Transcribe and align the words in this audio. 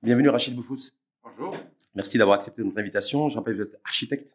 Bienvenue 0.00 0.28
Rachid 0.28 0.54
Boufous. 0.54 0.92
Bonjour. 1.24 1.56
Merci 1.96 2.18
d'avoir 2.18 2.36
accepté 2.36 2.62
notre 2.62 2.78
invitation. 2.78 3.28
Je 3.30 3.36
rappelle 3.36 3.54
que 3.54 3.62
vous 3.62 3.66
êtes 3.66 3.80
architecte, 3.82 4.32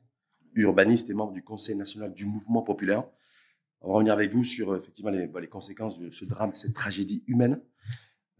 urbaniste 0.55 1.09
et 1.09 1.13
membre 1.13 1.31
du 1.31 1.41
Conseil 1.41 1.77
national 1.77 2.13
du 2.13 2.25
mouvement 2.25 2.61
populaire. 2.63 3.05
On 3.79 3.87
va 3.87 3.93
revenir 3.93 4.11
avec 4.11 4.33
vous 4.33 4.43
sur 4.43 4.73
euh, 4.73 4.77
effectivement 4.77 5.09
les, 5.09 5.25
bah, 5.25 5.39
les 5.39 5.47
conséquences 5.47 5.97
de 5.99 6.11
ce 6.11 6.25
drame, 6.25 6.53
cette 6.53 6.73
tragédie 6.73 7.23
humaine. 7.27 7.61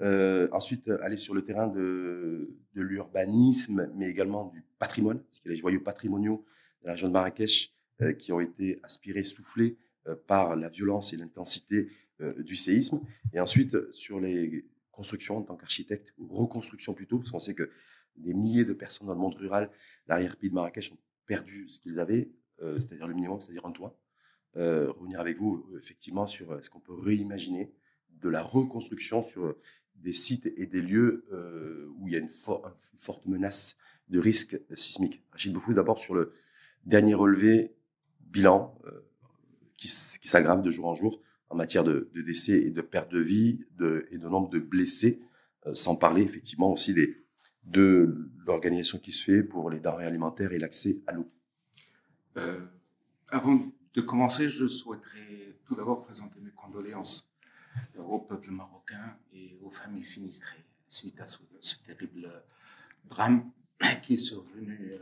Euh, 0.01 0.49
ensuite, 0.51 0.89
euh, 0.89 1.01
aller 1.01 1.15
sur 1.15 1.33
le 1.33 1.45
terrain 1.45 1.67
de, 1.67 2.57
de 2.73 2.81
l'urbanisme, 2.81 3.89
mais 3.95 4.09
également 4.09 4.47
du 4.47 4.65
patrimoine, 4.77 5.19
parce 5.19 5.39
qu'il 5.39 5.49
y 5.49 5.53
a 5.53 5.55
les 5.55 5.61
joyaux 5.61 5.79
patrimoniaux 5.79 6.43
de 6.81 6.87
la 6.87 6.93
région 6.93 7.07
de 7.07 7.13
Marrakech 7.13 7.73
euh, 8.01 8.11
qui 8.11 8.33
ont 8.33 8.41
été 8.41 8.81
aspirés, 8.83 9.23
soufflés 9.23 9.77
euh, 10.07 10.15
par 10.27 10.57
la 10.57 10.67
violence 10.67 11.13
et 11.13 11.17
l'intensité 11.17 11.87
du 12.37 12.55
séisme. 12.55 13.01
Et 13.33 13.39
ensuite, 13.41 13.91
sur 13.91 14.19
les 14.19 14.65
constructions 14.93 15.37
en 15.37 15.41
tant 15.41 15.57
qu'architecte, 15.57 16.13
ou 16.17 16.27
reconstruction 16.27 16.93
plutôt, 16.93 17.17
parce 17.19 17.31
qu'on 17.31 17.39
sait 17.39 17.55
que 17.55 17.69
des 18.15 18.33
milliers 18.33 18.63
de 18.63 18.73
personnes 18.73 19.07
dans 19.07 19.13
le 19.13 19.19
monde 19.19 19.35
rural, 19.35 19.69
l'arrière-pays 20.07 20.49
de 20.49 20.55
Marrakech, 20.55 20.91
ont 20.93 20.99
perdu 21.25 21.67
ce 21.67 21.79
qu'ils 21.81 21.99
avaient, 21.99 22.31
euh, 22.61 22.79
c'est-à-dire 22.79 23.07
le 23.07 23.13
minimum, 23.13 23.39
c'est-à-dire 23.39 23.65
un 23.65 23.71
toit. 23.71 23.99
Euh, 24.55 24.91
revenir 24.91 25.19
avec 25.19 25.37
vous, 25.37 25.65
euh, 25.73 25.79
effectivement, 25.79 26.27
sur 26.27 26.63
ce 26.63 26.69
qu'on 26.69 26.79
peut 26.79 26.93
réimaginer 26.93 27.73
de 28.21 28.29
la 28.29 28.43
reconstruction 28.43 29.23
sur 29.23 29.55
des 29.95 30.13
sites 30.13 30.45
et 30.45 30.67
des 30.67 30.81
lieux 30.81 31.25
euh, 31.31 31.89
où 31.97 32.07
il 32.07 32.13
y 32.13 32.15
a 32.15 32.19
une, 32.19 32.29
for- 32.29 32.71
une 32.93 32.99
forte 32.99 33.25
menace 33.25 33.75
de 34.09 34.19
risque 34.19 34.59
sismique. 34.75 35.23
Rachid 35.31 35.51
Boufou, 35.51 35.73
d'abord 35.73 35.97
sur 35.97 36.13
le 36.13 36.33
dernier 36.85 37.15
relevé 37.15 37.75
bilan 38.19 38.77
qui 39.77 39.87
s'aggrave 39.87 40.61
de 40.61 40.71
jour 40.71 40.85
en 40.85 40.95
jour 40.95 41.19
en 41.53 41.55
matière 41.55 41.83
de, 41.83 42.09
décès 42.15 42.53
et 42.63 42.71
de 42.71 42.81
perte 42.81 43.11
de 43.11 43.19
vie 43.19 43.63
et 44.09 44.17
de 44.17 44.27
nombre 44.27 44.49
de 44.49 44.57
blessés, 44.57 45.21
euh, 45.67 45.75
sans 45.75 45.95
parler 45.95 46.23
effectivement 46.23 46.71
aussi 46.71 46.95
des, 46.95 47.23
de 47.63 48.27
l'organisation 48.47 48.97
qui 48.97 49.11
se 49.11 49.23
fait 49.23 49.43
pour 49.43 49.69
les 49.69 49.79
denrées 49.79 50.05
alimentaires 50.05 50.51
et 50.51 50.57
l'accès 50.57 50.99
à 51.05 51.11
l'eau. 51.11 51.29
Euh, 52.37 52.59
avant 53.29 53.71
de 53.93 54.01
commencer, 54.01 54.49
je 54.49 54.65
souhaiterais 54.65 55.55
tout 55.63 55.75
d'abord 55.75 56.01
présenter 56.01 56.39
mes 56.41 56.49
condoléances 56.49 57.29
euh, 57.97 58.01
au 58.01 58.19
peuple 58.19 58.49
marocain 58.49 59.15
et 59.31 59.59
aux 59.61 59.69
familles 59.69 60.03
sinistrées 60.03 60.65
suite 60.89 61.21
à 61.21 61.27
ce, 61.27 61.37
terrible 61.85 62.27
drame 63.05 63.51
qui 64.01 64.13
est 64.15 64.17
survenu 64.17 64.93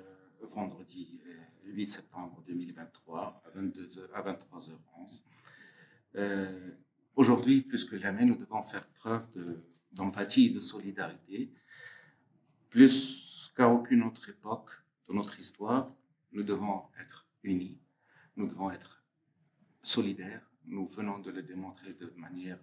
vendredi 0.53 1.21
euh, 1.27 1.71
8 1.73 1.87
septembre 1.87 2.43
2023 2.47 3.43
à, 3.45 3.59
22h, 3.59 4.11
à 4.13 4.21
23h11. 4.21 5.21
Euh, 6.15 6.71
Aujourd'hui, 7.15 7.61
plus 7.61 7.83
que 7.83 7.99
jamais, 7.99 8.23
nous 8.25 8.37
devons 8.37 8.63
faire 8.63 8.87
preuve 8.87 9.29
de- 9.33 9.61
d'empathie 9.91 10.45
et 10.47 10.49
de 10.49 10.61
solidarité. 10.61 11.51
Plus 12.69 13.51
qu'à 13.55 13.67
aucune 13.67 14.03
autre 14.03 14.29
époque 14.29 14.71
de 15.09 15.13
notre 15.13 15.37
histoire, 15.37 15.93
nous 16.31 16.41
devons 16.41 16.85
être 17.01 17.27
unis, 17.43 17.77
nous 18.37 18.47
devons 18.47 18.71
être 18.71 19.03
solidaires. 19.83 20.49
Nous 20.65 20.87
venons 20.87 21.19
de 21.19 21.31
le 21.31 21.43
démontrer 21.43 21.93
de 21.93 22.13
manière 22.15 22.59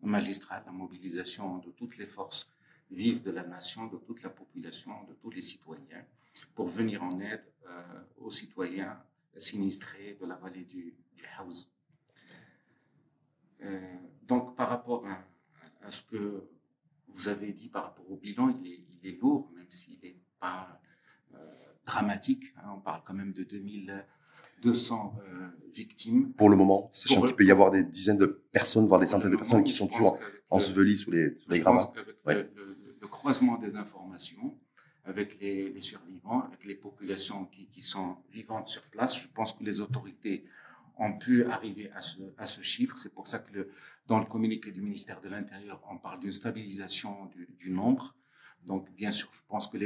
magistrale, 0.00 0.64
la 0.66 0.72
mobilisation 0.72 1.58
de 1.58 1.70
toutes 1.70 1.96
les 1.96 2.06
forces 2.06 2.52
vives 2.90 3.22
de 3.22 3.30
la 3.30 3.44
nation, 3.44 3.86
de 3.86 3.98
toute 3.98 4.22
la 4.22 4.30
population, 4.30 5.04
de 5.04 5.14
tous 5.14 5.30
les 5.30 5.42
citoyens, 5.42 6.04
pour 6.56 6.66
venir 6.66 7.04
en 7.04 7.20
aide 7.20 7.44
euh, 7.66 8.02
aux 8.16 8.30
citoyens 8.30 9.00
sinistrés 9.36 10.18
de 10.20 10.26
la 10.26 10.34
vallée 10.34 10.64
du, 10.64 10.92
du. 11.14 11.22
Euh, 13.64 13.96
donc, 14.22 14.56
par 14.56 14.68
rapport 14.70 15.06
à, 15.06 15.24
à 15.82 15.92
ce 15.92 16.01
que 16.12 16.48
vous 17.08 17.28
avez 17.28 17.52
dit 17.52 17.68
par 17.68 17.84
rapport 17.84 18.10
au 18.10 18.16
bilan, 18.16 18.48
il 18.50 18.66
est, 18.72 18.80
il 19.02 19.08
est 19.10 19.18
lourd, 19.20 19.50
même 19.56 19.70
s'il 19.70 19.98
n'est 20.02 20.18
pas 20.40 20.80
euh, 21.34 21.38
dramatique. 21.86 22.44
hein. 22.58 22.70
on 22.76 22.80
parle 22.80 23.02
quand 23.04 23.14
même 23.14 23.32
de 23.32 23.44
2200 23.44 25.16
euh, 25.20 25.48
victimes. 25.72 26.32
Pour 26.34 26.50
le 26.50 26.56
moment, 26.56 26.88
sachant 26.92 27.22
qu'il 27.22 27.34
peut 27.34 27.44
y 27.44 27.50
avoir 27.50 27.70
des 27.70 27.82
dizaines 27.84 28.18
de 28.18 28.26
personnes, 28.52 28.86
voire 28.86 29.00
des 29.00 29.06
centaines 29.06 29.30
de 29.32 29.36
personnes 29.36 29.64
qui 29.64 29.72
sont 29.72 29.88
toujours 29.88 30.18
ensevelies 30.50 30.96
sous 30.96 31.10
les, 31.10 31.36
sous 31.38 31.48
gravats. 31.60 31.92
Ouais. 32.26 32.34
le, 32.34 32.50
le- 32.54 32.78
le 33.00 33.08
croisement 33.08 33.56
des 33.58 33.74
informations, 33.74 34.56
avec 35.04 35.40
les, 35.40 35.72
les 35.72 35.80
survivants, 35.80 36.42
avec 36.42 36.64
les 36.64 36.76
populations 36.76 37.46
qui, 37.46 37.66
qui 37.66 37.82
sont 37.82 38.18
vivantes 38.30 38.68
sur 38.68 38.82
place, 38.82 39.20
je 39.20 39.26
pense 39.26 39.52
que 39.54 39.64
les 39.64 39.80
autorités 39.80 40.44
ont 40.98 41.18
pu 41.18 41.44
arriver 41.44 41.90
à 41.92 42.00
ce, 42.00 42.20
à 42.38 42.46
ce 42.46 42.60
chiffre. 42.60 42.98
C'est 42.98 43.14
pour 43.14 43.28
ça 43.28 43.38
que 43.38 43.68
dans 44.06 44.18
le 44.18 44.26
communiqué 44.26 44.70
du 44.72 44.82
ministère 44.82 45.20
de 45.20 45.28
l'Intérieur, 45.28 45.82
on 45.90 45.98
parle 45.98 46.20
d'une 46.20 46.32
stabilisation 46.32 47.26
du, 47.26 47.48
du 47.58 47.70
nombre. 47.70 48.14
Donc, 48.64 48.92
bien 48.94 49.10
sûr, 49.10 49.28
je 49.32 49.40
pense 49.48 49.66
que 49.68 49.76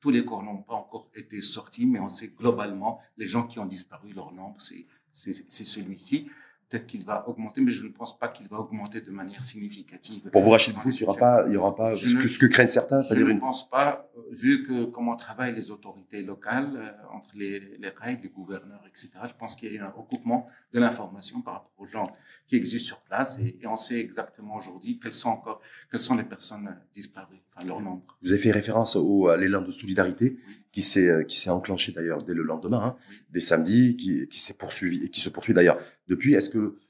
tous 0.00 0.10
les 0.10 0.24
corps 0.24 0.42
n'ont 0.42 0.62
pas 0.62 0.74
encore 0.74 1.10
été 1.14 1.40
sortis, 1.42 1.86
mais 1.86 2.00
on 2.00 2.08
sait 2.08 2.28
globalement, 2.28 3.00
les 3.16 3.26
gens 3.26 3.46
qui 3.46 3.58
ont 3.58 3.66
disparu, 3.66 4.12
leur 4.12 4.32
nombre, 4.32 4.60
c'est 4.60 4.86
celui-ci. 5.12 6.28
Peut-être 6.68 6.86
qu'il 6.86 7.02
va 7.02 7.26
augmenter, 7.28 7.62
mais 7.62 7.70
je 7.70 7.82
ne 7.84 7.88
pense 7.88 8.18
pas 8.18 8.28
qu'il 8.28 8.46
va 8.46 8.58
augmenter 8.58 9.00
de 9.00 9.10
manière 9.10 9.42
significative. 9.44 10.28
Pour 10.30 10.42
vous, 10.42 10.50
Rachid 10.50 10.74
Boufous, 10.74 10.90
il 10.90 11.02
n'y 11.02 11.08
aura 11.08 11.16
pas, 11.18 11.44
il 11.46 11.54
y 11.54 11.56
aura 11.56 11.74
pas 11.74 11.96
ce, 11.96 12.14
ne- 12.14 12.20
que, 12.22 12.28
ce 12.28 12.38
que 12.38 12.44
craignent 12.46 12.68
certains, 12.68 13.00
Je 13.02 13.14
ne 13.14 13.40
pense 13.40 13.70
pas, 13.70 14.10
euh, 14.18 14.20
vu 14.32 14.62
que 14.64 14.84
comment 14.84 15.14
travaillent 15.14 15.54
les 15.54 15.70
autorités 15.70 16.22
locales, 16.22 16.72
euh, 16.76 16.92
entre 17.16 17.30
les, 17.36 17.60
les 17.78 17.88
règles, 17.88 18.24
les 18.24 18.28
gouverneurs, 18.28 18.84
etc., 18.86 19.08
je 19.28 19.32
pense 19.38 19.54
qu'il 19.56 19.72
y 19.72 19.76
a 19.76 19.80
eu 19.80 19.82
un 19.82 19.88
recoupement 19.88 20.46
de 20.74 20.78
l'information 20.80 21.40
par 21.40 21.54
rapport 21.54 21.72
aux 21.78 21.86
gens 21.86 22.12
qui 22.46 22.56
existent 22.56 22.86
sur 22.86 23.00
place 23.00 23.38
et, 23.38 23.58
et 23.62 23.66
on 23.66 23.76
sait 23.76 23.98
exactement 24.00 24.54
aujourd'hui 24.56 24.98
quelles 24.98 25.14
sont 25.14 25.30
encore, 25.30 25.60
quelles 25.90 26.00
sont 26.00 26.16
les 26.16 26.24
personnes 26.24 26.76
disparues, 26.92 27.40
enfin 27.56 27.66
leur 27.66 27.80
nombre. 27.80 28.02
Vous 28.22 28.30
avez 28.32 28.40
fait 28.40 28.50
référence 28.50 28.94
au, 28.94 29.28
à 29.28 29.36
l'élan 29.38 29.62
de 29.62 29.72
solidarité 29.72 30.36
Oui. 30.46 30.54
qui 30.70 30.82
s'est 30.82 31.08
euh, 31.08 31.22
qui 31.24 31.38
s'est 31.38 31.50
enclenché 31.50 31.92
d'ailleurs 31.92 32.22
dès 32.22 32.34
le 32.34 32.42
lendemain, 32.42 32.82
hein, 32.84 32.96
Oui. 33.10 33.16
dès 33.30 33.40
samedi, 33.40 33.96
qui, 33.96 34.26
qui 34.28 34.38
s'est 34.40 34.54
poursuivi 34.54 35.04
et 35.04 35.08
qui 35.08 35.20
se 35.22 35.30
poursuit 35.30 35.54
d'ailleurs 35.54 35.78
depuis. 36.08 36.34
Est-ce 36.34 36.50
que 36.50 36.57
euh, 36.58 36.80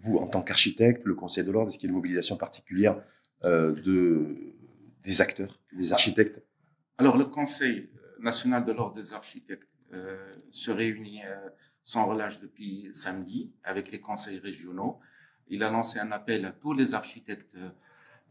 vous, 0.00 0.18
en 0.18 0.26
tant 0.26 0.42
qu'architecte, 0.42 1.02
le 1.04 1.14
Conseil 1.14 1.44
de 1.44 1.52
l'ordre, 1.52 1.68
est-ce 1.68 1.78
qu'il 1.78 1.88
y 1.88 1.90
a 1.90 1.92
une 1.92 1.96
mobilisation 1.96 2.36
particulière 2.36 3.00
euh, 3.44 3.72
de 3.72 4.54
des 5.04 5.20
acteurs, 5.20 5.60
des 5.72 5.92
architectes? 5.92 6.42
Alors, 6.98 7.16
le 7.16 7.26
Conseil 7.26 7.90
national 8.18 8.64
de 8.64 8.72
l'ordre 8.72 8.96
des 8.96 9.12
architectes 9.12 9.68
euh, 9.92 10.36
se 10.50 10.70
réunit 10.70 11.22
euh, 11.24 11.48
sans 11.82 12.06
relâche 12.06 12.40
depuis 12.40 12.88
samedi 12.92 13.52
avec 13.62 13.92
les 13.92 14.00
conseils 14.00 14.40
régionaux. 14.40 14.98
Il 15.46 15.62
a 15.62 15.70
lancé 15.70 16.00
un 16.00 16.10
appel 16.10 16.44
à 16.44 16.50
tous 16.50 16.72
les 16.72 16.94
architectes 16.94 17.56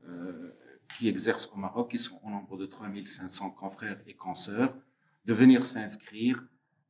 euh, 0.09 0.51
qui 0.89 1.07
exercent 1.07 1.49
au 1.53 1.55
Maroc, 1.55 1.91
qui 1.91 1.97
sont 1.97 2.19
au 2.23 2.29
nombre 2.29 2.57
de 2.57 2.65
3500 2.65 3.51
confrères 3.51 4.01
et 4.07 4.13
consoeurs, 4.13 4.75
de 5.23 5.33
venir 5.33 5.65
s'inscrire, 5.65 6.43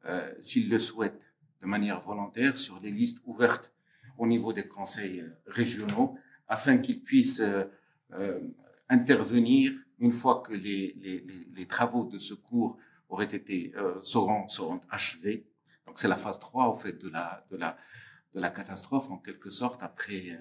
euh, 0.06 0.34
s'ils 0.42 0.68
le 0.70 0.80
souhaitent, 0.80 1.22
de 1.62 1.68
manière 1.68 2.02
volontaire, 2.02 2.58
sur 2.58 2.80
les 2.80 2.90
listes 2.90 3.22
ouvertes 3.26 3.72
au 4.18 4.28
niveau 4.28 4.54
des 4.54 4.68
conseils 4.68 5.22
euh, 5.22 5.30
régionaux, 5.48 6.18
afin 6.48 6.78
qu'ils 6.78 7.04
puissent 7.04 7.40
euh, 7.42 7.64
euh, 8.14 8.40
intervenir 8.90 9.74
une 10.00 10.12
fois 10.12 10.42
que 10.42 10.54
les, 10.54 10.96
les, 11.54 11.66
travaux 11.66 12.04
de 12.04 12.18
secours 12.18 12.78
auraient 13.08 13.34
été, 13.34 13.74
seront, 14.04 14.48
seront 14.50 14.82
achevés. 14.90 15.48
Donc 15.88 15.98
c'est 15.98 16.10
la 16.10 16.18
phase 16.18 16.38
3 16.38 16.68
au 16.68 16.76
fait 16.76 16.94
de 16.94 17.08
la, 17.10 17.42
de 17.50 17.56
la, 17.56 17.78
de 18.34 18.42
la 18.42 18.50
catastrophe 18.50 19.10
en 19.10 19.18
quelque 19.18 19.50
sorte 19.50 19.82
après, 19.82 20.38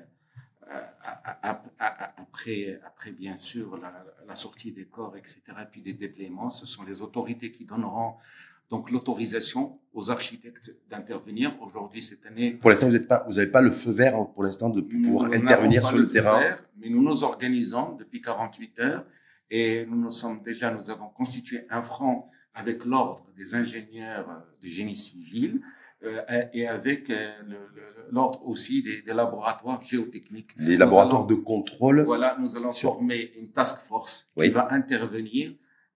après, 2.18 2.80
après 2.84 3.12
bien 3.12 3.38
sûr 3.38 3.78
la, 3.78 4.34
sortie 4.34 4.72
des 4.72 4.86
corps, 4.86 5.16
etc. 5.16 5.40
Et 5.62 5.66
puis 5.70 5.82
des 5.82 5.94
déblaiements. 5.94 6.50
Ce 6.50 6.66
sont 6.66 6.82
les 6.82 7.00
autorités 7.00 7.52
qui 7.52 7.64
donneront 7.64 8.16
donc 8.70 8.90
l'autorisation 8.90 9.78
aux 9.94 10.10
architectes 10.10 10.74
d'intervenir. 10.90 11.56
Aujourd'hui, 11.62 12.02
cette 12.02 12.26
année, 12.26 12.52
Pour 12.54 12.70
l'instant, 12.70 12.86
vous 12.86 12.92
n'avez 12.92 13.04
pas, 13.06 13.24
vous 13.28 13.38
avez 13.38 13.46
pas 13.50 13.62
le 13.62 13.70
feu 13.70 13.92
vert 13.92 14.16
hein, 14.16 14.28
pour 14.34 14.42
l'instant 14.42 14.68
de 14.70 14.80
pouvoir 14.80 15.32
intervenir 15.32 15.86
sur 15.86 15.96
le 15.96 16.06
feu 16.06 16.12
terrain. 16.12 16.40
vert, 16.40 16.64
mais 16.78 16.88
nous 16.88 17.02
nous 17.02 17.24
organisons 17.24 17.94
depuis 17.96 18.20
48 18.20 18.78
heures 18.80 19.04
et 19.50 19.86
nous 19.86 19.96
nous 19.96 20.10
sommes 20.10 20.42
déjà, 20.42 20.72
nous 20.72 20.90
avons 20.90 21.08
constitué 21.08 21.66
un 21.70 21.82
front 21.82 22.24
avec 22.54 22.84
l'ordre 22.84 23.26
des 23.36 23.54
ingénieurs 23.54 24.28
euh, 24.30 24.34
de 24.62 24.68
génie 24.68 24.96
civil 24.96 25.60
euh, 26.04 26.20
et 26.52 26.66
avec 26.68 27.10
euh, 27.10 27.14
le- 27.46 27.52
le- 27.74 28.10
l'ordre 28.12 28.46
aussi 28.46 28.82
des, 28.82 29.02
des 29.02 29.14
laboratoires 29.14 29.82
géotechniques. 29.82 30.52
Les 30.58 30.76
laboratoires 30.76 31.20
allons- 31.22 31.26
de 31.26 31.34
contrôle. 31.34 32.02
Voilà, 32.02 32.36
nous 32.40 32.56
allons 32.56 32.72
Sur- 32.72 32.94
former 32.94 33.32
une 33.38 33.50
task 33.50 33.78
force 33.78 34.28
Oui. 34.36 34.46
qui 34.46 34.52
va 34.52 34.72
intervenir 34.72 35.52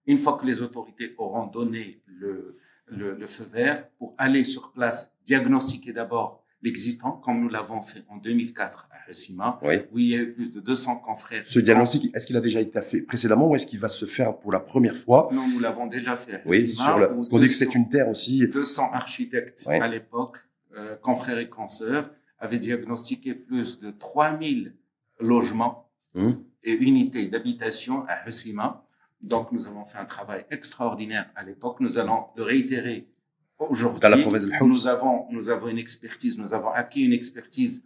une 0.07 0.17
fois 0.17 0.37
que 0.39 0.45
les 0.45 0.61
autorités 0.61 1.13
auront 1.17 1.45
donné 1.47 2.01
le, 2.07 2.57
le, 2.89 3.15
le 3.15 3.25
feu 3.27 3.45
vert 3.51 3.87
pour 3.97 4.15
aller 4.17 4.43
sur 4.43 4.71
place, 4.71 5.13
diagnostiquer 5.25 5.93
d'abord 5.93 6.43
l'existant, 6.61 7.11
comme 7.13 7.39
nous 7.41 7.47
l'avons 7.49 7.81
fait 7.81 8.03
en 8.09 8.17
2004 8.17 8.89
à 8.91 9.09
Hessima, 9.09 9.59
Oui. 9.63 9.75
où 9.93 9.99
il 9.99 10.07
y 10.07 10.15
a 10.15 10.17
eu 10.19 10.33
plus 10.33 10.51
de 10.51 10.59
200 10.59 10.97
confrères. 10.97 11.43
Ce 11.47 11.59
diagnostic, 11.59 12.13
est-ce 12.13 12.27
qu'il 12.27 12.35
a 12.35 12.41
déjà 12.41 12.59
été 12.59 12.81
fait 12.81 13.01
précédemment 13.01 13.47
ou 13.47 13.55
est-ce 13.55 13.65
qu'il 13.65 13.79
va 13.79 13.87
se 13.87 14.05
faire 14.05 14.37
pour 14.37 14.51
la 14.51 14.59
première 14.59 14.95
fois? 14.97 15.29
Non, 15.31 15.47
nous 15.47 15.59
l'avons 15.59 15.87
déjà 15.87 16.17
fait 16.17 16.35
à 16.35 16.41
Oui, 16.45 16.67
parce 16.77 17.29
qu'on 17.29 17.39
dit 17.39 17.47
que 17.47 17.53
c'est 17.53 17.65
200 17.65 17.79
une 17.79 17.89
terre 17.89 18.09
aussi. 18.09 18.45
200 18.47 18.91
architectes 18.91 19.65
à 19.67 19.87
l'époque, 19.87 20.37
euh, 20.75 20.97
confrères 20.97 21.39
et 21.39 21.47
consoeurs, 21.47 22.09
avaient 22.39 22.59
diagnostiqué 22.59 23.33
plus 23.35 23.79
de 23.79 23.91
3000 23.91 24.75
logements 25.19 25.85
Hum, 26.15 26.43
et 26.63 26.73
unités 26.73 27.27
d'habitation 27.27 28.03
à 28.07 28.27
Hessima 28.27 28.83
Donc, 29.21 29.51
nous 29.51 29.67
avons 29.67 29.85
fait 29.85 29.97
un 29.97 30.05
travail 30.05 30.45
extraordinaire 30.49 31.29
à 31.35 31.43
l'époque. 31.43 31.79
Nous 31.79 31.97
allons 31.97 32.27
le 32.35 32.43
réitérer 32.43 33.09
aujourd'hui. 33.57 34.25
Nous 34.61 34.87
avons, 34.87 35.25
nous 35.31 35.49
avons 35.49 35.67
une 35.67 35.77
expertise, 35.77 36.37
nous 36.37 36.53
avons 36.53 36.69
acquis 36.69 37.01
une 37.01 37.13
expertise 37.13 37.83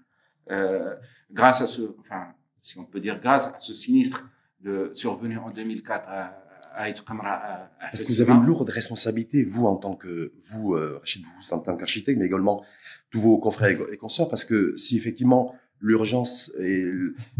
euh, 0.51 0.95
grâce 1.31 1.61
à 1.61 1.65
ce, 1.65 1.95
enfin, 1.99 2.27
si 2.61 2.77
on 2.77 2.85
peut 2.85 2.99
dire 2.99 3.19
grâce 3.19 3.47
à 3.47 3.59
ce 3.59 3.73
sinistre 3.73 4.29
de, 4.61 4.91
survenu 4.93 5.37
en 5.37 5.49
2004 5.49 6.09
à, 6.09 6.43
à 6.75 6.91
Qamra. 6.91 7.69
Parce 7.79 8.03
que 8.03 8.07
vous 8.09 8.21
avez 8.21 8.31
une 8.31 8.45
lourde 8.45 8.69
responsabilité, 8.69 9.43
vous 9.43 9.65
en 9.65 9.77
tant 9.77 9.95
que 9.95 10.33
vous, 10.43 10.73
euh, 10.73 10.99
Rachid, 10.99 11.23
vous 11.23 11.53
en 11.53 11.59
tant 11.59 11.75
qu'architecte, 11.75 12.19
mais 12.19 12.25
également 12.25 12.63
tous 13.09 13.19
vos 13.19 13.37
confrères 13.37 13.77
et 13.91 13.97
consoeurs, 13.97 14.27
parce 14.27 14.45
que 14.45 14.75
si 14.77 14.97
effectivement 14.97 15.55
l'urgence 15.79 16.51
et 16.59 16.85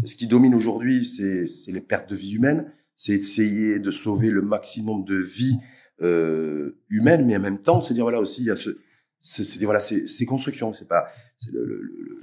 ce 0.04 0.14
qui 0.16 0.26
domine 0.26 0.54
aujourd'hui, 0.54 1.04
c'est 1.04 1.72
les 1.72 1.80
pertes 1.80 2.10
de 2.10 2.16
vie 2.16 2.32
humaines, 2.32 2.72
c'est 2.96 3.14
essayer 3.14 3.78
de 3.78 3.90
sauver 3.90 4.30
le 4.30 4.42
maximum 4.42 5.04
de 5.04 5.16
vies 5.16 5.58
euh, 6.00 6.78
humaines, 6.88 7.26
mais 7.26 7.36
en 7.36 7.40
même 7.40 7.62
temps, 7.62 7.80
c'est 7.80 7.94
dire 7.94 8.04
voilà 8.04 8.20
aussi 8.20 8.42
il 8.42 8.46
y 8.46 8.50
a 8.50 8.56
ce, 8.56 8.78
c'est 9.20 9.58
dire 9.58 9.66
voilà 9.66 9.80
ces, 9.80 10.06
ces 10.06 10.26
constructions, 10.26 10.72
c'est 10.72 10.88
pas 10.88 11.06
le, 11.52 11.64
le, 11.64 12.20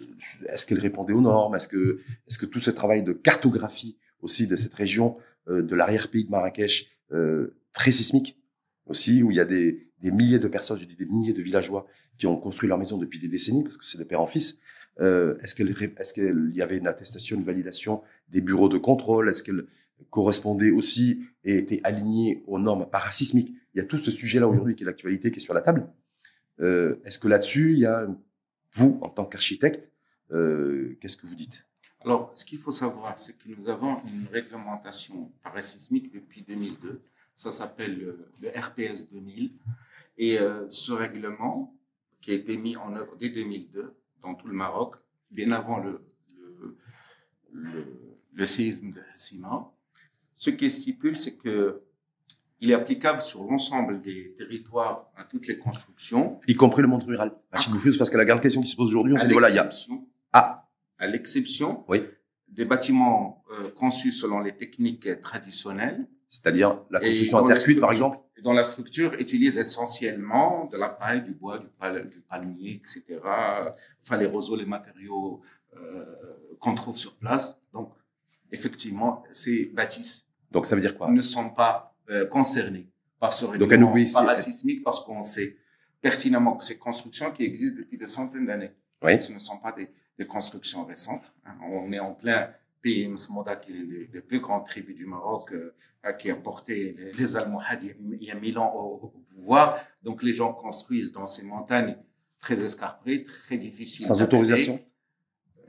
est-ce 0.49 0.65
qu'elles 0.65 0.79
répondaient 0.79 1.13
aux 1.13 1.21
normes, 1.21 1.55
est-ce 1.55 1.67
que 1.67 1.99
est-ce 2.27 2.37
que 2.37 2.45
tout 2.45 2.59
ce 2.59 2.71
travail 2.71 3.03
de 3.03 3.13
cartographie 3.13 3.97
aussi 4.21 4.47
de 4.47 4.55
cette 4.55 4.73
région 4.73 5.17
euh, 5.47 5.61
de 5.61 5.75
l'arrière-pays 5.75 6.25
de 6.25 6.29
Marrakech 6.29 6.91
euh, 7.11 7.55
très 7.73 7.91
sismique 7.91 8.37
aussi 8.85 9.23
où 9.23 9.31
il 9.31 9.37
y 9.37 9.39
a 9.39 9.45
des, 9.45 9.87
des 10.01 10.11
milliers 10.11 10.39
de 10.39 10.47
personnes, 10.47 10.77
je 10.77 10.85
dis 10.85 10.95
des 10.95 11.05
milliers 11.05 11.33
de 11.33 11.41
villageois 11.41 11.87
qui 12.17 12.27
ont 12.27 12.37
construit 12.37 12.69
leur 12.69 12.77
maison 12.77 12.97
depuis 12.97 13.19
des 13.19 13.27
décennies 13.27 13.63
parce 13.63 13.77
que 13.77 13.85
c'est 13.85 13.97
de 13.97 14.03
père 14.03 14.21
en 14.21 14.27
fils. 14.27 14.59
Euh, 14.99 15.37
est-ce 15.37 15.55
qu'elle 15.55 15.73
est-ce 15.97 16.13
qu'il 16.13 16.51
y 16.53 16.61
avait 16.61 16.77
une 16.77 16.87
attestation, 16.87 17.37
une 17.37 17.43
validation 17.43 18.01
des 18.29 18.41
bureaux 18.41 18.69
de 18.69 18.77
contrôle 18.77 19.29
Est-ce 19.29 19.41
qu'elle 19.41 19.65
correspondait 20.09 20.71
aussi 20.71 21.21
et 21.43 21.57
était 21.57 21.81
alignée 21.83 22.43
aux 22.47 22.59
normes 22.59 22.85
parasismiques 22.89 23.53
Il 23.73 23.79
y 23.79 23.81
a 23.81 23.85
tout 23.85 23.97
ce 23.97 24.11
sujet-là 24.11 24.47
aujourd'hui 24.47 24.75
qui 24.75 24.83
est 24.83 24.85
l'actualité, 24.85 25.31
qui 25.31 25.39
est 25.39 25.41
sur 25.41 25.53
la 25.53 25.61
table. 25.61 25.87
Euh, 26.59 26.99
est-ce 27.03 27.19
que 27.19 27.27
là-dessus, 27.27 27.73
il 27.73 27.79
y 27.79 27.85
a, 27.85 28.07
vous, 28.73 28.99
en 29.01 29.09
tant 29.09 29.25
qu'architecte, 29.25 29.91
euh, 30.31 30.97
qu'est-ce 30.99 31.17
que 31.17 31.27
vous 31.27 31.35
dites? 31.35 31.65
Alors, 32.03 32.31
ce 32.35 32.45
qu'il 32.45 32.59
faut 32.59 32.71
savoir, 32.71 33.19
c'est 33.19 33.33
que 33.33 33.47
nous 33.47 33.69
avons 33.69 33.97
une 34.05 34.27
réglementation 34.31 35.31
parasismique 35.43 36.11
depuis 36.11 36.41
2002. 36.41 37.01
Ça 37.35 37.51
s'appelle 37.51 38.17
le, 38.41 38.49
RPS 38.49 39.07
2000. 39.11 39.51
Et 40.17 40.39
euh, 40.39 40.69
ce 40.69 40.91
règlement, 40.91 41.75
qui 42.19 42.31
a 42.31 42.33
été 42.35 42.57
mis 42.57 42.75
en 42.75 42.93
œuvre 42.93 43.15
dès 43.17 43.29
2002 43.29 43.93
dans 44.21 44.35
tout 44.35 44.47
le 44.47 44.53
Maroc, 44.53 44.95
bien 45.31 45.51
avant 45.51 45.79
le, 45.79 46.01
le, 47.51 48.45
séisme 48.45 48.91
de 48.91 49.01
Hassima, 49.13 49.71
ce 50.41 50.49
qui 50.49 50.71
stipule, 50.71 51.17
c'est 51.17 51.37
que 51.37 51.83
il 52.61 52.71
est 52.71 52.73
applicable 52.73 53.21
sur 53.21 53.43
l'ensemble 53.43 54.01
des 54.01 54.33
territoires 54.35 55.11
à 55.15 55.23
toutes 55.23 55.45
les 55.45 55.59
constructions. 55.59 56.39
Y 56.47 56.55
compris 56.55 56.81
le 56.81 56.87
monde 56.87 57.03
rural. 57.03 57.31
Rachid 57.51 57.71
Boufus, 57.71 57.95
parce 57.95 58.09
que 58.09 58.17
la 58.17 58.25
grande 58.25 58.41
question 58.41 58.59
qui 58.61 58.69
se 58.69 58.75
pose 58.75 58.89
aujourd'hui, 58.89 59.13
on 59.13 59.17
s'est 59.17 59.27
dit, 59.27 59.33
voilà, 59.33 59.51
il 59.51 59.55
y 59.55 59.59
a... 59.59 59.69
Ah 60.33 60.67
À 60.97 61.05
l'exception 61.05 61.85
oui. 61.87 62.01
des 62.47 62.65
bâtiments 62.65 63.43
euh, 63.51 63.69
conçus 63.69 64.11
selon 64.11 64.39
les 64.39 64.55
techniques 64.55 65.21
traditionnelles. 65.21 66.07
C'est-à-dire 66.27 66.81
la 66.89 66.99
construction 66.99 67.37
en 67.37 67.47
terre 67.47 67.59
cuite, 67.59 67.79
par 67.79 67.91
exemple 67.91 68.17
Dont 68.43 68.53
la 68.53 68.63
structure 68.63 69.13
utilise 69.19 69.59
essentiellement 69.59 70.65
de 70.65 70.77
la 70.77 70.89
paille, 70.89 71.23
du 71.23 71.35
bois, 71.35 71.59
du, 71.59 71.67
pal 71.67 72.09
du 72.09 72.19
palmier, 72.21 72.81
etc. 72.83 73.19
Enfin, 74.01 74.17
les 74.17 74.25
roseaux, 74.25 74.55
les 74.55 74.65
matériaux 74.65 75.41
euh, 75.75 76.05
qu'on 76.59 76.73
trouve 76.73 76.97
sur 76.97 77.15
place. 77.17 77.59
Donc, 77.73 77.93
effectivement, 78.51 79.23
ces 79.31 79.65
bâtisses 79.65 80.25
donc 80.51 80.65
ça 80.65 80.75
veut 80.75 80.81
dire 80.81 80.97
quoi? 80.97 81.09
Ne 81.09 81.21
sont 81.21 81.49
pas 81.49 81.95
euh, 82.09 82.25
concernés 82.25 82.89
par 83.19 83.33
ce 83.33 83.45
règlement 83.45 83.93
parasismique 84.13 84.83
parce 84.83 84.99
qu'on 84.99 85.21
sait 85.21 85.57
pertinemment 86.01 86.57
que 86.57 86.65
ces 86.65 86.77
constructions 86.77 87.31
qui 87.31 87.43
existent 87.43 87.77
depuis 87.77 87.97
des 87.97 88.07
centaines 88.07 88.45
d'années, 88.45 88.71
oui. 89.03 89.21
ce 89.21 89.31
ne 89.31 89.39
sont 89.39 89.57
pas 89.57 89.71
des, 89.71 89.89
des 90.17 90.25
constructions 90.25 90.83
récentes. 90.85 91.31
Hein. 91.45 91.55
On 91.63 91.91
est 91.91 91.99
en 91.99 92.13
plein 92.13 92.49
pays 92.81 93.07
Msmoda, 93.07 93.55
qui 93.55 93.71
est 93.71 93.75
le, 93.75 94.07
le, 94.11 94.21
plus 94.21 94.39
grand 94.39 94.61
tribu 94.61 94.93
du 94.95 95.05
Maroc, 95.05 95.53
euh, 95.53 96.13
qui 96.13 96.31
a 96.31 96.35
porté 96.35 96.95
les, 96.97 97.13
les 97.13 97.35
Almohades 97.37 97.83
il 97.83 98.23
y 98.23 98.31
a 98.31 98.35
mille 98.35 98.57
ans 98.57 98.73
au, 98.73 99.05
au, 99.05 99.13
pouvoir. 99.35 99.77
Donc 100.03 100.23
les 100.23 100.33
gens 100.33 100.51
construisent 100.53 101.11
dans 101.11 101.27
ces 101.27 101.43
montagnes 101.43 101.97
très 102.39 102.63
escarpées, 102.63 103.23
très 103.23 103.57
difficiles. 103.57 104.07
Sans 104.07 104.21
autorisation? 104.21 104.83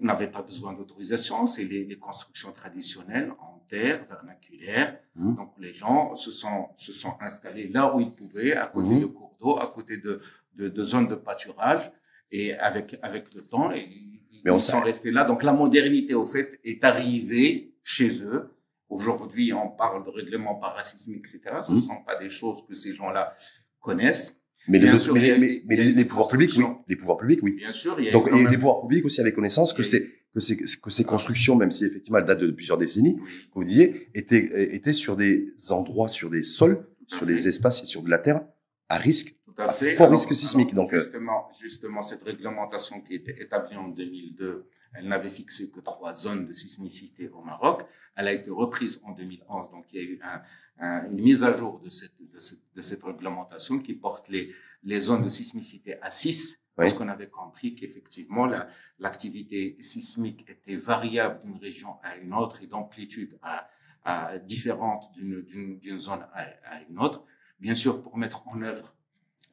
N'avaient 0.02 0.30
pas 0.30 0.42
besoin 0.42 0.72
d'autorisation, 0.72 1.46
c'est 1.46 1.64
les, 1.64 1.84
les, 1.84 1.98
constructions 1.98 2.52
traditionnelles 2.52 3.32
en 3.40 3.58
terre, 3.68 4.04
vernaculaire. 4.08 4.98
Mmh. 5.14 5.34
Donc 5.34 5.54
les 5.58 5.72
gens 5.72 6.14
se 6.16 6.30
sont, 6.30 6.68
se 6.76 6.92
sont 6.92 7.14
installés 7.20 7.68
là 7.68 7.94
où 7.94 8.00
ils 8.00 8.12
pouvaient, 8.14 8.54
à 8.54 8.66
côté 8.66 8.94
mmh. 8.94 9.00
de 9.00 9.06
cours 9.06 9.36
d'eau, 9.40 9.58
à 9.58 9.66
côté 9.66 9.98
de, 9.98 10.20
de, 10.54 10.68
de, 10.68 10.84
zones 10.84 11.08
de 11.08 11.14
pâturage. 11.14 11.90
Et 12.30 12.54
avec, 12.54 12.98
avec 13.02 13.32
le 13.34 13.42
temps, 13.42 13.70
ils, 13.72 14.20
Mais 14.44 14.50
on 14.50 14.58
sont 14.58 14.80
restés 14.80 15.10
là. 15.10 15.24
Donc 15.24 15.42
la 15.42 15.52
modernité, 15.52 16.14
au 16.14 16.24
fait, 16.24 16.58
est 16.64 16.82
arrivée 16.84 17.74
chez 17.82 18.22
eux. 18.24 18.50
Aujourd'hui, 18.88 19.52
on 19.52 19.68
parle 19.68 20.04
de 20.04 20.10
règlement 20.10 20.54
parasismique, 20.56 21.26
etc. 21.26 21.60
Ce 21.62 21.72
ne 21.72 21.78
Mmh. 21.78 21.82
sont 21.82 22.02
pas 22.04 22.16
des 22.16 22.30
choses 22.30 22.64
que 22.66 22.74
ces 22.74 22.94
gens-là 22.94 23.32
connaissent. 23.80 24.41
Mais 24.68 24.78
les, 24.78 24.96
sûr, 24.98 25.14
mais, 25.14 25.38
mais, 25.38 25.62
mais 25.66 25.76
les, 25.76 25.92
les 25.92 26.04
pouvoirs 26.04 26.28
publics, 26.28 26.52
oui. 26.56 26.64
Les 26.88 26.96
pouvoirs 26.96 27.18
publics, 27.18 27.40
oui. 27.42 27.54
Bien 27.54 27.72
sûr, 27.72 27.96
il 27.98 28.04
y 28.06 28.08
a 28.08 28.12
Donc, 28.12 28.28
et 28.28 28.32
même- 28.32 28.48
les 28.48 28.56
pouvoirs 28.58 28.80
publics 28.82 29.04
aussi 29.04 29.20
avaient 29.20 29.32
connaissance 29.32 29.72
que 29.72 29.82
Oui. 29.82 29.88
ces, 29.88 30.08
que 30.34 30.40
ces, 30.40 30.56
que 30.56 30.90
ces 30.90 31.04
constructions, 31.04 31.56
même 31.56 31.70
si 31.70 31.84
effectivement 31.84 32.18
elles 32.18 32.24
datent 32.24 32.40
de 32.40 32.50
plusieurs 32.52 32.78
décennies, 32.78 33.16
Oui, 33.20 33.28
que 33.48 33.54
vous 33.54 33.64
disiez, 33.64 34.08
étaient, 34.14 34.74
étaient 34.74 34.92
sur 34.92 35.16
des 35.16 35.46
endroits, 35.70 36.08
sur 36.08 36.30
des 36.30 36.42
sols, 36.44 36.86
sur 37.06 37.26
des 37.26 37.48
espaces 37.48 37.82
et 37.82 37.86
sur 37.86 38.02
de 38.02 38.10
la 38.10 38.18
terre 38.18 38.42
à 38.88 38.96
risque. 38.98 39.34
Tout 39.44 39.54
à 39.60 39.64
à 39.70 39.72
fait. 39.72 39.94
fort 39.96 40.10
risque 40.10 40.34
sismique, 40.34 40.74
donc, 40.74 40.94
euh. 40.94 40.98
justement, 40.98 41.48
justement, 41.60 42.00
cette 42.02 42.22
réglementation 42.22 43.00
qui 43.02 43.14
était 43.16 43.36
établie 43.42 43.76
en 43.76 43.88
2002, 43.88 44.64
elle 44.94 45.08
n'avait 45.08 45.30
fixé 45.30 45.70
que 45.70 45.80
trois 45.80 46.14
zones 46.14 46.46
de 46.46 46.52
sismicité 46.52 47.28
au 47.28 47.42
Maroc. 47.42 47.82
Elle 48.16 48.28
a 48.28 48.32
été 48.32 48.50
reprise 48.50 49.00
en 49.04 49.12
2011, 49.12 49.70
donc 49.70 49.86
il 49.92 49.96
y 49.96 50.04
a 50.04 50.08
eu 50.08 50.20
un, 50.22 50.42
un, 50.78 51.06
une 51.10 51.20
mise 51.22 51.44
à 51.44 51.52
jour 51.56 51.78
de 51.80 51.88
cette, 51.90 52.12
de 52.20 52.38
cette, 52.40 52.60
de 52.74 52.80
cette 52.80 53.02
réglementation 53.02 53.78
qui 53.78 53.94
porte 53.94 54.28
les, 54.28 54.54
les 54.84 55.00
zones 55.00 55.24
de 55.24 55.28
sismicité 55.28 56.00
à 56.02 56.10
6, 56.10 56.58
parce 56.76 56.92
Oui. 56.92 56.98
qu'on 56.98 57.08
avait 57.08 57.28
compris 57.28 57.74
qu'effectivement, 57.74 58.46
la- 58.46 58.66
l'activité 58.98 59.76
sismique 59.80 60.44
était 60.48 60.76
variable 60.76 61.40
d'une 61.44 61.56
région 61.58 61.96
à 62.02 62.16
une 62.16 62.32
autre 62.34 62.62
et 62.62 62.66
d'amplitude 62.66 63.38
à, 63.42 63.68
à 64.04 64.38
différente 64.38 65.12
d'une- 65.14 65.98
zone 65.98 66.26
à, 66.32 66.46
à 66.64 66.82
une 66.88 66.98
autre. 66.98 67.24
Bien 67.60 67.74
sûr, 67.74 68.02
pour 68.02 68.16
mettre 68.18 68.46
en 68.48 68.60
œuvre 68.62 68.94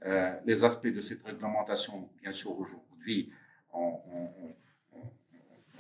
euh, 0.06 0.34
les 0.46 0.64
aspects 0.64 0.88
de 0.88 1.02
cette 1.02 1.24
réglementation, 1.24 2.10
bien 2.22 2.32
sûr, 2.32 2.58
aujourd'hui, 2.58 3.32
on, 3.74 4.00
on- 4.14 4.56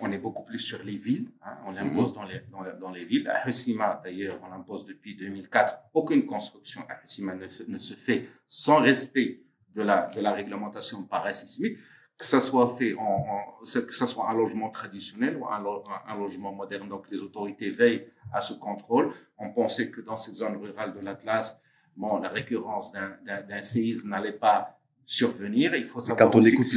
on- 0.01 0.11
est 0.11 0.17
beaucoup 0.17 0.43
plus 0.43 0.59
sur 0.59 0.81
les 0.83 0.97
villes. 0.97 1.29
hein, 1.43 1.57
on 1.65 1.71
l'impose 1.71 2.13
dans, 2.13 2.23
les, 2.23 2.41
dans, 2.51 2.61
les- 2.63 2.73
dans 2.79 2.91
les 2.91 3.05
villes. 3.05 3.27
À 3.29 3.47
Hussima, 3.47 4.01
d'ailleurs, 4.03 4.39
on 4.43 4.49
l'impose 4.49 4.85
depuis 4.85 5.15
2004. 5.15 5.79
Aucune 5.93 6.25
construction 6.25 6.81
à 6.89 7.03
Hussima 7.03 7.35
ne, 7.35 7.47
ne 7.67 7.77
se 7.77 7.93
fait 7.93 8.27
sans 8.47 8.77
respect 8.81 9.41
de 9.75 9.81
la, 9.83 10.09
de 10.11 10.21
la 10.21 10.31
réglementation 10.33 11.03
parasismique, 11.03 11.77
que 12.17 12.25
ça 12.25 12.39
soit 12.41 12.75
fait 12.75 12.93
en, 12.95 13.01
en- 13.01 13.59
que 13.63 13.93
ça 13.93 14.07
soit 14.07 14.29
un 14.29 14.33
logement 14.33 14.69
traditionnel 14.69 15.37
ou 15.37 15.47
un, 15.47 15.59
lo- 15.61 15.83
un 16.07 16.17
logement 16.17 16.51
moderne. 16.53 16.89
Donc, 16.89 17.09
les 17.11 17.21
autorités 17.21 17.69
veillent 17.69 18.07
à 18.33 18.41
ce 18.41 18.53
contrôle. 18.53 19.11
On 19.37 19.51
pensait 19.51 19.89
que 19.91 20.01
dans 20.01 20.17
ces 20.17 20.33
zones 20.33 20.57
rurales 20.57 20.93
de 20.93 20.99
l'Atlas, 20.99 21.61
bon, 21.95 22.17
la 22.19 22.29
récurrence 22.29 22.91
d'un 22.91 23.61
séisme 23.61 24.09
n'allait 24.09 24.33
pas 24.33 24.78
survenir. 25.09 25.75
Il 25.75 25.83
faut 25.83 25.99
Et 25.99 26.03
savoir 26.03 26.29
quand 26.31 26.37
on 26.37 26.41
écoute 26.41 26.67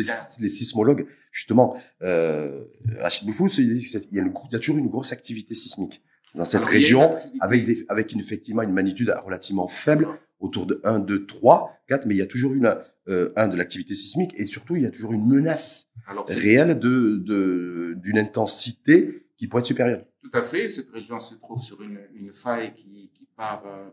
les, 0.40 0.48
sismologues, 0.48 1.06
justement, 1.30 1.76
euh, 2.02 2.64
Rachid 2.98 3.26
Boufous, 3.26 3.48
il 3.58 3.76
il 3.76 4.16
y 4.16 4.20
a 4.56 4.58
toujours 4.58 4.78
une 4.78 4.88
grosse 4.88 5.12
activité 5.12 5.54
sismique 5.54 6.02
dans 6.34 6.46
cette 6.46 6.62
Alors, 6.62 6.74
il 6.74 6.80
y 6.80 6.86
a 6.86 6.88
une 6.88 7.04
région, 7.04 7.16
avec, 7.40 7.66
des, 7.66 7.84
avec 7.88 8.12
une, 8.12 8.20
effectivement 8.20 8.62
une 8.62 8.72
magnitude 8.72 9.12
relativement 9.24 9.68
faible, 9.68 10.08
autour 10.40 10.66
de 10.66 10.80
1, 10.82 11.00
2, 11.00 11.26
3, 11.26 11.78
4, 11.88 12.06
mais 12.06 12.14
il 12.14 12.18
y 12.18 12.22
a 12.22 12.26
toujours 12.26 12.54
une, 12.54 12.74
euh, 13.08 13.32
un 13.36 13.48
de 13.48 13.56
l'activité 13.56 13.94
sismique, 13.94 14.32
et 14.36 14.46
surtout, 14.46 14.76
il 14.76 14.82
y 14.82 14.86
a 14.86 14.90
toujours 14.90 15.12
une 15.12 15.28
menace 15.28 15.88
Alors, 16.06 16.26
réelle 16.26 16.78
de, 16.78 17.18
de, 17.18 17.94
d'une 17.98 18.16
intensité 18.18 19.26
qui 19.36 19.46
pourrait 19.46 19.60
être 19.60 19.66
supérieure. 19.66 20.04
Tout 20.22 20.30
à 20.32 20.42
fait. 20.42 20.68
Cette 20.68 20.90
région 20.90 21.18
se 21.18 21.34
trouve 21.34 21.62
sur 21.62 21.82
une, 21.82 22.00
une 22.14 22.32
faille 22.32 22.72
qui, 22.74 23.10
qui 23.12 23.28
part 23.36 23.62
euh, 23.66 23.90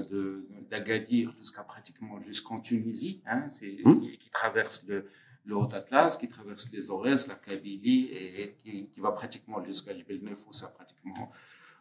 d'Agadir 0.00 1.34
jusqu'à 1.38 1.62
pratiquement 1.62 2.20
jusqu'en 2.22 2.60
Tunisie, 2.60 3.20
hein, 3.26 3.46
Hmm. 3.84 4.00
qui 4.00 4.30
traverse 4.30 4.84
le, 4.88 5.08
le 5.44 5.56
Haut 5.56 5.72
Atlas, 5.74 6.16
qui 6.16 6.28
traverse 6.28 6.70
les 6.72 6.90
Aurès, 6.90 7.26
la 7.26 7.34
Kabylie, 7.34 8.06
et, 8.06 8.42
et 8.42 8.54
qui, 8.54 8.88
qui 8.88 9.00
va 9.00 9.12
pratiquement 9.12 9.62
jusqu'à 9.64 9.96
Jebel 9.96 10.22
Nefoussa, 10.22 10.68
pratiquement 10.68 11.30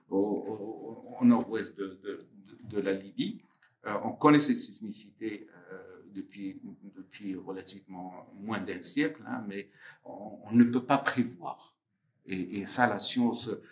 au, 0.09 0.17
au, 0.17 1.17
au 1.21 1.25
nord-ouest 1.25 1.77
de, 1.77 1.99
de, 2.03 2.27
de, 2.47 2.75
de 2.75 2.81
la 2.81 2.93
Libye. 2.93 3.37
Euh, 3.85 3.93
on 4.03 4.11
connaît 4.11 4.39
cette 4.39 4.57
sismicité 4.57 5.47
euh, 5.71 6.01
depuis, 6.13 6.59
depuis 6.95 7.35
relativement 7.35 8.27
moins 8.35 8.59
d'un 8.59 8.81
siècle, 8.81 9.23
hein, 9.25 9.43
mais 9.47 9.69
on, 10.03 10.39
on 10.45 10.51
ne 10.51 10.63
peut 10.65 10.85
pas 10.85 10.97
prévoir. 10.97 11.75
Et, 12.25 12.59
et 12.59 12.65
ça, 12.65 12.87
la 12.87 12.99
science 12.99 13.47
Euh, 13.47 13.63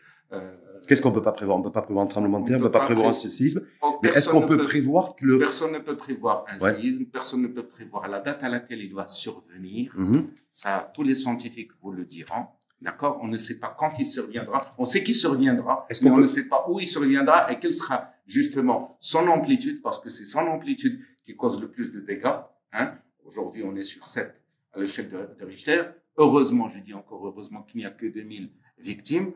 Qu'est-ce 0.88 1.02
qu'on 1.02 1.12
peut 1.12 1.22
pas 1.22 1.32
prévoir? 1.34 1.58
On 1.58 1.62
peut 1.62 1.72
pas 1.72 1.82
prévoir 1.84 2.06
un 2.06 2.08
tremblement 2.08 2.40
de 2.40 2.48
terre, 2.48 2.58
on 2.60 2.64
peut 2.64 2.72
pas 2.72 2.80
prévoir 2.80 3.10
un 3.10 3.12
séisme. 3.14 3.62
Oh, 3.82 4.00
Mais 4.02 4.10
est-ce 4.10 4.30
qu'on 4.30 4.42
ne 4.42 4.48
peut 4.48 4.58
prévoir 4.64 5.16
que 5.16 5.26
le 5.26 5.38
Personne 5.38 5.74
ne 5.74 5.80
peut 5.80 5.98
prévoir 5.98 6.46
un 6.48 6.58
Ouais. 6.60 6.74
séisme, 6.76 7.06
personne 7.06 7.42
ne 7.44 7.48
peut 7.48 7.68
prévoir 7.68 8.08
la 8.08 8.20
date 8.22 8.44
à 8.44 8.50
laquelle 8.50 8.82
il 8.82 8.90
doit 8.90 9.06
survenir. 9.08 9.92
Mhm. 9.96 10.28
Ça, 10.50 10.92
tous 10.96 11.04
les 11.04 11.14
scientifiques 11.16 11.72
vous 11.82 11.92
le 11.92 12.06
diront. 12.06 12.46
D'accord? 12.82 13.20
On 13.22 13.28
ne 13.28 13.38
sait 13.38 13.60
pas 13.60 13.76
quand 13.78 13.92
il 14.00 14.06
surviendra. 14.06 14.62
On 14.78 14.86
sait 14.86 15.04
qu'il 15.04 15.14
surviendra, 15.16 15.86
Est-ce 15.90 16.02
mais 16.04 16.10
qu'on 16.10 16.16
on 16.16 16.18
peut- 16.18 16.22
ne 16.24 16.28
sait 16.28 16.48
pas 16.48 16.66
où 16.70 16.80
il 16.80 16.88
surviendra 16.88 17.52
et 17.52 17.60
quelle 17.60 17.74
sera 17.74 18.10
justement 18.26 18.98
son 19.00 19.28
amplitude, 19.28 19.82
parce 19.82 20.00
que 20.00 20.10
c'est 20.10 20.26
son 20.26 20.40
amplitude 20.40 21.00
qui 21.24 21.36
cause 21.36 21.60
le 21.60 21.68
plus 21.70 21.92
de 21.92 22.00
dégâts. 22.00 22.38
Hein? 22.72 22.94
Aujourd'hui, 23.26 23.64
on 23.64 23.76
est 23.76 23.84
sur 23.84 24.08
7 24.08 24.34
à 24.74 24.80
l'échelle 24.80 25.10
de, 25.10 25.30
de 25.40 25.46
Richter. 25.46 25.82
Heureusement, 26.18 26.68
je 26.70 26.80
dis 26.80 26.94
encore 26.94 27.26
heureusement 27.28 27.64
qu'il 27.64 27.80
n'y 27.82 27.86
a 27.86 27.90
que 27.92 28.06
2000 28.08 28.50
victimes. 28.78 29.34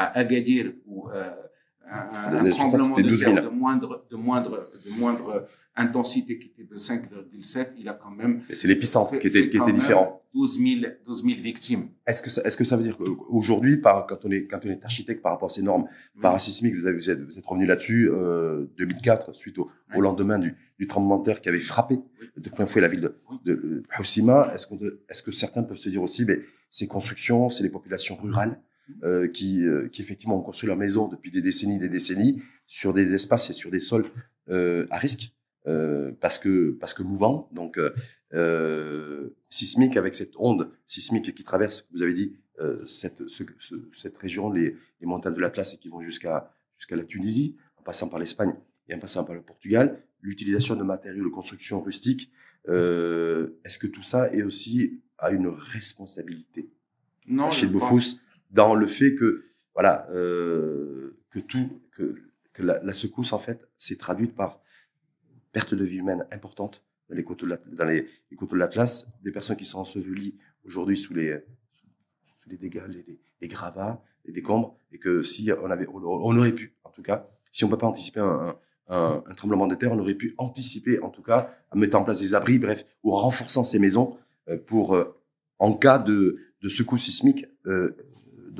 À 0.00 0.18
Agadir, 0.18 0.72
où 0.86 1.08
euh, 1.10 1.30
un, 1.90 2.50
tremblement 2.50 2.96
de 2.96 3.02
12 3.02 3.18
000. 3.18 3.34
terre 3.34 3.44
de 3.44 3.48
moindre, 3.48 4.06
de 4.10 4.16
moindre, 4.16 4.70
de 4.86 5.00
moindre 5.00 5.48
intensité 5.76 6.38
qui 6.38 6.48
était 6.48 6.64
de 6.64 6.76
5,7, 6.76 7.68
il 7.78 7.88
a 7.88 7.94
quand 7.94 8.10
même 8.10 8.42
c'est 8.52 8.68
l'épicentre 8.68 9.18
qui 9.18 9.26
était, 9.26 9.48
qui 9.48 9.56
était 9.56 9.72
différent. 9.72 10.16
12 10.34 10.58
000, 10.60 10.92
12 11.04 11.24
000 11.24 11.40
victimes. 11.40 11.88
Est-ce 12.06 12.22
que 12.22 12.30
ça, 12.30 12.42
est-ce 12.44 12.56
que 12.56 12.62
ça 12.64 12.76
veut 12.76 12.84
dire 12.84 12.96
qu'aujourd'hui, 12.96 13.78
par, 13.78 14.06
quand 14.06 14.24
on 14.24 14.30
est, 14.30 14.46
quand 14.46 14.60
on 14.64 14.68
est 14.68 14.84
architecte 14.84 15.22
par 15.22 15.32
rapport 15.32 15.46
à 15.46 15.52
ces 15.52 15.62
normes 15.62 15.86
Oui. 16.14 16.22
parasismiques, 16.22 16.76
vous, 16.76 16.86
avez, 16.86 16.96
vous 16.96 17.10
êtes, 17.10 17.20
vous 17.20 17.36
êtes 17.36 17.46
revenu 17.46 17.66
là-dessus, 17.66 18.08
euh, 18.12 18.66
2004, 18.78 19.34
suite 19.34 19.58
au, 19.58 19.68
au 19.96 20.00
lendemain 20.00 20.38
du, 20.38 20.54
du 20.78 20.86
tremblement 20.86 21.18
de 21.18 21.24
terre 21.24 21.40
qui 21.40 21.48
avait 21.48 21.58
frappé 21.58 21.98
Oui. 22.20 22.28
de 22.36 22.48
plein 22.48 22.66
fouet 22.66 22.80
la 22.80 22.88
ville 22.88 23.00
de, 23.00 23.16
de 23.44 23.52
euh. 23.52 23.82
Est-ce 24.54 24.66
qu'on, 24.68 24.78
est-ce 25.08 25.22
que 25.22 25.32
certains 25.32 25.64
peuvent 25.64 25.78
se 25.78 25.88
dire 25.88 26.02
aussi, 26.02 26.24
mais 26.24 26.38
ces 26.70 26.86
constructions, 26.86 27.48
c'est 27.48 27.64
les 27.64 27.70
populations 27.70 28.14
rurales 28.16 28.60
euh, 29.02 29.28
qui, 29.28 29.64
euh, 29.66 29.88
qui 29.88 30.02
effectivement 30.02 30.38
ont 30.38 30.42
construit 30.42 30.66
leur 30.68 30.76
maison 30.76 31.08
depuis 31.08 31.30
des 31.30 31.42
décennies, 31.42 31.78
des 31.78 31.88
décennies, 31.88 32.42
sur 32.66 32.92
des 32.94 33.14
espaces 33.14 33.50
et 33.50 33.52
sur 33.52 33.70
des 33.70 33.80
sols 33.80 34.06
euh, 34.48 34.86
à 34.90 34.98
risque, 34.98 35.32
parce 36.20 36.38
que 36.38 36.70
parce 36.80 36.94
que 36.94 37.02
mouvant, 37.02 37.48
donc 37.52 37.78
sismique 39.48 39.96
avec 39.96 40.14
cette 40.14 40.32
onde 40.36 40.70
sismique 40.86 41.34
qui 41.34 41.44
traverse, 41.44 41.86
vous 41.92 42.02
avez 42.02 42.14
dit, 42.14 42.36
cette 42.86 43.26
ce- 43.28 43.44
ce- 43.58 43.88
cette 43.94 44.18
région, 44.18 44.50
les, 44.50 44.76
les 45.00 45.06
montagnes 45.06 45.34
de 45.34 45.40
l'Atlas 45.40 45.74
et 45.74 45.78
qui 45.78 45.88
vont 45.88 46.02
jusqu'à 46.02 46.52
jusqu'à 46.78 46.96
la 46.96 47.04
Tunisie, 47.04 47.56
en 47.78 47.82
passant 47.82 48.08
par 48.08 48.18
l'Espagne 48.18 48.54
et 48.88 48.94
en 48.94 48.98
passant 48.98 49.24
par 49.24 49.34
le 49.34 49.42
Portugal, 49.42 50.02
l'utilisation 50.22 50.76
de 50.76 50.82
matériaux 50.82 51.24
de 51.24 51.28
construction 51.30 51.80
rustiques. 51.82 52.30
euh, 52.68 53.58
Est-ce 53.64 53.78
que 53.78 53.86
tout 53.86 54.02
ça 54.02 54.32
est 54.32 54.42
aussi 54.42 55.00
à 55.18 55.30
une 55.30 55.48
responsabilité 55.48 56.68
Non, 57.26 57.50
chez 57.50 57.66
pense- 57.66 58.20
dans 58.50 58.74
le 58.74 58.86
fait 58.86 59.14
que 59.14 59.44
voilà 59.74 60.08
euh, 60.10 61.16
que 61.30 61.38
tout 61.38 61.80
que, 61.92 62.16
que 62.52 62.62
la, 62.62 62.92
secousse 62.92 63.32
en 63.32 63.38
fait 63.38 63.68
s'est 63.78 63.96
traduite 63.96 64.34
par 64.34 64.60
perte 65.52 65.74
de 65.74 65.84
vie 65.84 65.98
humaine 65.98 66.26
importante 66.32 66.84
dans 67.08 67.16
les 67.16 67.24
coteaux 67.24 67.46
de 67.46 68.56
l'Atlas 68.56 69.08
des 69.22 69.32
personnes 69.32 69.56
qui 69.56 69.64
sont 69.64 69.78
ensevelies 69.78 70.38
aujourd'hui 70.64 70.96
sous 70.98 71.14
les 71.14 71.40
sous 72.42 72.50
les 72.50 72.56
dégâts 72.56 72.82
les, 73.40 73.48
gravats 73.48 74.02
les 74.24 74.32
décombres 74.32 74.76
et 74.92 74.98
que 74.98 75.22
si 75.22 75.50
on 75.62 75.70
avait 75.70 75.86
on, 75.88 76.36
aurait 76.36 76.52
pu 76.52 76.74
en 76.84 76.90
tout 76.90 77.02
cas 77.02 77.28
si 77.52 77.64
on 77.64 77.68
peut 77.68 77.78
pas 77.78 77.86
anticiper 77.86 78.20
un, 78.20 78.56
un, 78.88 79.22
tremblement 79.36 79.66
de 79.66 79.74
terre 79.74 79.92
on 79.92 79.98
aurait 79.98 80.14
pu 80.14 80.34
anticiper 80.38 81.00
en 81.00 81.10
tout 81.10 81.22
cas 81.22 81.54
en 81.70 81.78
mettant 81.78 82.00
en 82.00 82.04
place 82.04 82.20
des 82.20 82.34
abris 82.34 82.58
bref 82.58 82.84
ou 83.02 83.14
en 83.14 83.16
renforçant 83.16 83.64
ces 83.64 83.78
maisons 83.78 84.18
euh, 84.48 84.58
pour 84.58 84.94
euh, 84.94 85.16
en 85.58 85.74
cas 85.74 85.98
de, 85.98 86.38
de 86.62 86.68
sismique 86.68 87.46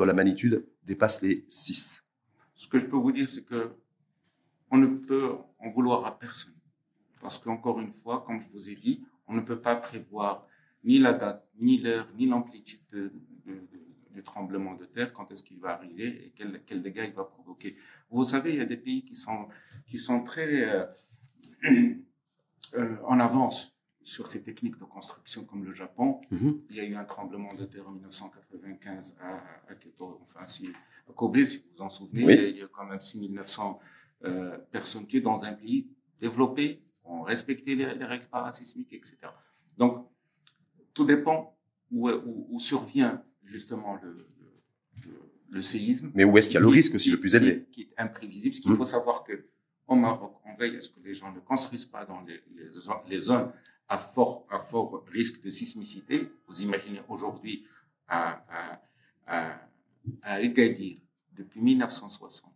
dont 0.01 0.07
la 0.07 0.15
magnitude 0.15 0.67
dépasse 0.83 1.21
les 1.21 1.45
6. 1.51 2.03
Ce 2.55 2.67
que 2.67 2.79
je 2.79 2.87
peux 2.87 2.97
vous 2.97 3.13
dire, 3.13 3.29
c'est 3.29 3.45
que 3.45 3.73
on 4.71 4.79
ne 4.79 4.87
peut 4.87 5.35
en 5.59 5.69
vouloir 5.69 6.07
à 6.07 6.19
personne. 6.19 6.55
Parce 7.21 7.39
qu'encore 7.39 7.81
une 7.81 7.93
fois, 7.93 8.25
comme 8.27 8.41
je 8.41 8.49
vous 8.49 8.71
ai 8.71 8.77
dit, 8.77 9.05
on 9.27 9.35
ne 9.35 9.43
peut 9.43 9.61
pas 9.61 9.77
prévoir 9.77 10.47
ni 10.85 10.99
la 10.99 11.13
date, 11.13 11.47
ni 11.61 11.77
l'heure, 11.77 12.09
ni 12.17 12.27
l'amplitude 12.27 12.81
de- 12.93 13.13
de- 13.45 13.53
de- 13.73 13.87
du 14.15 14.23
tremblement 14.23 14.75
de 14.75 14.87
terre, 14.87 15.13
quand 15.13 15.31
est-ce 15.31 15.43
qu'il 15.45 15.61
va 15.61 15.75
arriver 15.75 16.09
et 16.27 16.33
quel, 16.35 16.63
quel 16.65 16.83
dégâts 16.83 17.05
il 17.09 17.13
va 17.13 17.25
provoquer. 17.25 17.77
Vous 18.11 18.25
savez, 18.25 18.51
il 18.55 18.57
y 18.57 18.63
a 18.63 18.65
des 18.65 18.79
pays 18.79 19.05
qui 19.05 19.15
sont, 19.17 19.49
qui 19.87 19.99
sont 19.99 20.21
très 20.25 20.67
euh, 20.67 20.87
euh, 22.75 22.97
en 23.05 23.21
avance 23.21 23.77
sur 24.03 24.27
ces 24.27 24.43
techniques 24.43 24.79
de 24.79 24.85
construction, 24.85 25.45
comme 25.45 25.65
le 25.65 25.73
Japon. 25.73 26.21
Mhm. 26.31 26.61
Il 26.71 26.77
y 26.77 26.81
a 26.81 26.85
eu 26.85 26.95
un 26.95 27.05
tremblement 27.05 27.53
de 27.55 27.65
terre 27.67 27.87
en 27.89 27.93
1995 27.93 29.17
à, 29.21 29.37
à 29.37 29.75
enfin, 30.23 30.47
si, 30.47 30.69
à 31.09 31.13
Kobe, 31.13 31.43
si 31.45 31.59
vous 31.59 31.65
vous 31.77 31.83
en 31.83 31.89
souvenez. 31.89 32.25
Oui. 32.25 32.35
Il, 32.51 32.59
y 32.59 32.63
a, 32.63 32.67
quand 32.69 32.85
même 32.87 33.01
6900 33.01 33.79
euh, 34.25 34.59
personnes 34.71 35.07
tuées 35.07 35.21
dans 35.21 35.45
un 35.45 35.53
pays 35.53 35.89
développé, 36.21 36.83
ont 37.05 37.23
respecté 37.23 37.75
les, 37.75 37.95
les 37.95 38.05
règles 38.05 38.27
parasismiques, 38.27 38.93
etc. 38.93 39.17
Donc, 39.77 40.07
tout 40.95 41.05
dépend 41.05 41.57
où, 41.91 42.09
où, 42.11 42.47
où 42.51 42.61
survient 42.61 43.23
justement 43.45 43.97
le, 44.03 44.13
le, 44.13 44.27
le- 45.07 45.31
le 45.51 45.63
séisme. 45.63 46.13
Mais 46.15 46.23
où 46.25 46.37
est-ce 46.39 46.49
qu'il 46.49 46.55
y 46.55 46.59
a 46.59 46.61
le 46.61 46.69
risque 46.69 46.95
aussi 46.95 47.11
le 47.11 47.19
plus 47.19 47.35
élevé? 47.35 47.65
Qui, 47.73 47.87
qui 47.87 47.93
est 47.93 48.01
imprévisible. 48.01 48.55
Ce 48.55 48.61
qu'il 48.61 48.71
Mhm. 48.71 48.77
faut 48.77 48.85
savoir 48.85 49.25
que 49.25 49.47
au 49.89 49.97
Maroc, 49.97 50.37
on 50.45 50.55
veille 50.55 50.77
à 50.77 50.81
ce 50.81 50.91
que 50.91 51.01
les 51.01 51.15
gens 51.15 51.33
ne 51.33 51.41
construisent 51.41 51.85
pas 51.87 52.05
dans 52.05 52.21
les, 52.21 52.41
les, 52.55 52.71
les 53.09 53.19
zones 53.19 53.51
à 53.91 53.99
fort, 53.99 54.47
à 54.49 54.61
fort 54.61 55.05
risque 55.13 55.43
de 55.43 55.51
sismicité. 55.51 56.31
Vous 56.47 56.63
imaginez 56.63 57.03
aujourd'hui 57.09 57.67
à, 58.09 58.43
à, 59.27 60.39
depuis 61.37 61.61
1960, 61.61 62.53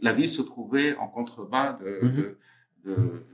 la 0.00 0.12
ville 0.12 0.28
se 0.28 0.42
trouvait 0.42 0.96
en 0.96 1.08
contrebas 1.08 1.74
de, 1.74 2.00
de, 2.02 2.38
de, 2.84 3.26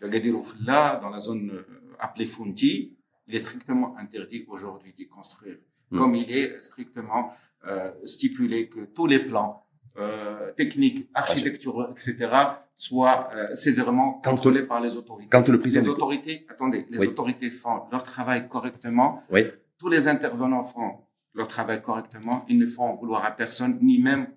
d'Agadir 0.00 0.36
Oufla, 0.36 0.96
dans 1.02 1.10
la 1.10 1.18
zone 1.18 1.50
euh, 1.50 1.96
appelée 1.98 2.26
Funti. 2.26 2.96
Il 3.26 3.34
est 3.34 3.38
strictement 3.40 3.96
interdit 3.96 4.44
aujourd'hui 4.48 4.92
d'y 4.92 5.08
construire. 5.08 5.58
Mhm. 5.90 5.98
Comme 5.98 6.14
il 6.14 6.30
est 6.30 6.60
strictement 6.60 7.32
euh, 7.66 7.92
stipulé 8.04 8.68
que 8.68 8.80
tous 8.84 9.06
les 9.06 9.20
plans 9.20 9.66
euh, 9.98 10.52
techniques, 10.52 11.08
architecturaux, 11.14 11.86
etc., 11.90 12.28
soient 12.76 13.28
euh, 13.34 13.54
sévèrement 13.54 14.14
contrôlés 14.24 14.62
par 14.62 14.80
les 14.80 14.96
autorités. 14.96 15.28
Quand 15.30 15.46
le 15.48 15.60
président 15.60 15.82
Les 15.82 15.88
autorités, 15.90 16.46
attendez, 16.48 16.86
les 16.90 16.98
Oui. 16.98 17.06
autorités 17.08 17.50
font 17.50 17.82
leur 17.92 18.04
travail 18.04 18.48
correctement. 18.48 19.22
Oui. 19.30 19.44
Tous 19.78 19.88
les 19.88 20.08
intervenants 20.08 20.62
font 20.62 20.98
leur 21.34 21.48
travail 21.48 21.82
correctement. 21.82 22.44
Ils 22.48 22.58
ne 22.58 22.66
font 22.66 22.84
en 22.84 22.96
vouloir 22.96 23.24
à 23.24 23.30
personne, 23.32 23.78
ni 23.82 23.98
même 24.00 24.28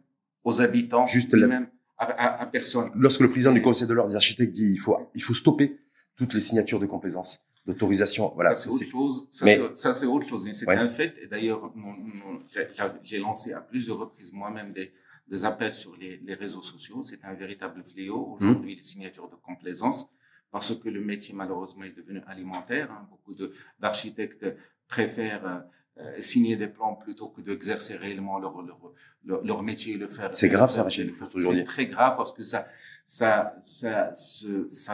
aux 0.44 0.62
habitants, 0.62 1.06
Juste 1.06 1.34
ni 1.34 1.40
la- 1.42 1.48
même 1.48 1.68
à, 1.98 2.06
à- 2.06 2.42
à 2.42 2.46
personne. 2.48 2.92
Lorsque 2.96 3.22
le 3.22 3.28
président 3.30 3.52
du 3.54 3.62
Conseil 3.62 3.88
de 3.88 3.94
l'ordre 3.94 4.10
des 4.10 4.16
architectes 4.16 4.52
dit 4.52 4.72
il 4.72 4.78
faut, 4.78 4.98
il 5.16 5.22
faut 5.24 5.34
stopper 5.34 5.78
toutes 6.18 6.34
les 6.34 6.42
signatures 6.42 6.80
de 6.80 6.86
complaisance, 6.86 7.46
d'autorisation, 7.66 8.32
voilà, 8.36 8.56
ça, 8.56 8.70
c'est 8.72 8.84
autre 8.86 8.92
chose. 8.92 9.28
Ça, 9.30 9.46
Mais- 9.46 9.56
c'est- 9.74 10.06
autre 10.06 10.28
chose. 10.28 10.48
C'est 10.52 10.68
Ouais. 10.68 10.76
un 10.76 10.90
fait. 10.90 11.16
Et 11.22 11.28
d'ailleurs, 11.28 11.72
j'ai 13.04 13.20
lancé 13.20 13.54
à 13.54 13.62
plusieurs 13.62 13.98
reprises 14.00 14.32
moi-même 14.34 14.74
des, 14.74 14.92
des 15.27 15.46
appels 15.46 15.74
sur 15.74 15.96
les, 15.96 16.18
les 16.18 16.34
réseaux 16.34 16.62
sociaux. 16.62 17.01
C'est 17.03 17.24
un 17.24 17.34
véritable 17.34 17.84
fléau 17.84 18.36
aujourd'hui, 18.36 18.75
les 18.75 18.84
signatures 18.84 19.30
de 19.30 19.36
complaisance, 19.36 20.10
parce 20.51 20.75
que 20.75 20.89
le 20.89 21.01
métier, 21.01 21.34
malheureusement, 21.34 21.84
est 21.84 21.94
devenu 21.96 22.22
alimentaire. 22.27 22.92
hein. 22.92 23.08
Beaucoup 23.10 23.34
d'architectes 23.80 24.46
préfèrent 24.88 25.63
euh, 25.98 26.20
signer 26.20 26.56
des 26.56 26.68
plans 26.68 26.96
plutôt 26.96 27.30
que 27.30 27.42
d'exercer 27.42 27.96
réellement 27.96 28.38
leur, 28.39 28.62
leur, 28.62 28.80
leur, 29.25 29.44
leur 29.44 29.63
métier 29.63 29.94
et 29.94 29.98
le 29.98 30.08
faire. 30.08 30.36
C'est 30.36 30.50
grave, 30.50 30.70
faire- 30.74 30.84
ça, 30.84 31.25
aujourd'hui. 31.36 31.62
C'est 31.62 31.65
très 31.65 31.86
grave 31.86 32.15
parce 32.18 32.34
que 32.34 32.44
ça, 32.44 32.68
ça, 33.06 33.56
ça, 33.62 34.12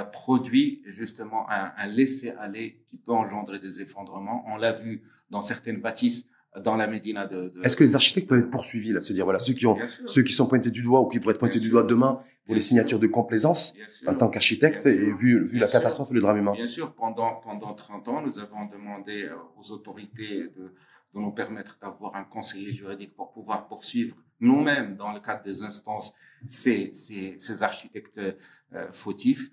produit 0.06 0.82
justement 0.86 1.50
un, 1.50 1.72
un 1.78 1.88
laisser-aller 1.88 2.82
qui 2.88 2.98
peut 2.98 3.12
engendrer 3.14 3.60
des 3.60 3.82
effondrements. 3.82 4.44
On 4.48 4.58
l'a 4.58 4.72
vu 4.72 5.04
dans 5.30 5.42
certaines 5.42 5.80
bâtisses 5.82 6.28
dans 6.58 6.76
la 6.76 6.88
Médina 6.88 7.26
de. 7.26 7.50
de- 7.50 7.62
Est-ce 7.64 7.76
que 7.78 7.84
les 7.84 7.96
architectes 7.96 8.28
peuvent 8.28 8.40
être 8.40 8.50
poursuivis 8.50 8.92
là, 8.92 9.02
se 9.02 9.14
dire 9.14 9.24
voilà 9.24 9.40
ceux 9.40 9.54
qui 9.54 9.66
ont, 9.68 9.78
ceux 10.08 10.24
qui 10.24 10.34
sont 10.34 10.48
pointés 10.48 10.72
du 10.72 10.82
doigt 10.82 11.02
ou 11.02 11.08
qui 11.08 11.20
pourraient 11.20 11.34
être 11.34 11.40
pointés 11.40 11.60
Bien 11.60 11.62
du 11.62 11.68
sûr. 11.68 11.74
doigt 11.80 11.84
demain 11.84 12.14
pour 12.16 12.24
Bien 12.48 12.56
les 12.56 12.62
sûr. 12.62 12.70
signatures 12.70 13.00
de 13.00 13.08
complaisance 13.08 13.76
en 14.08 14.16
tant 14.16 14.30
qu'architecte 14.30 14.86
et 14.88 15.12
vu, 15.14 15.44
vu 15.46 15.58
la 15.60 15.68
catastrophe 15.68 16.10
et 16.12 16.16
le 16.16 16.22
drame 16.22 16.38
humain? 16.38 16.54
Bien 16.54 16.68
sûr, 16.68 16.94
pendant, 16.94 17.36
pendant 17.36 17.74
30 17.74 18.08
ans, 18.08 18.22
nous 18.22 18.40
avons 18.40 18.66
demandé 18.66 19.26
euh, 19.26 19.36
aux 19.58 19.72
autorités 19.72 20.48
de, 20.48 20.74
de 21.14 21.20
nous 21.20 21.32
permettre 21.32 21.78
d'avoir 21.82 22.16
un 22.16 22.24
conseiller 22.24 22.74
juridique 22.74 23.16
pour 23.16 23.32
pouvoir 23.32 23.68
poursuivre 23.68 24.16
nous-mêmes, 24.40 24.96
dans 24.96 25.12
le 25.14 25.20
cadre 25.20 25.44
des 25.44 25.62
instances, 25.64 26.14
ces, 26.48 26.90
ces, 26.94 27.36
ces 27.38 27.62
architectes 27.64 28.18
euh, 28.74 28.92
fautifs. 28.92 29.50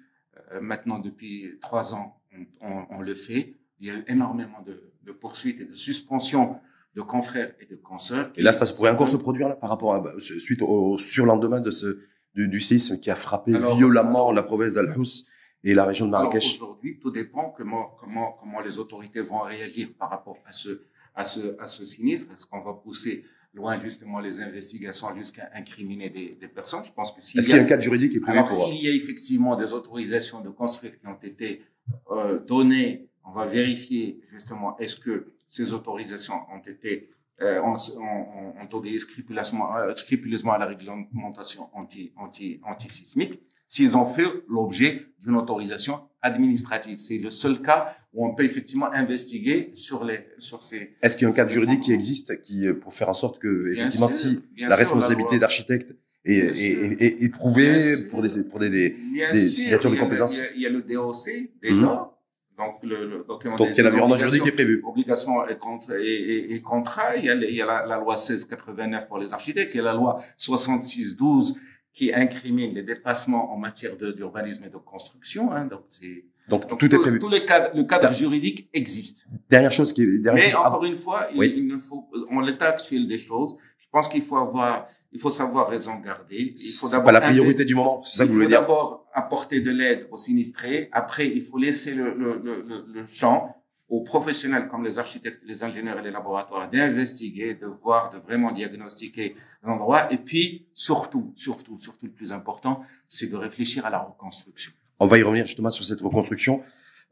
Euh, 0.53 0.61
maintenant, 0.61 0.99
depuis 0.99 1.59
trois 1.61 1.93
ans, 1.95 2.21
on, 2.33 2.69
on- 2.69 2.87
on 2.91 3.01
le 3.03 3.15
fait. 3.15 3.57
Il 3.81 3.87
y 3.89 3.91
a 3.91 3.97
eu 3.97 4.05
énormément 4.07 4.63
de, 4.63 4.93
de 5.03 5.13
poursuites 5.13 5.61
et 5.61 5.65
de 5.67 5.75
suspensions 5.75 6.59
de 6.97 7.03
confrères 7.03 7.53
et 7.61 7.67
de 7.67 7.77
consoeurs. 7.77 8.33
Et 8.37 8.43
là, 8.43 8.53
ça 8.53 8.65
se 8.65 8.75
pourrait 8.75 8.91
encore 8.91 9.09
se 9.09 9.17
produire 9.17 9.49
là 9.49 9.55
par 9.55 9.69
rapport 9.69 9.95
à 9.95 10.01
bah, 10.01 10.15
suite 10.19 10.63
au, 10.63 10.99
surlendemain 10.99 11.61
de 11.61 11.71
ce 11.71 12.01
du, 12.35 12.49
du 12.49 12.61
séisme 12.61 12.99
qui 12.99 13.11
a 13.11 13.17
frappé 13.17 13.55
Alors, 13.55 13.77
violemment 13.77 14.33
la 14.33 14.43
province 14.43 14.73
d'Al-Hous 14.73 15.27
et 15.63 15.75
la 15.75 15.85
région 15.85 16.07
de 16.07 16.11
Marrakech. 16.11 16.57
Aujourd'hui, 16.57 16.99
tout 16.99 17.11
dépend 17.11 17.51
comment, 17.51 17.95
comment, 18.01 18.33
comment 18.33 18.61
les 18.61 18.79
autorités 18.79 19.21
vont 19.21 19.41
réagir 19.41 19.89
par 19.99 20.11
rapport 20.11 20.39
à 20.47 20.53
ce, 20.53 20.85
à 21.15 21.25
ce, 21.25 21.61
à 21.61 21.67
ce 21.67 21.85
sinistre. 21.85 22.33
Est-ce 22.33 22.47
qu'on 22.47 22.63
va 22.63 22.73
pousser 22.73 23.25
loin 23.53 23.79
justement 23.81 24.21
les 24.21 24.41
investigations 24.41 25.15
jusqu'à 25.17 25.51
incriminer 25.55 26.09
des, 26.09 26.37
des, 26.41 26.49
personnes? 26.49 26.85
Je 26.87 26.93
pense 26.93 27.13
que 27.13 27.23
s'il 27.23 27.41
Est-ce 27.41 27.49
qu'il 27.49 27.57
y 27.57 27.59
a 27.59 27.63
un 27.63 27.67
cadre 27.67 27.83
juridique 27.83 28.13
qui 28.13 28.19
est 28.19 28.21
prévu 28.21 28.39
alors, 28.39 28.51
s'il 28.51 28.83
y 28.83 28.89
a 28.89 28.93
effectivement 28.93 29.57
des 29.57 29.73
autorisations 29.75 30.41
de 30.41 30.49
construire 30.49 30.99
qui 30.99 31.07
ont 31.07 31.19
été 31.23 31.63
euh, 32.11 32.39
données, 32.39 33.09
on 33.25 33.33
va 33.33 33.45
vérifier 33.45 34.21
justement 34.31 34.79
est-ce 34.79 34.97
que 34.97 35.36
ces 35.49 35.73
autorisations 35.73 36.41
ont 36.53 36.61
été 36.61 37.11
euh, 37.43 37.61
ont, 37.61 37.75
ont, 37.99 38.55
ont 38.63 38.77
obéi 38.77 38.99
scrupuleusement, 38.99 39.77
euh, 39.77 39.95
scrupuleusement 39.95 40.53
à 40.53 40.59
la 40.59 40.65
réglementation 40.65 41.69
anti, 41.75 42.11
anti, 42.17 42.61
anti-sismique 42.65 43.43
s'ils 43.69 43.95
ont 43.97 44.07
fait 44.07 44.25
l'objet 44.49 45.03
d'une 45.21 45.35
autorisation 45.37 46.01
administrative. 46.23 46.99
C'est 47.01 47.19
le 47.19 47.29
seul 47.29 47.61
cas 47.61 47.95
où 48.15 48.27
on 48.27 48.35
peut 48.35 48.45
effectivement 48.45 48.91
investiguer 48.91 49.73
sur 49.75 50.03
les 50.05 50.21
sur 50.39 50.63
ces. 50.63 50.97
Est-ce 51.03 51.19
qu'il 51.19 51.27
y 51.27 51.31
a 51.31 51.33
un 51.33 51.37
cadre 51.37 51.51
juridique 51.51 51.81
qui 51.81 51.93
existe 51.93 52.41
qui 52.41 52.67
pour 52.81 52.95
faire 52.95 53.11
en 53.11 53.15
sorte 53.15 53.39
que 53.39 53.71
effectivement 53.71 54.09
si 54.09 54.41
la 54.57 54.77
responsabilité 54.77 55.39
d'architecte 55.39 55.95
est, 56.25 56.39
est, 56.39 57.03
est, 57.03 57.23
est, 57.23 57.29
prouvée 57.29 58.05
pour 58.09 58.23
des 58.23 58.45
pour 58.45 58.61
des 58.61 58.71
des, 58.71 58.97
des 59.33 59.49
signatures 59.49 59.91
de 59.91 59.97
compétences 59.97 60.41
Il 60.55 60.63
y 60.63 60.67
a 60.67 60.71
le 60.71 60.81
DOC 60.83 61.51
déjà. 61.61 62.16
Donc, 62.59 62.83
le, 62.83 63.07
le 63.07 63.25
document 63.29 63.57
Donc, 63.57 63.69
il 63.73 63.77
y 63.77 63.81
a 63.81 63.85
l'environnement 63.85 64.17
juridique 64.17 64.43
qui 64.43 64.49
est 64.49 64.53
prévu. 64.53 64.83
Obligation 64.87 65.47
et, 65.47 65.57
contrat, 65.59 65.95
et, 66.01 66.55
et, 66.55 66.63
contrat. 66.63 67.17
Il 67.17 67.25
y 67.25 67.31
a, 67.31 67.35
il 67.35 67.55
y 67.55 67.61
a 67.61 67.67
la, 67.67 67.87
la, 67.87 67.99
loi 67.99 68.15
1689 68.15 69.09
pour 69.09 69.19
les 69.19 69.35
architectes. 69.35 69.75
Il 69.75 69.79
y 69.79 69.81
a 69.81 69.85
la 69.85 69.95
loi 69.95 70.17
6612 70.39 71.61
qui 71.93 72.13
incrimine 72.15 72.75
les 72.75 72.83
dépassements 72.83 73.53
en 73.53 73.59
matière 73.59 73.97
d'urbanisme 73.97 74.65
et 74.65 74.71
de 74.71 74.77
construction. 74.77 75.53
Hein, 75.53 75.67
donc, 75.67 75.83
c'est 75.91 76.25
donc, 76.49 76.79
tout, 76.79 76.95
est 76.95 76.99
prévu. 76.99 77.19
Tous 77.19 77.29
les 77.29 77.45
cadres, 77.45 77.71
le 77.75 77.83
cadre 77.85 78.13
juridique 78.13 78.69
existe. 78.73 79.27
Dernière 79.51 79.73
chose 79.73 79.93
qui 79.93 80.03
est, 80.03 80.19
dernière 80.19 80.45
Mais 80.47 80.55
encore 80.55 80.85
une 80.85 80.95
fois, 80.95 81.29
il, 81.35 81.43
il, 81.43 81.67
ne 81.67 81.77
faut, 81.77 82.09
en 82.31 82.41
l'état 82.41 82.69
actuel 82.69 83.07
des 83.09 83.19
choses, 83.19 83.57
je 83.79 83.87
pense 83.91 84.09
qu'il 84.09 84.23
faut 84.23 84.37
avoir, 84.37 84.87
il 85.11 85.19
faut 85.19 85.31
savoir 85.31 85.69
raison 85.69 85.97
garder. 85.97 86.55
Il 86.57 86.73
faut 86.79 86.89
d'abord. 86.89 87.07
pas 87.07 87.13
la 87.13 87.21
priorité 87.23 87.65
du 87.65 87.75
moment. 87.75 88.03
C'est 88.05 88.19
ça 88.19 88.25
que 88.25 88.29
vous 88.29 88.35
voulez 88.35 88.47
dire. 88.47 88.59
Il 88.59 88.63
d'abord 88.63 89.06
apporter 89.17 89.61
de 89.63 89.71
l'aide 89.71 90.07
aux 90.11 90.19
sinistrés. 90.19 90.91
Après, 90.93 91.27
il 91.27 91.41
faut 91.41 91.57
laisser 91.59 91.95
le, 91.95 92.15
le, 92.15 93.07
champ 93.07 93.57
aux 93.89 94.03
professionnels 94.03 94.69
comme 94.69 94.85
les 94.85 94.99
architectes, 94.99 95.41
les 95.45 95.65
ingénieurs 95.65 95.99
et 95.99 96.03
les 96.03 96.11
laboratoires 96.11 96.69
d'investiguer, 96.71 97.55
de 97.55 97.67
voir, 97.67 98.11
de 98.11 98.19
vraiment 98.19 98.53
diagnostiquer 98.53 99.35
l'endroit. 99.63 100.13
Et 100.13 100.19
puis, 100.19 100.69
surtout, 100.75 101.33
surtout, 101.35 101.79
surtout 101.79 102.07
le 102.07 102.13
plus 102.13 102.31
important, 102.31 102.83
c'est 103.09 103.29
de 103.29 103.37
réfléchir 103.37 103.87
à 103.87 103.91
la 103.91 104.01
reconstruction. 104.01 104.73
On 105.01 105.07
va 105.07 105.17
y 105.19 105.23
revenir 105.23 105.47
justement 105.47 105.71
sur 105.71 105.85
cette 105.85 106.01
reconstruction. 106.01 106.63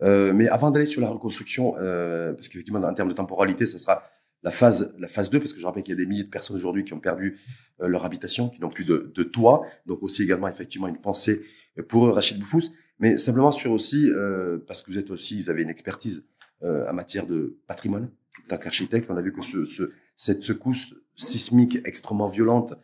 Euh, 0.02 0.34
mais 0.34 0.48
avant 0.48 0.70
d'aller 0.70 0.86
sur 0.86 1.00
la 1.00 1.08
reconstruction, 1.08 1.74
euh, 1.78 2.34
parce 2.34 2.48
qu'effectivement, 2.48 2.80
en 2.80 2.92
termes 2.92 3.08
de 3.08 3.14
temporalité, 3.14 3.64
ça 3.64 3.78
sera 3.78 4.02
la 4.42 4.50
phase, 4.50 4.94
la 4.98 5.08
phase 5.08 5.30
2, 5.30 5.38
parce 5.38 5.54
que 5.54 5.60
je 5.60 5.64
rappelle 5.64 5.82
qu'il 5.82 5.94
y 5.94 5.96
a 5.96 6.04
des 6.04 6.06
milliers 6.06 6.24
de 6.24 6.28
personnes 6.28 6.56
aujourd'hui 6.56 6.84
qui 6.84 6.92
ont 6.92 7.00
perdu 7.00 7.38
euh, 7.80 7.88
leur 7.88 8.04
habitation, 8.04 8.50
qui 8.50 8.60
n'ont 8.60 8.68
plus 8.68 8.84
de, 8.84 9.22
toit. 9.22 9.62
Donc 9.86 10.02
aussi 10.02 10.22
également, 10.22 10.48
effectivement, 10.48 10.86
une 10.86 11.00
pensée 11.00 11.42
pour 11.82 12.14
Rachid 12.14 12.38
Boufous. 12.38 12.70
Mais 12.98 13.18
simplement 13.18 13.50
sur 13.50 13.72
aussi, 13.72 14.08
euh, 14.10 14.58
parce 14.66 14.82
que 14.82 14.90
vous 14.90 14.98
êtes 14.98 15.10
aussi, 15.10 15.42
vous 15.42 15.50
avez 15.50 15.62
une 15.62 15.70
expertise 15.70 16.24
euh, 16.62 16.88
en 16.88 16.92
matière 16.92 17.26
de 17.26 17.58
patrimoine. 17.66 18.10
En 18.44 18.48
tant 18.48 18.58
qu'architecte, 18.58 19.10
on 19.10 19.16
a 19.16 19.22
vu 19.22 19.32
que 19.32 19.42
ce, 19.42 19.64
ce, 19.64 19.92
cette 20.16 20.42
secousse 20.42 20.94
sismique 21.16 21.78
extrêmement 21.84 22.28
violente 22.28 22.74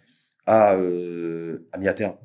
a, 0.47 0.75
euh, 0.75 1.59
a 1.73 1.79
mis 1.79 1.89
à 1.89 1.95
terre 1.95 2.17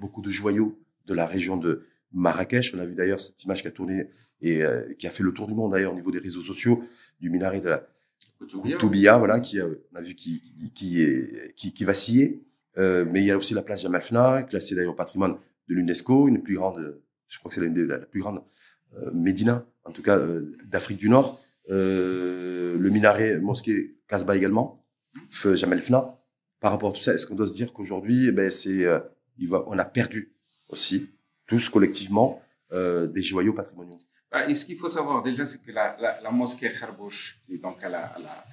beaucoup 0.00 0.22
de 0.22 0.30
joyaux 0.30 0.80
de 1.04 1.12
la 1.12 1.26
région 1.26 1.58
de 1.58 1.84
Marrakech. 2.12 2.72
On 2.74 2.78
a 2.78 2.86
vu 2.86 2.94
d'ailleurs 2.94 3.20
cette 3.20 3.44
image 3.44 3.60
qui 3.60 3.68
a 3.68 3.70
tourné 3.70 4.08
et 4.40 4.62
qui 4.98 5.06
a 5.06 5.10
fait 5.10 5.22
le 5.22 5.34
tour 5.34 5.46
du 5.46 5.52
monde 5.52 5.72
d'ailleurs 5.72 5.92
au 5.92 5.94
niveau 5.94 6.10
des 6.10 6.20
réseaux 6.20 6.40
sociaux 6.40 6.82
du 7.20 7.28
minaret 7.28 7.60
de 7.60 7.68
la 7.68 7.86
Toubia, 8.78 9.18
voilà, 9.18 9.40
qui 9.40 9.60
a, 9.60 9.66
on 9.66 9.96
a 9.96 10.00
vu 10.00 10.14
qui 10.14 10.72
qui 10.74 11.06
qui, 11.54 11.74
qui 11.74 11.84
vacillait. 11.84 12.40
Mais 12.78 13.20
il 13.20 13.24
y 13.24 13.30
a 13.30 13.36
aussi 13.36 13.52
la 13.52 13.60
place 13.60 13.82
Jamal 13.82 14.00
Fna, 14.00 14.44
classée 14.44 14.74
d'ailleurs 14.74 14.92
au 14.92 14.96
patrimoine 14.96 15.36
de 15.68 15.74
l'UNESCO, 15.74 16.28
une 16.28 16.42
plus 16.42 16.54
grande, 16.54 17.00
je 17.28 17.38
crois 17.38 17.48
que 17.48 17.54
c'est 17.54 17.66
la, 17.66 17.98
la, 17.98 18.06
plus 18.06 18.20
grande 18.20 18.42
euh, 18.96 19.10
Médina, 19.12 19.64
en 19.84 19.92
tout 19.92 20.02
cas 20.02 20.18
euh, 20.18 20.54
d'Afrique 20.64 20.98
du 20.98 21.08
Nord. 21.08 21.40
Euh, 21.70 22.76
le 22.78 22.90
minaret 22.90 23.38
mosquée 23.38 23.96
Casbah 24.08 24.36
également, 24.36 24.84
feu 25.30 25.56
Jamel 25.56 25.80
Fna. 25.80 26.18
Par 26.60 26.70
rapport 26.70 26.90
à 26.90 26.92
tout 26.92 27.00
ça, 27.00 27.14
est-ce 27.14 27.26
qu'on 27.26 27.34
doit 27.34 27.48
se 27.48 27.54
dire 27.54 27.72
qu'aujourd'hui, 27.72 28.28
eh 28.28 28.32
ben 28.32 28.50
c'est, 28.50 28.86
on 29.50 29.78
a 29.78 29.84
perdu 29.84 30.32
aussi 30.68 31.10
tous 31.46 31.68
collectivement 31.68 32.40
des 32.70 33.22
joyaux 33.22 33.52
patrimoniaux? 33.52 33.98
Bah, 34.30 34.48
et 34.48 34.54
ce 34.54 34.64
qu'il 34.64 34.76
faut 34.76 34.88
savoir 34.88 35.22
déjà, 35.24 35.44
c'est 35.44 35.60
que 35.60 35.72
la, 35.72 35.96
la, 36.00 36.20
la 36.20 36.30
mosquée 36.30 36.72
Kharbouch, 36.72 37.40
qui 37.44 37.54
est 37.54 37.58
donc 37.58 37.82
à, 37.82 37.88
la, 37.88 38.04
à, 38.04 38.18
la, 38.20 38.44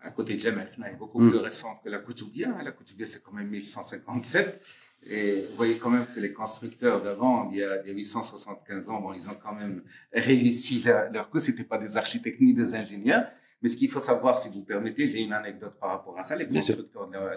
à 0.00 0.10
côté 0.10 0.36
de 0.36 0.40
Jamal 0.40 0.68
Fna, 0.68 0.90
est 0.90 0.96
beaucoup 0.96 1.20
mm. 1.20 1.30
plus 1.30 1.38
récente 1.38 1.82
que 1.84 1.90
la 1.90 1.98
Koutoubia. 1.98 2.62
La 2.62 2.72
Koutoubia, 2.72 3.06
c'est 3.06 3.22
quand 3.22 3.32
même 3.32 3.48
1157. 3.50 4.60
Et 5.06 5.46
vous 5.50 5.56
voyez 5.56 5.76
quand 5.76 5.90
même 5.90 6.06
que 6.14 6.20
les 6.20 6.32
constructeurs 6.32 7.02
d'avant, 7.02 7.50
il 7.50 7.58
y 7.58 7.62
a 7.62 7.82
875 7.84 8.88
ans, 8.88 9.00
bon, 9.00 9.12
ils 9.12 9.28
ont 9.28 9.34
quand 9.42 9.52
même 9.54 9.82
réussi 10.12 10.82
leur, 10.82 11.10
leur 11.12 11.28
coup. 11.28 11.38
C'était 11.38 11.64
pas 11.64 11.78
des 11.78 11.96
architectes 11.96 12.40
ni 12.40 12.54
des 12.54 12.74
ingénieurs. 12.74 13.26
Mais 13.60 13.68
ce 13.68 13.76
qu'il 13.76 13.90
faut 13.90 14.00
savoir, 14.00 14.38
si 14.38 14.48
vous 14.48 14.62
permettez, 14.62 15.08
j'ai 15.08 15.20
une 15.20 15.32
anecdote 15.32 15.76
par 15.78 15.90
rapport 15.90 16.18
à 16.18 16.22
ça. 16.22 16.36
Les 16.36 16.48
constructeurs 16.48 17.08
de 17.08 17.14
la, 17.14 17.36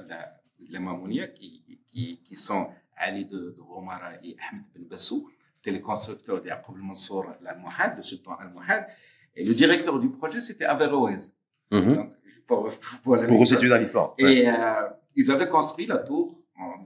de 0.59 0.73
la 0.73 0.79
Mamounia, 0.79 1.27
qui, 1.27 1.63
qui, 1.91 2.21
qui 2.23 2.35
sont 2.35 2.67
Ali 2.95 3.25
de, 3.25 3.53
de 3.55 3.61
Romara 3.61 4.13
et 4.23 4.35
Ahmed 4.49 4.63
Ben 4.73 4.85
Bassou, 4.85 5.29
c'était 5.53 5.71
les 5.71 5.81
constructeurs 5.81 6.41
de 6.41 6.47
Yaqub 6.47 6.77
Mansour 6.77 7.25
al-Muhad, 7.45 7.97
le 7.97 8.03
sultan 8.03 8.35
al-Muhad. 8.39 8.87
Et 9.35 9.43
le 9.43 9.53
directeur 9.53 9.99
du 9.99 10.09
projet, 10.09 10.39
c'était 10.41 10.65
Averroès. 10.65 11.33
Mm 11.71 11.77
-hmm. 11.79 12.09
Pour, 12.47 12.63
pour, 12.63 12.79
pour, 13.03 13.17
pour 13.27 13.69
dans 13.69 13.77
l'histoire. 13.77 14.13
Et 14.17 14.47
euh, 14.47 14.87
ils 15.19 15.29
avaient 15.33 15.49
construit 15.49 15.85
la 15.85 15.97
tour 15.97 16.25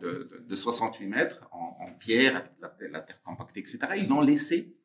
de, 0.01 0.27
de, 0.29 0.45
de 0.47 0.55
68 0.55 1.07
mètres 1.07 1.47
en, 1.51 1.77
en 1.79 1.91
pierre, 1.93 2.35
avec 2.35 2.91
la, 2.91 2.99
terre 3.01 3.21
compactée, 3.23 3.61
etc. 3.61 3.79
Ils 3.97 4.07
l'ont 4.07 4.21
laissé 4.21 4.75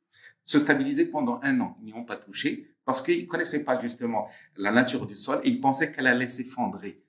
se 0.45 0.59
stabiliser 0.59 1.07
pendant 1.07 1.41
un 1.43 1.61
an. 1.61 1.77
Ils 1.81 1.87
n'y 1.87 1.93
ont 1.95 2.05
pas 2.05 2.17
touché 2.17 2.75
parce 2.85 3.03
qu'ils 3.03 3.27
connaissaient 3.27 3.65
pas 3.65 3.81
justement 3.81 4.29
la 4.57 4.71
nature 4.71 5.07
du 5.07 5.17
sol 5.17 5.41
et 5.43 5.49
ils 5.49 5.61
pensaient 5.61 5.91
qu'elle 5.91 6.07
allait 6.07 6.29
s'effondrer. 6.29 7.03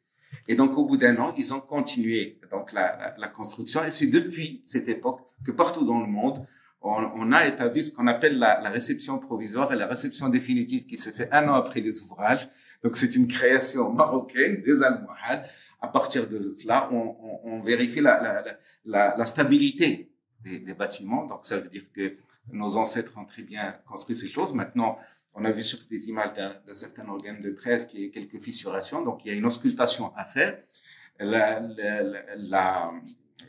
Et 0.48 0.56
donc, 0.56 0.78
au 0.78 0.86
bout 0.86 0.98
d'un 0.98 1.16
an, 1.18 1.34
ils 1.38 1.54
ont 1.54 1.60
continué 1.60 2.40
donc 2.52 2.74
la, 2.74 2.98
la, 2.98 3.16
la 3.18 3.28
construction. 3.28 3.84
Et 3.84 3.92
c'est 3.92 4.08
depuis 4.08 4.62
cette 4.64 4.88
époque 4.88 5.22
que 5.46 5.52
partout 5.52 5.86
dans 5.86 6.00
le 6.00 6.08
monde, 6.08 6.46
on, 6.82 7.12
on 7.16 7.32
a 7.32 7.48
établi 7.48 7.84
ce 7.84 7.92
qu'on 7.92 8.08
appelle 8.08 8.38
la, 8.38 8.62
la, 8.62 8.70
réception 8.70 9.20
provisoire 9.20 9.72
et 9.74 9.76
la 9.76 9.88
réception 9.88 10.30
définitive 10.30 10.86
qui 10.86 10.98
se 10.98 11.10
fait 11.10 11.30
un 11.32 11.48
an 11.50 11.54
après 11.54 11.82
les 11.82 12.02
ouvrages. 12.02 12.50
Donc, 12.84 12.96
c'est 12.96 13.16
une 13.16 13.28
création 13.28 13.92
marocaine 13.92 14.62
des 14.62 14.84
Almohades 14.84 15.46
à 15.80 15.88
partir 15.88 16.28
de 16.28 16.54
cela, 16.54 16.90
on, 16.92 17.16
on, 17.22 17.40
on 17.44 17.62
vérifie 17.62 18.02
la, 18.02 18.22
la, 18.22 18.44
la, 18.86 19.18
la 19.18 19.26
stabilité 19.26 20.12
des, 20.42 20.60
des, 20.60 20.74
bâtiments. 20.74 21.26
Donc, 21.26 21.46
ça 21.46 21.58
veut 21.58 21.70
dire 21.70 21.86
que 21.94 22.14
nos 22.52 22.78
ancêtres 22.78 23.14
ont 23.18 23.26
très 23.26 23.44
bien 23.44 23.76
construit 23.86 24.16
ces 24.16 24.28
choses. 24.28 24.54
Maintenant, 24.54 24.98
on 25.36 25.46
a 25.46 25.52
vu 25.52 25.62
sur 25.62 25.78
des 25.90 26.10
images 26.10 26.34
d'un 26.36 26.74
certain 26.74 27.08
organe 27.08 27.42
de 27.42 27.52
presse 27.52 27.86
qu'il 27.86 28.02
y 28.02 28.08
a 28.08 28.10
quelques 28.10 28.40
fissurations. 28.40 29.04
Donc, 29.04 29.24
il 29.24 29.32
y 29.32 29.36
a 29.36 29.38
une 29.38 29.46
auscultation 29.46 30.12
à 30.16 30.26
faire. 30.26 30.58
La, 31.20 31.60
la, 31.60 32.04
la, 32.38 32.92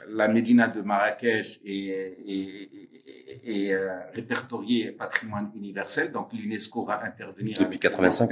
la 0.07 0.29
Médina 0.29 0.69
de 0.69 0.83
Marrakech 0.83 1.61
est, 1.65 1.75
est, 2.27 2.71
est, 3.45 3.69
est 3.69 3.73
euh, 3.73 4.01
répertoriée 4.13 4.93
patrimoine 4.93 5.51
universel. 5.55 6.13
Donc, 6.13 6.33
l'UNESCO 6.35 6.85
va 6.85 7.03
intervenir 7.05 7.55
Depuis 7.55 7.65
avec 7.65 7.81
85 7.81 8.31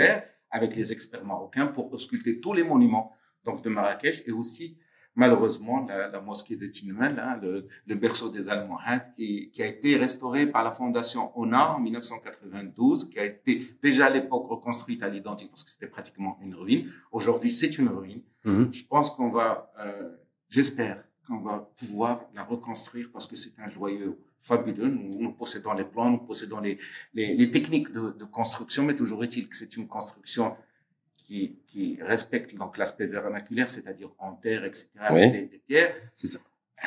avec 0.50 0.74
les 0.76 0.92
experts 0.92 1.24
marocains 1.24 1.66
pour 1.66 1.92
ausculter 1.92 2.40
tous 2.40 2.52
les 2.52 2.64
monuments 2.64 3.12
donc 3.44 3.62
de 3.62 3.68
Marrakech, 3.68 4.22
et 4.26 4.32
aussi 4.32 4.76
malheureusement 5.16 5.87
la, 5.87 6.09
la 6.09 6.20
mosquée 6.20 6.56
de 6.56 6.66
Tinmel, 6.66 7.18
hein, 7.18 7.38
le, 7.42 7.66
le, 7.87 7.94
berceau 7.94 8.28
des 8.28 8.48
Almohades, 8.48 9.12
qui, 9.16 9.50
qui, 9.50 9.62
a 9.62 9.66
été 9.66 9.96
restauré 9.96 10.46
par 10.46 10.62
la 10.62 10.70
fondation 10.70 11.37
ONA 11.38 11.76
en 11.76 11.80
1992, 11.80 13.09
qui 13.09 13.18
a 13.18 13.24
été 13.24 13.76
déjà 13.82 14.06
à 14.06 14.11
l'époque 14.11 14.46
reconstruite 14.48 15.02
à 15.02 15.09
l'identique 15.09 15.50
parce 15.50 15.64
que 15.64 15.70
c'était 15.70 15.87
pratiquement 15.87 16.38
une 16.42 16.54
ruine. 16.54 16.90
Aujourd'hui, 17.11 17.50
c'est 17.50 17.78
une 17.78 17.88
ruine. 17.88 18.22
Mm-hmm. 18.44 18.72
Je 18.72 18.85
pense 18.85 19.11
qu'on 19.11 19.30
va, 19.30 19.72
euh, 19.80 20.11
j'espère 20.48 21.02
qu'on 21.26 21.38
va 21.38 21.70
pouvoir 21.76 22.26
la 22.35 22.44
reconstruire 22.44 23.11
parce 23.12 23.26
que 23.26 23.37
c'est 23.37 23.59
un 23.59 23.68
joyeux 23.68 24.18
fabuleux. 24.46 24.88
Nous, 24.88 25.18
nous, 25.18 25.32
possédons 25.32 25.74
les 25.74 25.85
plans, 25.85 26.11
nous 26.11 26.18
possédons 26.18 26.61
les, 26.61 26.78
les, 27.14 27.35
les 27.35 27.50
techniques 27.50 27.92
de, 27.92 28.12
de, 28.12 28.24
construction, 28.24 28.85
mais 28.85 28.94
toujours 28.94 29.22
est-il 29.24 29.48
que 29.48 29.56
c'est 29.56 29.76
une 29.76 29.88
construction 29.88 30.56
qui, 31.16 31.56
qui 31.66 31.98
respecte 32.00 32.54
donc 32.54 32.78
l'aspect 32.78 33.06
vernaculaire, 33.06 33.70
c'est-à-dire 33.70 34.11
en 34.18 34.32
terre, 34.32 34.64
etc., 34.64 34.88
oui. 34.94 35.22
avec 35.22 35.32
des, 35.32 35.42
des 35.46 35.62
pierres. 35.66 35.94
C'est 36.14 36.28
ça. 36.28 36.38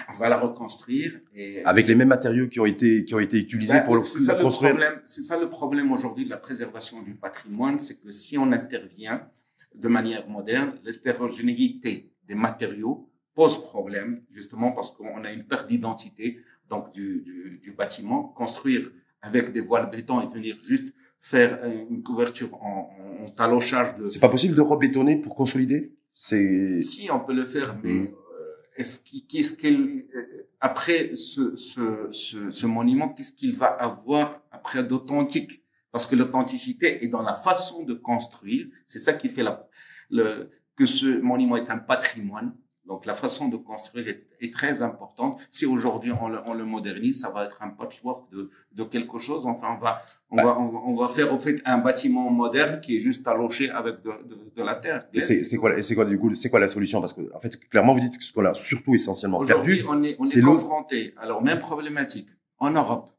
On 0.07 0.13
va 0.13 0.29
la 0.29 0.37
reconstruire 0.37 1.19
et 1.35 1.63
avec 1.65 1.87
les 1.87 1.95
mêmes 1.95 2.09
matériaux 2.09 2.47
qui 2.47 2.59
ont 2.59 2.65
été 2.65 3.03
qui 3.03 3.15
ont 3.15 3.19
été 3.19 3.39
utilisés 3.39 3.79
ben, 3.79 3.85
pour 3.85 3.95
le, 3.95 4.03
ça, 4.03 4.37
le 4.37 4.43
construire. 4.43 4.77
C'est 5.03 5.23
ça 5.23 5.37
le 5.39 5.49
problème 5.49 5.91
aujourd'hui 5.91 6.25
de 6.25 6.29
la 6.29 6.37
préservation 6.37 7.01
du 7.01 7.15
patrimoine, 7.15 7.79
c'est 7.79 7.99
que 7.99 8.11
si 8.11 8.37
on 8.37 8.51
intervient 8.51 9.27
de 9.73 9.87
manière 9.87 10.29
moderne, 10.29 10.73
l'hétérogénéité 10.83 12.11
des 12.27 12.35
matériaux 12.35 13.09
pose 13.33 13.63
problème 13.63 14.21
justement 14.31 14.71
parce 14.71 14.91
qu'on 14.91 15.23
a 15.23 15.31
une 15.31 15.45
perte 15.45 15.67
d'identité 15.67 16.39
donc 16.69 16.91
du, 16.93 17.21
du, 17.21 17.59
du 17.61 17.71
bâtiment. 17.71 18.23
Construire 18.23 18.91
avec 19.21 19.51
des 19.51 19.61
voiles 19.61 19.89
béton 19.89 20.21
et 20.21 20.27
venir 20.27 20.57
juste 20.61 20.93
faire 21.19 21.59
une 21.65 22.01
couverture 22.03 22.53
en, 22.63 22.89
en 23.23 23.29
talochage 23.31 23.95
de. 23.95 24.07
C'est 24.07 24.19
pas 24.21 24.29
possible 24.29 24.55
de 24.55 24.61
rebétonner 24.61 25.17
pour 25.17 25.35
consolider? 25.35 25.93
C'est. 26.13 26.81
Si, 26.81 27.09
on 27.11 27.19
peut 27.19 27.33
le 27.33 27.45
faire, 27.45 27.75
mais 27.83 27.89
Mhm. 27.93 28.07
euh, 28.07 28.77
est-ce 28.77 28.99
qu'il- 28.99 29.25
qu'est-ce 29.27 29.53
qu'elle, 29.57 30.05
euh, 30.15 30.47
après 30.61 31.15
ce, 31.15 31.55
ce, 31.55 32.07
ce, 32.11 32.51
ce 32.51 32.65
monument, 32.65 33.09
qu'est-ce 33.09 33.33
qu'il 33.33 33.53
va 33.55 33.67
avoir 33.67 34.41
après 34.51 34.83
d'authentique? 34.83 35.63
Parce 35.91 36.05
que 36.05 36.15
l'authenticité 36.15 37.03
est 37.03 37.07
dans 37.07 37.21
la 37.23 37.35
façon 37.35 37.83
de 37.83 37.93
construire. 37.95 38.67
C'est 38.85 38.99
ça 38.99 39.13
qui 39.13 39.27
fait 39.27 39.43
la, 39.43 39.67
le, 40.11 40.49
que 40.75 40.85
ce 40.85 41.19
monument 41.19 41.57
est 41.57 41.69
un 41.69 41.79
patrimoine. 41.79 42.53
Donc 42.85 43.05
la 43.05 43.13
façon 43.13 43.49
de 43.49 43.57
construire 43.57 44.07
est, 44.07 44.25
est 44.41 44.51
très 44.51 44.81
importante. 44.81 45.39
Si 45.51 45.65
aujourd'hui 45.67 46.11
on 46.11 46.27
le, 46.27 46.39
on 46.45 46.53
le 46.55 46.65
modernise, 46.65 47.21
ça 47.21 47.29
va 47.29 47.45
être 47.45 47.61
un 47.61 47.69
patchwork 47.69 48.31
de, 48.31 48.49
de 48.71 48.83
quelque 48.83 49.19
chose. 49.19 49.45
Enfin, 49.45 49.75
on 49.77 49.79
va, 49.83 50.01
on, 50.31 50.35
Bah. 50.37 50.43
va, 50.45 50.59
on, 50.59 50.67
va- 50.69 50.79
on 50.87 50.95
va 50.95 51.07
faire 51.07 51.31
au 51.31 51.37
fait 51.37 51.61
un 51.65 51.77
bâtiment 51.77 52.29
moderne 52.31 52.81
qui 52.81 52.97
est 52.97 52.99
juste 52.99 53.23
taloché 53.23 53.69
avec 53.69 54.01
de, 54.01 54.11
de, 54.27 54.51
de 54.55 54.63
la 54.63 54.73
terre. 54.75 55.07
Et 55.13 55.19
c'est 55.19 55.57
quoi, 55.57 55.77
et 55.77 55.83
c'est 55.83 55.93
quoi 55.93 56.05
du 56.05 56.17
coup, 56.17 56.33
c'est 56.33 56.49
quoi 56.49 56.59
la 56.59 56.67
solution? 56.67 56.99
Parce 56.99 57.13
que 57.13 57.21
en 57.35 57.39
fait, 57.39 57.59
clairement, 57.69 57.93
vous 57.93 57.99
dites 57.99 58.17
que 58.17 58.23
ce 58.23 58.33
qu'on 58.33 58.45
a 58.45 58.55
surtout 58.55 58.95
essentiellement 58.95 59.37
Aujourd'hui, 59.37 59.83
perdu. 59.83 59.89
on 59.99 60.03
est, 60.03 60.15
on 60.19 60.25
c'est 60.25 60.39
est 60.39 60.41
l'eau. 60.41 60.55
confronté 60.55 61.13
la 61.21 61.39
même 61.41 61.59
problématique 61.59 62.29
en 62.57 62.71
Europe, 62.71 63.11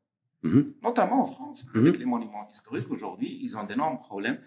Mhm. 0.43 0.73
notamment 0.83 1.23
en 1.23 1.27
France, 1.27 1.67
Mhm. 1.75 1.81
avec 1.87 1.99
les 1.99 2.07
monuments 2.07 2.49
historiques. 2.51 2.91
Aujourd'hui, 2.91 3.39
ils 3.43 3.57
ont 3.57 3.63
d'énormes 3.65 3.99
problèmes. 3.99 4.39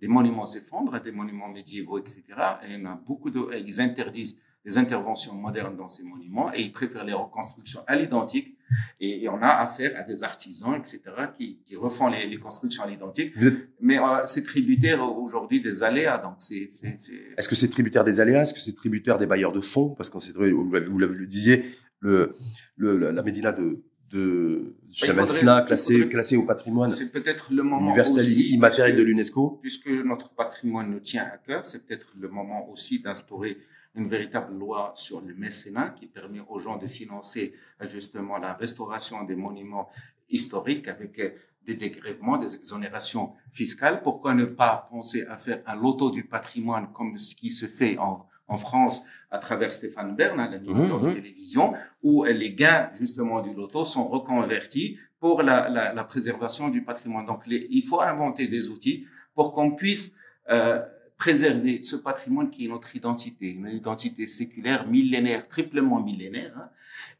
Des 0.00 0.08
monuments 0.08 0.46
s'effondrent, 0.46 0.98
des 1.02 1.12
monuments 1.12 1.48
médiévaux, 1.48 1.98
etc. 1.98 2.22
Et 2.62 2.68
il 2.72 2.80
y 2.80 2.82
en 2.86 2.92
a 2.92 2.94
beaucoup 2.94 3.28
de, 3.28 3.40
ils 3.58 3.80
interdisent 3.82 4.40
les 4.64 4.76
interventions 4.78 5.34
modernes 5.34 5.76
dans 5.76 5.86
ces 5.86 6.02
monuments 6.02 6.52
et 6.52 6.60
ils 6.62 6.72
préfèrent 6.72 7.04
les 7.04 7.12
reconstructions 7.14 7.80
à 7.86 7.96
l'identique. 7.96 8.56
Et, 9.00 9.24
et 9.24 9.28
on 9.28 9.40
a 9.42 9.48
affaire 9.48 9.92
à 9.98 10.04
des 10.04 10.22
artisans, 10.22 10.74
etc., 10.76 11.00
qui, 11.36 11.58
qui 11.64 11.74
refont 11.76 12.08
les, 12.08 12.26
les 12.26 12.36
constructions 12.36 12.84
à 12.84 12.86
l'identique. 12.86 13.32
Êtes- 13.36 13.68
Mais 13.80 13.98
euh, 13.98 14.02
c'est 14.26 14.44
tributaire 14.44 15.02
aujourd'hui 15.18 15.60
des 15.60 15.82
aléas. 15.82 16.18
Donc, 16.18 16.34
c'est, 16.38 16.68
c'est, 16.70 16.94
c'est- 16.98 17.14
Est-ce 17.38 17.48
que 17.48 17.56
c'est 17.56 17.68
tributaire 17.68 18.04
des 18.04 18.20
aléas? 18.20 18.42
Est-ce 18.42 18.54
que 18.54 18.60
c'est 18.60 18.74
tributaire 18.76 19.18
des 19.18 19.26
bailleurs 19.26 19.52
de 19.52 19.60
fonds? 19.60 19.90
Parce 19.96 20.08
qu'on 20.10 20.20
sait, 20.20 20.32
vous 20.32 20.68
vous 20.70 20.98
le 20.98 21.26
disiez, 21.26 21.64
le, 22.00 22.34
le, 22.76 22.96
la 23.10 23.22
Médina 23.22 23.50
de, 23.52 23.82
de 24.10 24.76
classée, 24.96 25.94
faudrait- 25.94 26.08
classée 26.08 26.36
au 26.36 26.42
patrimoine 26.44 26.90
c'est 26.90 27.10
peut-être 27.10 27.52
le 27.52 27.62
moment 27.62 27.86
universel 27.88 28.24
aussi, 28.24 28.50
immatériel 28.50 28.92
parce 28.94 28.98
de 29.00 29.06
l'UNESCO. 29.06 29.58
puisque 29.62 29.88
notre 29.88 30.34
patrimoine 30.34 30.90
nous 30.90 31.00
tient 31.00 31.24
à 31.24 31.36
cœur, 31.38 31.64
c'est 31.66 31.86
peut-être 31.86 32.06
le 32.18 32.28
moment 32.28 32.68
aussi 32.70 33.00
d'instaurer 33.00 33.58
une 33.94 34.08
véritable 34.08 34.54
loi 34.56 34.92
sur 34.94 35.20
le 35.20 35.34
mécénat 35.34 35.90
qui 35.90 36.06
permet 36.06 36.40
aux 36.48 36.58
gens 36.58 36.76
de 36.76 36.86
financer 36.86 37.54
justement 37.88 38.38
la 38.38 38.54
restauration 38.54 39.24
des 39.24 39.36
monuments 39.36 39.88
historiques 40.28 40.88
avec 40.88 41.18
euh, 41.18 41.30
des 41.66 41.74
dégrèvements, 41.74 42.36
des 42.38 42.54
exonérations 42.54 43.34
fiscales. 43.50 44.02
Pourquoi 44.02 44.34
ne 44.34 44.44
pas 44.44 44.86
penser 44.90 45.24
à 45.26 45.36
faire 45.36 45.62
un 45.66 45.74
loto 45.76 46.10
du 46.10 46.24
patrimoine 46.24 46.92
comme 46.92 47.18
ce 47.18 47.34
qui 47.34 47.50
se 47.50 47.66
fait 47.66 47.98
en, 47.98 48.26
en 48.48 48.56
France 48.56 49.02
à 49.30 49.38
travers 49.38 49.70
Stéphane 49.72 50.14
Bern, 50.16 50.38
hein, 50.40 50.48
l'animateur 50.50 51.00
Mhm, 51.00 51.08
de 51.10 51.14
télévision, 51.14 51.74
où 52.02 52.24
euh, 52.24 52.32
les 52.32 52.54
gains 52.54 52.90
justement 52.94 53.40
du 53.42 53.52
loto 53.54 53.84
sont 53.84 54.06
reconvertis 54.08 54.98
pour 55.18 55.42
la, 55.42 55.68
la, 55.68 55.92
la 55.92 56.04
préservation 56.04 56.68
du 56.70 56.82
patrimoine. 56.82 57.26
Donc 57.26 57.46
les- 57.46 57.66
il 57.70 57.82
faut 57.82 58.00
inventer 58.00 58.46
des 58.48 58.70
outils 58.70 59.04
pour 59.34 59.52
qu'on 59.52 59.72
puisse 59.74 60.14
euh, 60.48 60.80
préserver 61.20 61.82
ce 61.82 61.96
patrimoine 61.96 62.48
qui 62.48 62.64
est 62.64 62.68
notre 62.68 62.96
identité, 62.96 63.50
une 63.50 63.68
identité 63.68 64.26
séculaire, 64.26 64.88
millénaire, 64.88 65.46
triplement 65.48 66.02
millénaire, 66.02 66.54
hein, 66.56 66.70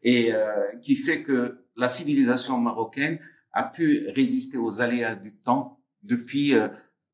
et 0.03 0.35
euh, 0.35 0.39
qui 0.81 0.97
fait 0.97 1.23
que 1.23 1.67
la 1.77 1.91
civilisation 1.91 2.57
marocaine 2.59 3.19
a 3.53 3.65
pu 3.65 4.09
résister 4.17 4.57
aux 4.57 4.81
aléas 4.81 5.15
du 5.15 5.35
temps 5.37 5.79
depuis 6.03 6.55
euh, 6.55 6.69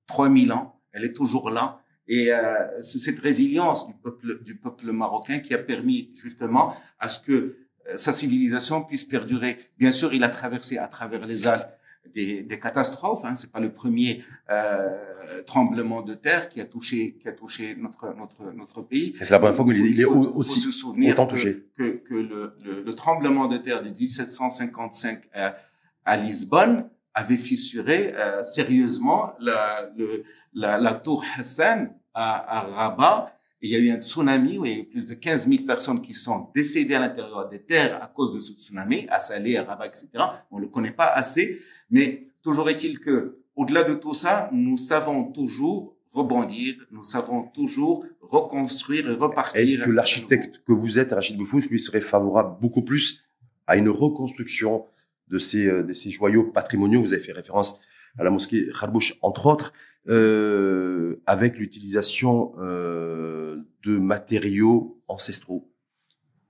3000 0.07 0.53
ans. 0.53 0.81
Elle 0.93 1.05
est 1.05 1.13
toujours 1.13 1.51
là. 1.51 1.83
Et 2.07 2.33
euh, 2.33 2.83
c'est 2.83 3.01
cette 3.01 3.19
résilience 3.19 3.89
du 3.89 3.95
peuple, 3.95 4.45
du 4.45 4.57
peuple 4.57 4.93
marocain 4.93 5.41
qui 5.41 5.55
a 5.55 5.59
permis 5.59 6.13
justement 6.15 6.77
à 7.01 7.09
ce 7.09 7.19
que 7.19 7.33
euh, 7.33 7.97
sa 7.97 8.13
civilisation 8.13 8.85
puisse 8.85 9.05
perdurer. 9.05 9.59
Bien 9.77 9.91
sûr, 9.91 10.15
il 10.15 10.23
a 10.23 10.29
traversé 10.29 10.79
à 10.79 10.87
travers 10.87 11.27
les 11.27 11.49
Alpes 11.49 11.77
des, 12.15 12.43
des 12.43 12.59
catastrophes. 12.61 13.25
Hein. 13.25 13.35
C'est 13.35 13.51
pas 13.53 13.61
le 13.61 13.73
premier 13.73 14.25
euh, 14.51 15.43
tremblement 15.47 16.03
de 16.03 16.15
terre 16.15 16.49
qui 16.49 16.61
a 16.61 16.65
touché, 16.65 17.17
qui 17.21 17.29
a 17.29 17.33
touché 17.33 17.75
notre 17.77 18.15
notre 18.15 18.53
notre 18.53 18.83
pays. 18.83 19.15
C'est 19.21 19.31
la 19.31 19.39
première 19.39 19.57
fois 19.57 19.65
qu'il 19.65 20.01
est, 20.01 20.05
aussi 20.05 20.61
faut 20.61 20.71
se 20.73 20.79
souvenir 20.79 21.13
autant 21.13 21.27
que- 21.27 21.33
touché. 21.33 21.67
que, 21.77 21.89
que 22.09 22.15
le, 22.15 22.57
le, 22.65 22.83
le 22.83 22.95
tremblement 22.95 23.47
de 23.49 23.57
terre 23.59 23.83
de 23.83 23.89
1755 23.89 25.23
à, 25.35 25.57
à 26.05 26.17
Lisbonne 26.17 26.89
avait 27.15 27.37
fissuré 27.37 28.13
euh, 28.15 28.43
sérieusement 28.43 29.33
la, 29.41 29.91
le, 29.97 30.23
la, 30.55 30.79
la 30.79 30.95
tour 30.95 31.25
Hassan 31.39 31.95
à, 32.15 32.59
à 32.59 32.61
Rabat. 32.61 33.33
Il 33.63 33.71
y 33.71 33.75
a 33.75 33.79
eu 33.79 33.91
un 33.91 34.01
tsunami 34.01 34.59
où 34.59 34.67
il 34.67 34.73
y 34.73 34.75
a 34.75 34.79
eu 34.79 34.85
plus 34.85 35.07
de 35.07 35.15
15 35.15 35.49
000 35.49 35.65
personnes 35.65 36.03
qui 36.03 36.13
sont 36.13 36.51
décédées 36.55 36.95
à 36.95 37.01
l'intérieur 37.01 37.49
des 37.49 37.63
terres 37.63 38.03
à 38.03 38.07
cause 38.07 38.35
de 38.35 38.41
ce 38.41 38.53
tsunami, 38.53 39.07
à 39.09 39.19
Salé, 39.19 39.57
à 39.57 39.65
Rabat, 39.65 39.87
etc. 39.87 40.09
On 40.51 40.59
ne 40.59 40.63
le 40.63 40.69
connaît 40.69 40.93
pas 40.93 41.07
assez, 41.07 41.59
mais 41.91 42.29
toujours 42.43 42.69
est-il 42.69 43.01
que, 43.01 43.39
au-delà 43.55 43.83
de 43.83 43.95
tout 43.95 44.15
ça, 44.15 44.51
nous 44.53 44.77
savons 44.77 45.33
toujours 45.33 45.97
rebondir, 46.13 46.75
nous 46.91 47.03
savons 47.03 47.45
toujours 47.45 48.05
reconstruire 48.21 49.09
et 49.11 49.15
repartir. 49.15 49.61
Est-ce 49.61 49.81
que 49.81 49.91
l'architecte 49.91 50.63
que 50.67 50.73
vous 50.73 50.99
êtes, 50.99 51.13
Rachid 51.13 51.37
Boufous, 51.37 51.69
lui 51.71 51.79
serait 51.81 52.01
favorable 52.01 52.59
beaucoup 52.61 52.83
plus 52.83 53.25
à 53.67 53.77
une 53.77 53.89
reconstruction 53.89 54.87
de 55.29 55.39
ces, 55.39 55.67
euh, 55.67 55.83
de 55.83 55.93
ces 55.93 56.11
joyaux 56.11 56.45
patrimoniaux? 56.45 57.01
Vous 57.01 57.13
avez 57.13 57.23
fait 57.23 57.33
référence 57.33 57.81
à 58.19 58.25
la 58.25 58.31
mosquée 58.31 58.69
Kharbouch, 58.79 59.19
entre 59.23 59.47
autres, 59.47 59.73
euh, 60.09 61.21
avec 61.27 61.59
l'utilisation 61.59 62.55
euh, 62.59 63.57
de 63.85 63.99
matériaux 63.99 65.01
ancestraux. 65.09 65.71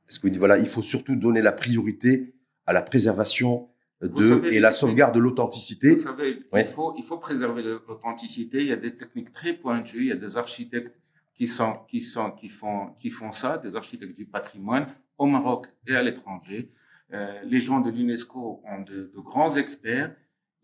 Est-ce 0.08 0.18
que 0.18 0.26
vous 0.26 0.30
dites, 0.30 0.38
voilà, 0.38 0.58
il 0.58 0.68
faut 0.68 0.82
surtout 0.82 1.16
donner 1.16 1.42
la 1.42 1.52
priorité 1.52 2.34
à 2.66 2.72
la 2.72 2.82
préservation 2.82 3.70
Vous 4.00 4.08
de, 4.08 4.24
savez, 4.24 4.56
et 4.56 4.60
la 4.60 4.72
sauvegarde 4.72 5.14
de 5.14 5.20
l'authenticité 5.20 5.94
Vous 5.94 6.02
savez, 6.02 6.42
il, 6.52 6.64
faut, 6.64 6.94
il 6.96 7.02
faut 7.02 7.18
préserver 7.18 7.62
l'authenticité. 7.62 8.60
Il 8.60 8.68
y 8.68 8.72
a 8.72 8.76
des 8.76 8.94
techniques 8.94 9.32
très 9.32 9.54
pointues. 9.54 10.00
Il 10.00 10.08
y 10.08 10.12
a 10.12 10.16
des 10.16 10.36
architectes 10.36 11.00
qui, 11.34 11.46
sont, 11.46 11.78
qui, 11.88 12.02
sont, 12.02 12.30
qui, 12.32 12.48
font, 12.48 12.90
qui 13.00 13.10
font 13.10 13.32
ça, 13.32 13.58
des 13.58 13.74
architectes 13.74 14.16
du 14.16 14.26
patrimoine 14.26 14.86
au 15.18 15.26
Maroc 15.26 15.68
et 15.86 15.94
à 15.94 16.02
l'étranger. 16.02 16.70
Euh, 17.12 17.40
les 17.44 17.60
gens 17.60 17.80
de 17.80 17.90
l'UNESCO 17.90 18.62
ont 18.64 18.82
de, 18.82 19.12
de 19.14 19.20
grands 19.20 19.56
experts. 19.56 20.14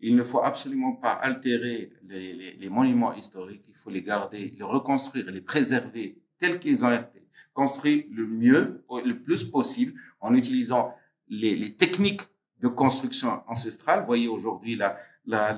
Il 0.05 0.17
ne 0.17 0.23
faut 0.23 0.43
absolument 0.43 0.91
pas 0.91 1.13
altérer 1.13 1.89
les, 2.03 2.69
monuments 2.69 3.13
historiques. 3.13 3.63
Il 3.69 3.73
faut 3.73 3.89
les 3.89 4.03
garder, 4.03 4.53
les 4.57 4.63
reconstruire, 4.63 5.31
les 5.31 5.39
préserver 5.39 6.21
tels 6.39 6.59
qu'ils 6.59 6.83
ont 6.83 6.91
été 6.91 7.25
construits 7.53 8.07
le 8.11 8.27
mieux, 8.27 8.83
le 9.05 9.13
plus 9.13 9.45
possible, 9.45 9.93
en 10.19 10.33
utilisant 10.33 10.93
les 11.29 11.73
techniques 11.75 12.23
de 12.63 12.69
construction 12.69 13.41
ancestrale. 13.47 13.99
Vous 13.99 14.05
voyez 14.05 14.29
aujourd'hui 14.29 14.75
la, 14.77 14.95
la, 15.25 15.53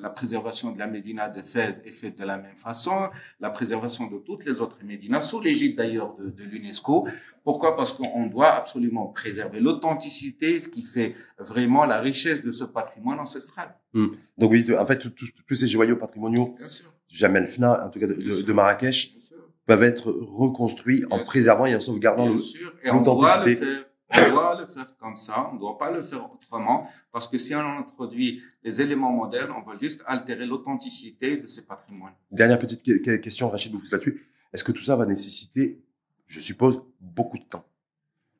la, 0.00 0.10
préservation 0.10 0.72
de 0.72 0.78
la 0.78 0.86
Médina 0.86 1.28
de 1.28 1.42
Fès 1.42 1.82
est 1.84 1.90
faite 1.90 2.18
de 2.18 2.24
la 2.24 2.38
même 2.38 2.56
façon, 2.56 3.10
la 3.40 3.50
préservation 3.50 4.06
de 4.06 4.16
toutes 4.18 4.46
les 4.46 4.60
autres 4.62 4.78
Médinas, 4.82 5.20
sous 5.20 5.40
l'égide 5.40 5.76
d'ailleurs 5.76 6.16
de, 6.16 6.30
de 6.30 6.44
l'UNESCO. 6.44 7.06
Pourquoi? 7.44 7.76
Parce 7.76 7.92
qu'on 7.92 8.26
doit 8.26 8.52
absolument 8.54 9.06
préserver 9.08 9.60
l'authenticité, 9.60 10.58
ce 10.58 10.68
qui 10.68 10.82
fait 10.82 11.14
vraiment 11.38 11.84
la 11.84 12.00
richesse 12.00 12.42
de 12.42 12.52
ce 12.52 12.64
patrimoine 12.64 13.20
ancestral. 13.20 13.76
Donc, 13.92 14.50
vous 14.50 14.56
dites, 14.56 14.70
en 14.70 14.86
fait, 14.86 14.98
tous- 15.14 15.54
ces 15.54 15.66
joyaux 15.66 15.96
patrimoniaux. 15.96 16.56
Jamel 17.08 17.46
Fna, 17.46 17.86
en 17.86 17.90
tout 17.90 18.00
cas 18.00 18.06
de, 18.06 18.52
Marrakech, 18.52 19.14
peuvent 19.66 19.82
être 19.82 20.10
reconstruits 20.10 21.04
en 21.10 21.16
sûr. 21.16 21.24
préservant 21.26 21.66
et 21.66 21.76
en 21.76 21.80
sauvegardant 21.80 22.26
l'authenticité. 22.26 23.58
On 24.14 24.30
doit 24.30 24.58
le 24.60 24.66
faire 24.66 24.96
comme 24.98 25.16
ça. 25.16 25.48
On 25.50 25.54
ne 25.54 25.58
doit 25.58 25.76
pas 25.78 25.90
le 25.90 26.00
faire 26.02 26.32
autrement. 26.32 26.88
Parce 27.10 27.26
que 27.28 27.38
si 27.38 27.54
on 27.54 27.60
introduit 27.78 28.42
les 28.62 28.80
éléments 28.80 29.10
modernes, 29.12 29.52
on 29.56 29.62
va 29.68 29.76
juste 29.78 30.02
altérer 30.06 30.46
l'authenticité 30.46 31.36
de 31.38 31.46
ces 31.46 31.66
patrimoines. 31.66 32.14
Dernière 32.30 32.58
petite 32.58 32.82
que- 32.84 32.98
que- 33.02 33.16
question, 33.16 33.48
Rachid 33.50 33.72
Boufous, 33.72 33.90
là-dessus. 33.90 34.26
Est-ce 34.52 34.62
que 34.64 34.72
tout 34.72 34.84
ça 34.84 34.94
va 34.96 35.06
nécessiter, 35.06 35.80
je 36.26 36.40
suppose, 36.40 36.80
beaucoup 37.00 37.38
de 37.38 37.44
temps? 37.44 37.66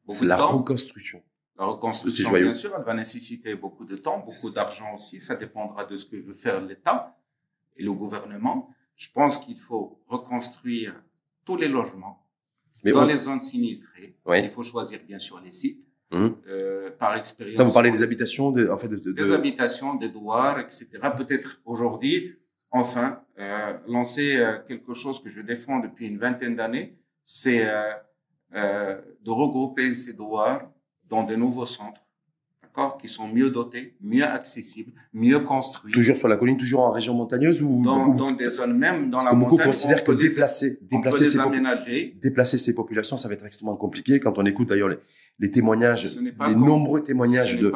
C'est 0.09 0.25
la 0.25 0.37
temps. 0.37 0.59
reconstruction. 0.59 1.21
La 1.59 1.65
reconstruction, 1.65 2.31
bien 2.31 2.55
sûr, 2.55 2.73
elle 2.77 2.85
va 2.85 2.95
nécessiter 2.95 3.55
beaucoup 3.57 3.85
de 3.85 3.97
temps, 3.97 4.19
beaucoup 4.19 4.51
d'argent 4.55 4.95
aussi. 4.95 5.21
Ça 5.21 5.35
dépendra 5.35 5.85
de 5.85 5.97
ce 5.97 6.07
que 6.07 6.17
veut 6.17 6.35
faire 6.35 6.61
l'État 6.61 7.19
et 7.77 7.83
le 7.83 7.93
gouvernement. 7.93 8.71
Je 8.95 9.09
pense 9.13 9.39
qu'il 9.39 9.59
faut 9.59 9.99
reconstruire 10.07 10.95
tous 11.45 11.57
les 11.57 11.69
logements 11.69 12.26
Mais 12.85 12.93
dans 12.93 13.03
on- 13.03 13.07
les 13.07 13.17
zones 13.19 13.41
sinistrées. 13.41 14.15
Oui. 14.27 14.41
Il 14.45 14.51
faut 14.51 14.63
choisir, 14.63 15.01
bien 15.07 15.19
sûr, 15.19 15.41
les 15.45 15.51
sites. 15.51 15.83
Hum. 16.13 16.37
Euh, 16.53 16.91
par 16.97 17.17
expérience. 17.17 17.57
Ça, 17.57 17.65
vous 17.65 17.73
parlez 17.73 17.91
des 17.91 18.03
habitations, 18.05 18.53
de, 18.53 18.69
en 18.69 18.79
fait, 18.79 18.87
de, 18.87 18.95
de- 18.97 19.11
des 19.11 19.25
de- 19.25 19.33
habitations, 19.33 19.95
des 19.97 20.09
douars, 20.09 20.61
etc. 20.61 20.87
Peut-être 21.17 21.61
aujourd'hui, 21.65 22.37
enfin, 22.71 23.21
euh, 23.41 23.77
lancer 23.89 24.37
euh, 24.37 24.59
quelque 24.69 24.95
chose 24.95 25.21
que 25.21 25.29
je 25.29 25.41
défends 25.41 25.81
depuis 25.81 26.07
une 26.07 26.19
vingtaine 26.19 26.55
d'années, 26.55 26.97
c'est 27.25 27.67
euh, 27.67 27.91
euh, 28.55 29.01
de 29.21 29.31
regrouper 29.33 29.97
ces 29.97 30.13
douars 30.13 30.71
dans 31.09 31.25
de 31.25 31.35
nouveaux 31.35 31.67
centres. 31.67 32.06
D'accord, 32.77 32.99
qui 32.99 33.09
sont 33.09 33.29
mieux 33.29 33.51
dotés, 33.51 33.95
mieux 34.01 34.25
accessibles, 34.25 34.93
mieux 35.13 35.41
construits. 35.41 35.93
Toujours 35.93 36.17
sur 36.17 36.29
la 36.29 36.37
colline, 36.37 36.57
toujours 36.57 36.81
en 36.81 36.91
région 36.93 37.15
montagneuse 37.15 37.63
ou 37.63 37.83
dans, 37.83 38.09
dans 38.09 38.33
des 38.33 38.49
zones 38.49 38.77
même 38.77 39.11
dans 39.11 39.19
parce 39.19 39.27
la 39.27 39.31
que 39.33 39.37
beaucoup 39.37 39.51
montagne. 39.53 39.67
considèrent 39.69 40.05
que 40.05 40.13
les- 40.13 40.29
déplacer, 40.29 40.79
déplacer, 40.91 41.25
ces 41.27 41.39
déplacer 42.23 42.59
ces 42.59 42.75
populations, 42.75 43.17
ça 43.17 43.29
va 43.29 43.35
être 43.35 43.45
extrêmement 43.47 43.77
compliqué. 43.77 44.21
Quand 44.21 44.37
on 44.39 44.45
écoute 44.45 44.69
d'ailleurs 44.69 44.89
les, 44.89 44.99
les 45.39 45.51
témoignages, 45.51 46.17
les 46.17 46.33
com- 46.33 46.55
nombreux 46.55 47.03
témoignages 47.03 47.57
de 47.59 47.73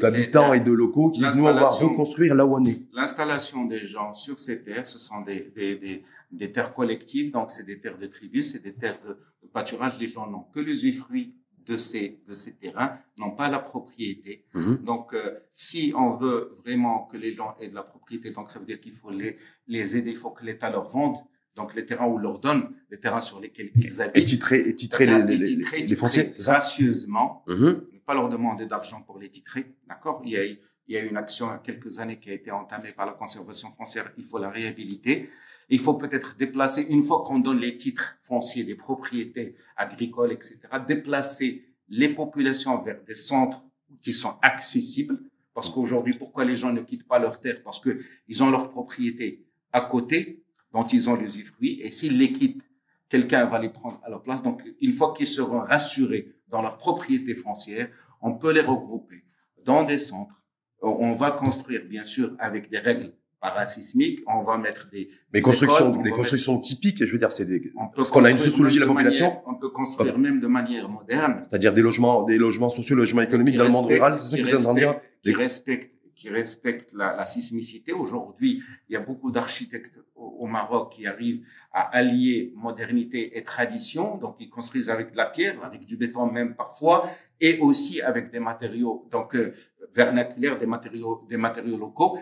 d'habitants 0.00 0.52
et 0.54 0.60
de 0.60 0.72
locaux 0.72 1.10
qui 1.10 1.20
disent 1.20 1.36
nous 1.38 1.46
on 1.46 1.54
va 1.54 1.66
reconstruire 1.68 2.34
là 2.34 2.46
où 2.46 2.54
on 2.56 2.64
est. 2.64 2.82
L'installation 2.92 3.64
des 3.66 3.84
gens 3.86 4.12
sur 4.14 4.38
ces 4.38 4.62
terres, 4.62 4.86
ce 4.86 4.98
sont 4.98 5.20
des, 5.22 5.52
des, 5.54 5.76
des, 5.76 6.02
des 6.32 6.52
terres 6.52 6.72
collectives, 6.72 7.32
donc 7.32 7.50
c'est 7.50 7.64
des 7.66 7.78
terres 7.80 7.98
de 7.98 8.06
tribus, 8.06 8.52
c'est 8.52 8.62
des 8.62 8.72
terres 8.74 8.98
de, 9.06 9.10
de 9.10 9.48
pâturage. 9.52 9.94
Les 10.00 10.08
gens 10.08 10.26
n'ont 10.30 10.44
que 10.54 10.60
l'usufruit 10.60 11.34
de 11.66 11.76
ces, 11.76 12.20
de 12.28 12.34
ces 12.34 12.54
terrains, 12.54 12.98
n'ont 13.18 13.32
pas 13.32 13.50
la 13.50 13.58
propriété. 13.58 14.44
Mhm. 14.54 14.76
Donc, 14.84 15.12
euh, 15.14 15.38
si 15.54 15.92
on 15.96 16.10
veut 16.12 16.52
vraiment 16.62 17.06
que 17.06 17.16
les 17.16 17.32
gens 17.32 17.56
aient 17.60 17.68
de 17.68 17.74
la 17.74 17.82
propriété, 17.82 18.30
donc 18.30 18.50
ça 18.50 18.58
veut 18.58 18.66
dire 18.66 18.80
qu'il 18.80 18.92
faut 18.92 19.10
les, 19.10 19.36
les 19.66 19.96
aider, 19.96 20.10
il 20.12 20.16
faut 20.16 20.30
que 20.30 20.44
l'État 20.44 20.70
leur 20.70 20.86
vende, 20.86 21.16
donc 21.54 21.74
les 21.74 21.84
terrains 21.86 22.06
ou 22.06 22.18
leur 22.18 22.38
donne, 22.38 22.62
les 22.90 23.00
terrains 23.00 23.20
sur 23.20 23.40
lesquels 23.40 23.70
ils 23.74 23.98
Et 23.98 24.00
habitent. 24.02 24.26
titrer, 24.26 24.60
et 24.68 24.74
titrer 24.74 25.06
les, 25.06 25.12
Et 25.14 25.22
les, 25.22 25.36
les, 25.38 25.44
titrer, 25.46 25.78
les 25.80 25.88
c'est 25.88 26.40
ça 26.40 26.52
gracieusement, 26.52 27.42
Mhm. 27.46 27.82
ne 27.92 27.98
pas 28.04 28.14
leur 28.14 28.28
demander 28.28 28.66
d'argent 28.66 29.00
pour 29.02 29.18
les 29.18 29.30
titrer, 29.30 29.74
d'accord? 29.88 30.20
Il, 30.24 30.30
y 30.30 30.36
a 30.36 30.46
eu- 30.46 30.58
il 30.86 30.94
y 30.94 30.98
a 30.98 31.02
eu 31.02 31.08
une 31.08 31.16
action 31.16 31.46
il 31.48 31.50
y 31.50 31.54
a 31.54 31.58
quelques 31.58 31.98
années 31.98 32.18
qui 32.20 32.30
a 32.30 32.34
été 32.34 32.50
entamée 32.52 32.92
par 32.92 33.06
la 33.06 33.12
conservation 33.12 33.72
foncière, 33.72 34.12
il 34.18 34.24
faut 34.24 34.38
la 34.38 34.50
réhabiliter. 34.50 35.28
Il 35.68 35.80
faut 35.80 35.94
peut-être 35.94 36.36
déplacer, 36.36 36.86
une 36.88 37.04
fois 37.04 37.24
qu'on 37.26 37.38
donne 37.38 37.58
les 37.58 37.76
titres 37.76 38.16
fonciers 38.22 38.64
des 38.64 38.76
propriétés 38.76 39.54
agricoles, 39.76 40.32
etc., 40.32 40.58
déplacer 40.86 41.64
les 41.88 42.08
populations 42.08 42.82
vers 42.82 43.02
des 43.02 43.14
centres 43.14 43.64
qui 44.00 44.12
sont 44.12 44.36
accessibles. 44.42 45.20
Parce 45.54 45.70
qu'aujourd'hui, 45.70 46.16
pourquoi 46.16 46.44
les 46.44 46.54
gens 46.54 46.72
ne 46.72 46.82
quittent 46.82 47.08
pas 47.08 47.18
leurs 47.18 47.40
terres 47.40 47.62
Parce 47.64 47.80
que 47.80 48.00
ils 48.28 48.42
ont 48.42 48.50
leurs 48.50 48.68
propriétés 48.68 49.46
à 49.72 49.80
côté, 49.80 50.44
dont 50.72 50.86
ils 50.86 51.08
ont 51.10 51.16
l'usufruit, 51.16 51.80
et 51.80 51.90
s'ils 51.90 52.18
les 52.18 52.32
quittent, 52.32 52.68
quelqu'un 53.08 53.46
va 53.46 53.58
les 53.58 53.70
prendre 53.70 54.00
à 54.04 54.10
leur 54.10 54.22
place. 54.22 54.42
Donc, 54.42 54.62
une 54.80 54.92
fois 54.92 55.14
qu'ils 55.16 55.26
seront 55.26 55.60
rassurés 55.60 56.34
dans 56.48 56.62
leur 56.62 56.76
propriété 56.76 57.34
foncière, 57.34 57.90
on 58.20 58.34
peut 58.34 58.52
les 58.52 58.60
regrouper 58.60 59.24
dans 59.64 59.84
des 59.84 59.98
centres. 59.98 60.42
On 60.80 61.14
va 61.14 61.30
construire, 61.32 61.84
bien 61.86 62.04
sûr, 62.04 62.36
avec 62.38 62.70
des 62.70 62.78
règles 62.78 63.12
parasismiques. 63.40 64.20
On 64.26 64.42
va 64.42 64.58
mettre 64.58 64.88
des 64.90 65.08
Mais 65.32 65.40
constructions, 65.40 65.90
écoles, 65.92 66.04
les 66.04 66.10
constructions 66.10 66.58
typiques, 66.58 67.04
je 67.04 67.12
veux 67.12 67.18
dire, 67.18 67.32
c'est 67.32 67.44
des, 67.46 67.72
on 67.76 67.88
parce 67.88 68.10
qu'on 68.10 68.24
a 68.24 68.30
une 68.30 68.38
sociologie 68.38 68.76
de 68.76 68.84
la 68.84 68.86
population, 68.86 69.26
manière- 69.26 69.42
on 69.46 69.54
peut 69.54 69.70
construire 69.70 70.18
même 70.18 70.40
de 70.40 70.46
manière 70.46 70.88
moderne. 70.88 71.40
c'est-à-dire 71.42 71.72
des 71.72 71.82
logements, 71.82 72.22
des 72.22 72.38
logements 72.38 72.70
sociaux, 72.70 72.96
logements 72.96 73.22
économiques 73.22 73.56
dans 73.56 73.64
le 73.64 73.70
monde 73.70 73.86
rural, 73.86 74.14
c'est 74.16 74.28
ça 74.28 74.36
qui 74.36 74.42
que 74.50 74.56
vous 74.56 74.74
dire 74.74 74.94
Qui 75.22 75.32
respecte, 75.32 75.92
qui 76.14 76.28
respecte 76.30 76.92
la, 76.94 77.14
la 77.14 77.26
sismicité. 77.26 77.92
Aujourd'hui, 77.92 78.62
il 78.88 78.92
y 78.94 78.96
a 78.96 79.00
beaucoup 79.00 79.30
d'architectes 79.30 80.00
au, 80.14 80.38
au 80.40 80.46
Maroc 80.46 80.92
qui 80.94 81.06
arrivent 81.06 81.42
à 81.72 81.82
allier 81.94 82.52
modernité 82.56 83.36
et 83.36 83.42
tradition. 83.42 84.16
Donc, 84.16 84.36
ils 84.40 84.48
construisent 84.48 84.88
avec 84.90 85.12
de 85.12 85.16
la 85.18 85.26
pierre, 85.26 85.56
avec 85.62 85.84
du 85.84 85.96
béton 85.96 86.26
même 86.38 86.54
parfois, 86.54 87.10
et 87.40 87.58
aussi 87.58 88.00
avec 88.00 88.30
des 88.32 88.40
matériaux 88.40 89.06
donc 89.10 89.34
euh, 89.36 89.52
vernaculaires, 89.94 90.58
des 90.58 90.66
matériaux, 90.66 91.24
des 91.28 91.36
matériaux 91.36 91.76
locaux. 91.76 92.18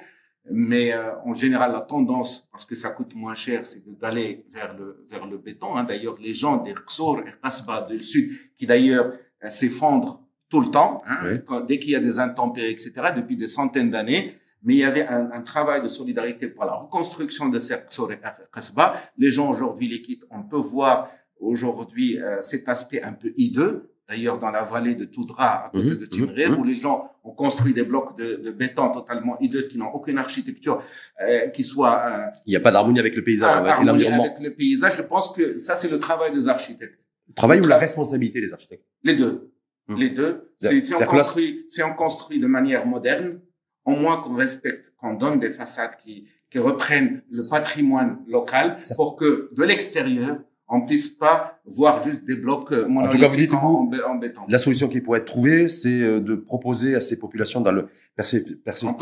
Mais 0.51 0.93
euh, 0.93 1.13
en 1.25 1.33
général, 1.35 1.73
la 1.73 1.81
tendance, 1.81 2.47
parce 2.53 2.65
que 2.67 2.75
ça 2.75 2.91
coûte 2.91 3.15
moins 3.15 3.35
cher, 3.35 3.65
c'est 3.65 3.83
d'aller 3.99 4.45
vers 4.51 4.75
le 4.77 5.05
vers 5.09 5.27
le 5.27 5.39
béton. 5.39 5.75
Hein. 5.77 5.85
D'ailleurs, 5.85 6.17
les 6.21 6.35
gens 6.35 6.59
des 6.59 6.73
Rxour 6.75 7.21
et 7.21 7.33
Qasba 7.43 7.83
du 7.83 8.03
sud, 8.03 8.31
qui 8.57 8.67
d'ailleurs 8.67 9.13
euh, 9.43 9.49
s'effondrent 9.51 10.21
tout 10.51 10.61
le 10.61 10.71
temps, 10.71 11.03
hein, 11.07 11.17
Oui. 11.25 11.45
quand- 11.47 11.63
dès 11.63 11.79
qu'il 11.79 11.91
y 11.93 11.97
a 11.97 12.01
des 12.01 12.19
intempéries, 12.19 12.73
etc., 12.73 12.93
depuis 13.17 13.37
des 13.37 13.49
centaines 13.49 13.91
d'années. 13.91 14.35
Mais 14.67 14.75
il 14.75 14.79
y 14.81 14.85
avait 14.85 15.07
un, 15.07 15.31
un 15.33 15.43
travail 15.43 15.83
de 15.83 15.89
solidarité 15.89 16.49
pour 16.49 16.65
la 16.65 16.73
reconstruction 16.75 17.49
de 17.51 17.59
ces 17.59 17.75
Rxour 17.75 18.13
et 18.13 18.21
Qasba. 18.53 18.95
Les 19.19 19.31
gens 19.31 19.51
aujourd'hui 19.51 19.89
les 19.89 20.01
quittent. 20.01 20.25
On 20.31 20.43
peut 20.43 20.57
voir 20.57 21.11
aujourd'hui 21.41 22.19
euh, 22.19 22.41
cet 22.41 22.69
aspect 22.69 23.03
un 23.03 23.13
peu 23.13 23.33
hideux. 23.37 23.91
D'ailleurs, 24.09 24.39
dans 24.39 24.51
la 24.51 24.63
vallée 24.63 24.95
de 24.95 25.07
Toudra, 25.07 25.67
à 25.67 25.71
côté 25.71 25.91
Mhm, 25.91 25.97
de 25.97 26.05
Timrer, 26.07 26.49
mhm. 26.49 26.59
où 26.59 26.65
les 26.65 26.77
gens 26.77 27.11
ont 27.25 27.33
construit 27.33 27.73
des 27.73 27.85
blocs 27.85 28.17
de, 28.19 28.35
de 28.37 28.51
béton 28.51 28.91
totalement 28.91 29.39
hideux 29.41 29.63
qui 29.63 29.79
n'ont 29.79 29.91
aucune 29.95 30.19
architecture 30.19 30.83
euh, 31.23 31.49
qui 31.49 31.65
soit 31.65 32.03
euh, 32.07 32.27
Il 32.47 32.51
n'y 32.51 32.57
a 32.57 32.61
pas 32.61 32.71
d'harmonie 32.71 33.01
avec 33.01 33.17
le 33.17 33.25
paysage, 33.25 33.57
avec 33.57 33.85
l'environnement. 33.85 34.25
avec 34.25 34.41
le 34.41 34.55
paysage. 34.55 34.97
Je 34.99 35.03
pense 35.03 35.33
que 35.33 35.57
ça, 35.57 35.75
c'est 35.75 35.89
le 35.89 35.99
travail 35.99 36.33
des 36.33 36.49
architectes. 36.49 36.99
Le 37.29 37.35
travail 37.35 37.61
ou 37.61 37.67
la 37.67 37.79
responsabilité 37.79 38.43
des 38.43 38.53
architectes? 38.53 38.85
Les 39.03 39.15
deux. 39.15 39.51
Les 39.97 40.11
deux. 40.11 40.55
Si, 40.61 40.85
si 40.85 40.95
on 40.95 40.99
construit, 41.07 41.65
si 41.69 41.83
on 41.83 41.95
construit 41.95 42.41
de 42.41 42.47
manière 42.47 42.87
moderne, 42.87 43.41
au 43.87 43.93
moins 43.93 44.19
qu'on 44.19 44.35
respecte, 44.35 44.93
qu'on 44.99 45.15
donne 45.15 45.41
des 45.41 45.51
façades 45.51 45.97
qui, 46.03 46.27
qui 46.51 46.59
reprennent 46.59 47.23
le 47.31 47.51
patrimoine 47.51 48.19
local 48.29 48.77
pour 48.97 49.17
que 49.17 49.49
de 49.55 49.65
l'extérieur, 49.65 50.39
on 50.77 50.81
puisse 50.91 51.09
pas 51.09 51.37
voir 51.65 52.03
juste 52.03 52.25
des 52.25 52.37
blocs 52.37 52.71
euh, 52.73 52.87
monolithiques 52.89 53.31
vous 53.31 53.37
dites, 53.37 53.55
en, 53.55 53.59
vous, 53.61 53.77
en 53.77 53.85
bé- 53.85 54.03
en 54.13 54.15
béton. 54.17 54.43
La 54.49 54.59
solution 54.59 54.89
qui 54.89 55.01
pourrait 55.01 55.21
être 55.21 55.25
trouvée, 55.35 55.69
c'est 55.69 56.01
euh, 56.03 56.21
de 56.21 56.35
proposer 56.35 56.95
à 56.95 57.01
ces 57.01 57.17
populations 57.19 57.61
dans 57.61 57.73
le 57.73 57.83
perspective 58.17 58.59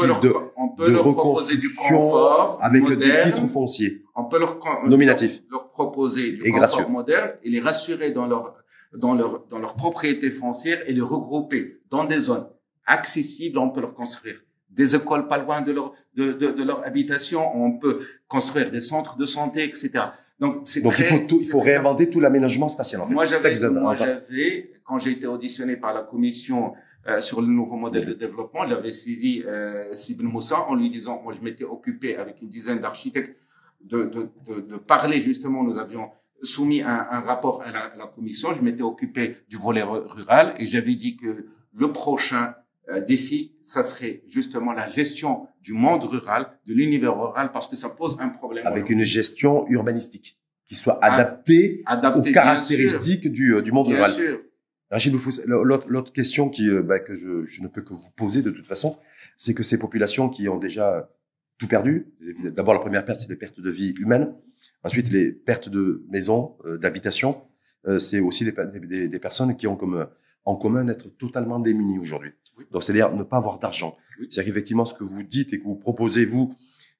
leur, 0.06 0.20
de, 0.20 0.32
on 0.56 0.68
peut 0.76 0.86
de 0.88 0.92
leur 0.92 1.02
proposer 1.02 1.56
du 1.56 1.68
confort 1.74 2.58
avec 2.62 2.82
moderne. 2.82 3.00
des 3.00 3.18
titres 3.24 3.46
fonciers. 3.46 4.02
On 4.14 4.24
peut 4.24 4.38
leur, 4.38 4.58
Nominatif. 4.86 5.42
proposer 5.72 6.24
du 6.32 6.40
Et 6.46 6.50
confort 6.50 6.58
gracieux. 6.58 6.86
moderne 6.88 7.30
et 7.44 7.50
les 7.50 7.60
rassurer 7.60 8.10
dans 8.12 8.26
leur, 8.26 8.54
dans 8.96 9.14
leur, 9.14 9.44
dans 9.50 9.58
leur 9.58 9.74
propriété 9.74 10.30
foncière 10.30 10.80
et 10.86 10.92
les 10.92 11.00
regrouper 11.14 11.80
dans 11.90 12.04
des 12.04 12.20
zones 12.28 12.46
accessibles. 12.86 13.58
On 13.58 13.70
peut 13.70 13.80
leur 13.80 13.94
construire 13.94 14.38
des 14.70 14.94
écoles 14.96 15.28
pas 15.28 15.38
loin 15.38 15.60
de 15.60 15.72
leur, 15.72 15.92
de, 16.14 16.32
de, 16.32 16.50
de 16.50 16.62
leur 16.64 16.86
habitation. 16.86 17.42
On 17.54 17.78
peut 17.78 18.00
construire 18.28 18.70
des 18.70 18.80
centres 18.80 19.16
de 19.16 19.24
santé, 19.26 19.64
etc. 19.64 19.90
Donc, 20.42 20.54
Donc 20.82 20.94
il 20.98 21.04
faut, 21.10 21.18
tout, 21.30 21.38
il 21.44 21.48
faut 21.52 21.60
réinventer 21.70 22.04
tout 22.12 22.20
l'aménagement 22.26 22.68
spatial. 22.76 23.00
En 23.02 23.06
fait. 23.06 23.14
moi, 23.14 23.24
j'avais, 23.30 23.40
moi, 23.86 23.94
quand 24.86 24.98
j'ai 25.02 25.12
été 25.18 25.26
auditionné 25.36 25.74
par 25.84 25.92
la 25.98 26.02
commission 26.12 26.60
euh, 27.08 27.20
sur 27.28 27.38
le 27.40 27.48
nouveau 27.60 27.76
modèle 27.84 28.04
de 28.12 28.16
développement, 28.24 28.62
j'avais 28.66 28.92
saisi 28.92 29.32
euh, 29.46 29.92
Sibn 30.00 30.26
Moussa 30.34 30.58
en 30.70 30.74
lui 30.80 30.88
disant, 30.90 31.22
on 31.24 31.30
lui 31.30 31.40
m'était 31.46 31.64
occupé 31.76 32.08
avec 32.16 32.34
une 32.42 32.48
dizaine 32.48 32.80
d'architectes 32.84 33.34
de, 33.92 33.98
de, 34.14 34.20
de, 34.48 34.54
de 34.72 34.76
parler 34.94 35.20
justement. 35.20 35.60
Nous 35.62 35.78
avions 35.86 36.06
soumis 36.42 36.82
un, 36.82 37.00
un 37.16 37.20
rapport 37.20 37.62
à 37.62 37.70
la, 37.76 37.82
à 37.94 37.96
la 37.96 38.06
commission. 38.06 38.48
Je 38.58 38.62
m'étais 38.66 38.82
occupé 38.82 39.22
du 39.48 39.56
volet 39.56 39.82
ru- 39.82 40.06
rural 40.16 40.46
et 40.58 40.66
j'avais 40.66 40.96
dit 41.04 41.16
que 41.16 41.30
le 41.82 41.92
prochain 41.92 42.44
euh, 42.88 43.00
défi, 43.00 43.38
ça 43.62 43.82
serait 43.90 44.22
justement 44.36 44.72
la 44.72 44.86
gestion 44.88 45.46
du 45.62 45.72
monde 45.72 46.04
rural, 46.04 46.46
de 46.66 46.74
l'univers 46.74 47.16
rural, 47.18 47.50
parce 47.52 47.68
que 47.68 47.76
ça 47.76 47.88
pose 47.88 48.16
un 48.20 48.28
problème. 48.28 48.66
avec 48.66 48.90
une 48.90 49.04
gestion 49.04 49.66
urbanistique 49.68 50.38
qui 50.64 50.74
soit 50.74 50.98
adaptée 51.04 51.82
Adapté, 51.86 52.18
aux 52.18 52.22
bien 52.22 52.32
caractéristiques 52.32 53.28
du, 53.30 53.54
euh, 53.54 53.62
du 53.62 53.72
monde 53.72 53.86
sûr, 53.86 53.96
rural. 53.96 54.10
Bien 54.10 54.20
sûr. 54.20 54.40
Rachid 54.90 55.14
l'autre 55.46 56.12
question 56.12 56.50
qui, 56.50 56.68
euh, 56.68 56.82
bah, 56.82 56.98
que 56.98 57.14
je, 57.14 57.46
je 57.46 57.62
ne 57.62 57.68
peux 57.68 57.82
que 57.82 57.94
vous 57.94 58.10
poser 58.14 58.42
de 58.42 58.50
toute 58.50 58.68
façon, 58.68 58.98
c'est 59.38 59.54
que 59.54 59.62
ces 59.62 59.78
populations 59.78 60.28
qui 60.28 60.48
ont 60.48 60.58
déjà 60.58 61.10
tout 61.58 61.66
perdu, 61.66 62.08
d'abord 62.56 62.74
la 62.74 62.80
première 62.80 63.04
perte, 63.04 63.20
c'est 63.20 63.30
les 63.30 63.36
pertes 63.36 63.60
de 63.60 63.70
vie 63.70 63.94
humaine, 63.98 64.34
ensuite 64.82 65.10
les 65.10 65.32
pertes 65.32 65.68
de 65.68 66.04
maisons, 66.10 66.56
euh, 66.66 66.76
d'habitation, 66.76 67.40
euh, 67.86 67.98
c'est 67.98 68.20
aussi 68.20 68.44
des, 68.44 68.52
des, 68.86 69.08
des 69.08 69.18
personnes 69.18 69.56
qui 69.56 69.66
ont 69.66 69.76
comme 69.76 70.06
en 70.44 70.56
commun 70.56 70.84
d'être 70.84 71.08
totalement 71.16 71.60
démunies 71.60 71.98
aujourd'hui. 71.98 72.32
Oui. 72.58 72.64
Donc 72.70 72.82
c'est-à-dire 72.82 73.14
ne 73.14 73.22
pas 73.22 73.36
avoir 73.38 73.58
d'argent. 73.58 73.96
Oui. 74.20 74.28
C'est-à-dire 74.30 74.52
qu'effectivement 74.52 74.84
ce 74.84 74.94
que 74.94 75.04
vous 75.04 75.22
dites 75.22 75.52
et 75.52 75.58
que 75.58 75.64
vous 75.64 75.76
proposez 75.76 76.24
vous, 76.24 76.54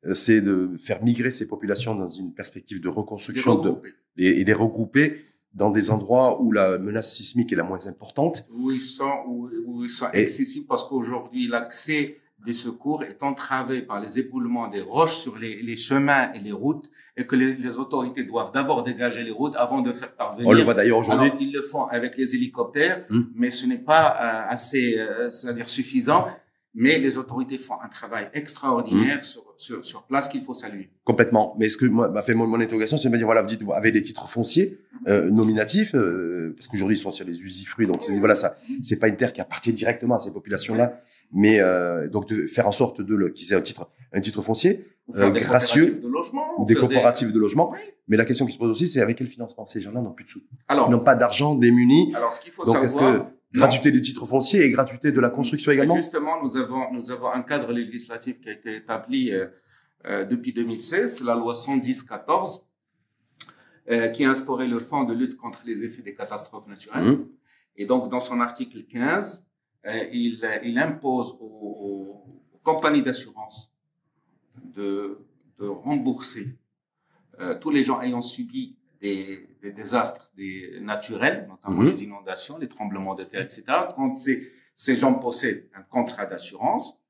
euh, 0.07 0.15
c'est 0.15 0.41
de 0.41 0.77
faire 0.79 1.03
migrer 1.03 1.31
ces 1.31 1.47
populations 1.47 1.95
dans 1.95 2.09
une 2.09 2.33
perspective 2.33 2.81
de 2.81 2.89
reconstruction 2.89 3.57
de, 3.57 3.75
et, 4.17 4.41
et 4.41 4.45
les 4.45 4.53
regrouper 4.53 5.25
dans 5.55 5.71
des 5.71 5.91
endroits 5.91 6.41
où 6.41 6.51
la 6.51 6.79
menace 6.79 7.15
sismique 7.15 7.53
est 7.53 7.57
la 7.57 7.63
moins 7.63 7.87
importante. 7.87 8.47
où 8.51 8.71
ils 8.71 8.81
sont, 8.81 9.13
où, 9.27 9.51
où 9.67 9.85
ils 9.85 9.91
sont 9.91 10.07
accessibles 10.07 10.67
parce 10.67 10.85
qu'aujourd'hui, 10.85 11.47
l'accès 11.47 12.17
des 12.45 12.53
secours 12.53 13.05
est 13.05 13.23
entravé 13.23 13.83
par 13.83 14.01
les 14.01 14.19
éboulements 14.19 14.69
des 14.69 14.81
roches 14.81 15.15
sur 15.17 15.39
les, 15.39 15.63
les 15.63 15.77
chemins 15.77 16.33
et 16.33 16.41
les 16.41 16.53
routes 16.53 16.91
et 17.17 17.25
que 17.27 17.37
les, 17.37 17.55
les 17.55 17.79
autorités 17.79 18.25
doivent 18.25 18.53
d'abord 18.53 18.83
dégager 18.83 19.23
les 19.23 19.31
routes 19.31 19.55
avant 19.57 19.81
de 19.81 19.93
faire 19.93 20.13
parvenir. 20.15 20.49
On 20.49 20.53
le 20.53 20.63
voit 20.63 20.75
d'ailleurs 20.75 20.99
aujourd'hui. 20.99 21.31
Ils 21.41 21.53
le 21.53 21.63
font 21.63 21.85
avec 21.87 22.17
les 22.17 22.35
hélicoptères, 22.35 23.05
Hmm. 23.11 23.23
mais 23.35 23.51
ce 23.51 23.67
n'est 23.67 23.79
pas 23.79 24.07
euh, 24.09 24.53
assez, 24.55 24.97
euh, 24.99 25.31
c'est-à-dire 25.31 25.69
suffisant. 25.69 26.27
Mais 26.75 26.99
les 26.99 27.19
autorités 27.19 27.59
font 27.59 27.75
un 27.85 27.89
travail 27.89 28.31
extraordinaire 28.33 29.19
Hmm. 29.19 29.23
sur, 29.25 29.45
sur, 29.59 29.85
sur 29.85 30.03
place 30.05 30.27
qu'il 30.27 30.43
faut 30.43 30.55
saluer. 30.55 30.89
Complètement. 31.05 31.55
Mais 31.59 31.69
ce 31.69 31.77
que 31.77 31.85
m'a 31.85 32.23
fait 32.23 32.33
mon, 32.35 32.47
mon 32.47 32.59
interrogation, 32.61 32.97
c'est 32.97 33.09
de 33.09 33.13
me 33.13 33.19
dire 33.19 33.27
voilà, 33.27 33.43
vous 33.43 33.49
dites 33.49 33.63
vous 33.63 33.75
avez 33.75 33.93
des 33.93 34.01
titres 34.01 34.27
fonciers 34.27 34.79
euh, 35.07 35.31
nominatifs 35.31 35.95
euh, 35.95 36.55
parce 36.57 36.69
qu'aujourd'hui 36.69 36.97
ils 36.97 37.01
sont 37.01 37.11
sur 37.11 37.27
les 37.27 37.39
usufruits, 37.43 37.87
donc 37.87 37.99
c'est 38.03 38.19
voilà 38.19 38.35
ça, 38.35 38.57
c'est 38.83 38.97
pas 38.99 39.09
une 39.09 39.17
terre 39.17 39.33
qui 39.35 39.41
appartient 39.43 39.73
directement 39.73 40.15
à 40.15 40.19
ces 40.19 40.33
populations-là, 40.33 41.03
mais 41.33 41.61
euh, 41.61 42.09
donc 42.09 42.29
de 42.29 42.47
faire 42.47 42.67
en 42.69 42.73
sorte 42.73 43.01
de 43.01 43.15
le 43.15 43.31
qu'ils 43.31 43.53
aient 43.53 43.57
un 43.57 43.63
titre 43.63 43.89
un 44.13 44.21
titre 44.21 44.43
foncier 44.43 44.87
Euh, 45.15 45.31
des 45.31 45.41
gracieux, 45.41 45.83
coopératives 45.83 46.03
de 46.03 46.09
logement, 46.09 46.61
ou 46.61 46.65
des 46.65 46.75
coopératives 46.77 47.33
de 47.33 47.39
logement. 47.39 47.71
Oui. 47.73 47.79
Mais 48.09 48.17
la 48.17 48.25
question 48.25 48.47
qui 48.47 48.53
se 48.53 48.59
pose 48.59 48.71
aussi, 48.71 48.87
c'est 48.89 49.01
avec 49.01 49.19
quel 49.19 49.27
financement 49.27 49.67
ces 49.67 49.81
gens-là 49.81 50.01
n'ont 50.01 50.13
plus 50.13 50.25
de 50.25 50.31
sous, 50.31 50.41
Alors, 50.69 50.87
ils 50.89 50.93
n'ont 50.93 51.01
pas 51.01 51.17
d'argent, 51.17 51.57
démunis. 51.57 52.13
alors, 52.15 52.33
ce 52.33 52.41
qu'il 52.41 52.53
faut 52.53 52.65
Donc 52.65 52.77
est-ce 52.77 52.95
savoir, 52.95 53.27
que 53.27 53.59
Gratuité 53.59 53.91
du 53.91 54.01
titre 54.01 54.25
foncier 54.25 54.63
et 54.63 54.71
gratuité 54.71 55.13
de 55.13 55.21
la 55.21 55.29
construction 55.29 55.73
également? 55.73 55.97
Justement, 55.97 56.43
nous 56.43 56.57
avons, 56.57 56.91
nous 56.93 57.11
avons 57.11 57.31
un 57.33 57.43
cadre 57.43 57.73
législatif 57.73 58.41
qui 58.41 58.49
a 58.49 58.53
été 58.53 58.77
établi 58.77 59.31
euh, 59.33 59.47
euh, 60.07 60.25
depuis 60.25 60.53
2016, 60.53 61.19
c'est 61.19 61.25
la 61.25 61.35
loi 61.35 61.53
110-14, 61.53 62.63
euh, 63.91 64.09
qui 64.09 64.25
a 64.25 64.31
instauré 64.31 64.69
le 64.69 64.79
Fonds 64.79 65.05
de 65.05 65.13
lutte 65.13 65.37
contre 65.37 65.63
les 65.67 65.85
effets 65.85 66.03
des 66.03 66.15
catastrophes 66.15 66.67
naturelles. 66.69 67.05
Mhm. 67.05 67.27
Et 67.77 67.87
donc, 67.87 68.09
dans 68.09 68.21
son 68.21 68.41
article 68.41 68.85
15, 68.85 69.29
euh, 69.39 69.52
il, 70.13 70.41
il 70.65 70.79
impose 70.79 71.37
aux, 71.41 72.25
aux 72.55 72.59
compagnies 72.63 73.03
d'assurance 73.03 73.73
de, 74.63 75.19
de 75.59 75.67
rembourser 75.67 76.57
euh, 77.41 77.59
tous 77.59 77.71
les 77.71 77.83
gens 77.83 78.01
ayant 78.01 78.21
subi 78.21 78.77
des, 79.01 79.49
des 79.63 79.73
désastres 79.73 80.31
des 80.37 80.79
naturels, 80.81 81.47
notamment 81.49 81.83
Mhm. 81.83 81.89
les 81.91 82.05
inondations, 82.05 82.59
les 82.59 82.69
tremblements 82.69 83.15
de 83.15 83.25
terre, 83.25 83.43
etc. 83.43 83.65
Quand 83.97 84.15
ces, 84.17 84.53
ces 84.75 84.97
gens 84.97 85.15
possèdent 85.15 85.69
un 85.75 85.83
contrat 85.83 86.27
d'assurance, 86.27 87.01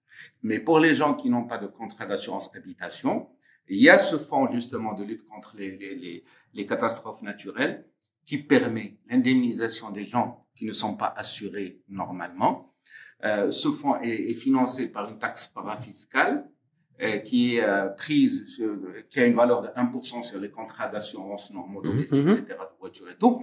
mais 0.42 0.58
pour 0.58 0.78
les 0.78 0.94
gens 0.94 1.14
qui 1.14 1.28
n'ont 1.28 1.44
pas 1.46 1.58
de 1.58 1.66
contrat 1.66 2.06
d'assurance 2.06 2.54
habitation, 2.54 3.28
il 3.68 3.80
y 3.80 3.88
a 3.90 3.98
ce 3.98 4.16
fonds 4.16 4.50
justement 4.50 4.92
de 4.94 5.04
lutte 5.04 5.24
contre 5.26 5.56
les, 5.56 5.76
les, 5.76 5.94
les, 5.94 6.24
les 6.54 6.66
catastrophes 6.66 7.22
naturelles 7.22 7.86
qui 8.24 8.38
permet 8.38 8.98
l'indemnisation 9.08 9.90
des 9.90 10.06
gens 10.06 10.41
qui 10.54 10.66
ne 10.66 10.72
sont 10.72 10.96
pas 10.96 11.12
assurés 11.16 11.80
normalement. 11.88 12.74
Euh, 13.24 13.50
ce 13.50 13.68
fonds 13.68 14.00
est, 14.00 14.30
est 14.30 14.34
financé 14.34 14.90
par 14.90 15.08
une 15.08 15.18
taxe 15.18 15.46
parafiscale 15.48 16.48
euh, 17.00 17.18
qui 17.18 17.56
est 17.56 17.64
euh, 17.64 17.88
prise, 17.88 18.44
sur, 18.44 18.76
qui 19.08 19.20
a 19.20 19.26
une 19.26 19.34
valeur 19.34 19.62
de 19.62 19.68
1% 19.68 20.22
sur 20.22 20.40
les 20.40 20.50
contrats 20.50 20.88
d'assurance 20.88 21.52
normaux 21.52 21.82
domestiques, 21.82 22.24
mhm. 22.24 22.30
etc., 22.30 22.46
de 22.48 22.78
voitures 22.78 23.10
et 23.10 23.16
tout, 23.16 23.42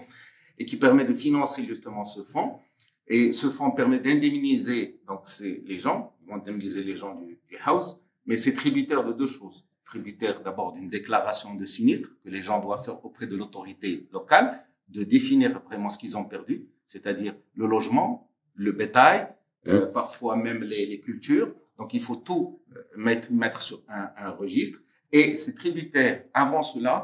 et 0.57 0.65
qui 0.65 0.77
permet 0.77 1.05
de 1.05 1.13
financer 1.13 1.65
justement 1.65 2.03
ce 2.03 2.23
fonds. 2.23 2.59
Et 3.07 3.31
ce 3.31 3.49
fonds 3.49 3.71
permet 3.71 3.99
d'indemniser 3.99 5.01
donc 5.07 5.21
c'est 5.23 5.63
les 5.65 5.79
gens, 5.79 6.15
ils 6.21 6.27
vont 6.27 6.35
indemniser 6.35 6.83
les 6.83 6.95
gens 6.95 7.15
du, 7.15 7.39
du 7.47 7.57
house, 7.65 7.97
mais 8.25 8.37
c'est 8.37 8.53
tributaire 8.53 9.03
de 9.03 9.13
deux 9.13 9.27
choses. 9.27 9.65
Tributaire 9.83 10.43
d'abord 10.43 10.73
d'une 10.73 10.87
déclaration 10.87 11.55
de 11.55 11.65
sinistre 11.65 12.09
que 12.23 12.29
les 12.29 12.43
gens 12.43 12.61
doivent 12.61 12.85
faire 12.85 13.03
auprès 13.03 13.25
de 13.25 13.35
l'autorité 13.35 14.07
locale, 14.11 14.63
de 14.87 15.03
définir 15.03 15.59
vraiment 15.63 15.89
ce 15.89 15.97
qu'ils 15.97 16.15
ont 16.15 16.25
perdu, 16.25 16.67
c'est-à-dire 16.93 17.33
le 17.55 17.65
logement, 17.67 18.09
le 18.55 18.71
bétail, 18.71 19.27
euh, 19.67 19.85
parfois 19.99 20.35
même 20.35 20.61
les, 20.63 20.83
les 20.91 20.99
cultures. 20.99 21.49
Donc 21.77 21.93
il 21.93 22.01
faut 22.01 22.15
tout 22.29 22.59
euh, 22.75 22.79
mettre, 22.97 23.31
mettre 23.31 23.61
sur 23.61 23.79
un, 23.87 24.09
un 24.25 24.31
registre. 24.31 24.79
Et 25.11 25.35
c'est 25.37 25.53
tributaire. 25.61 26.15
Avant 26.33 26.63
cela, 26.63 26.95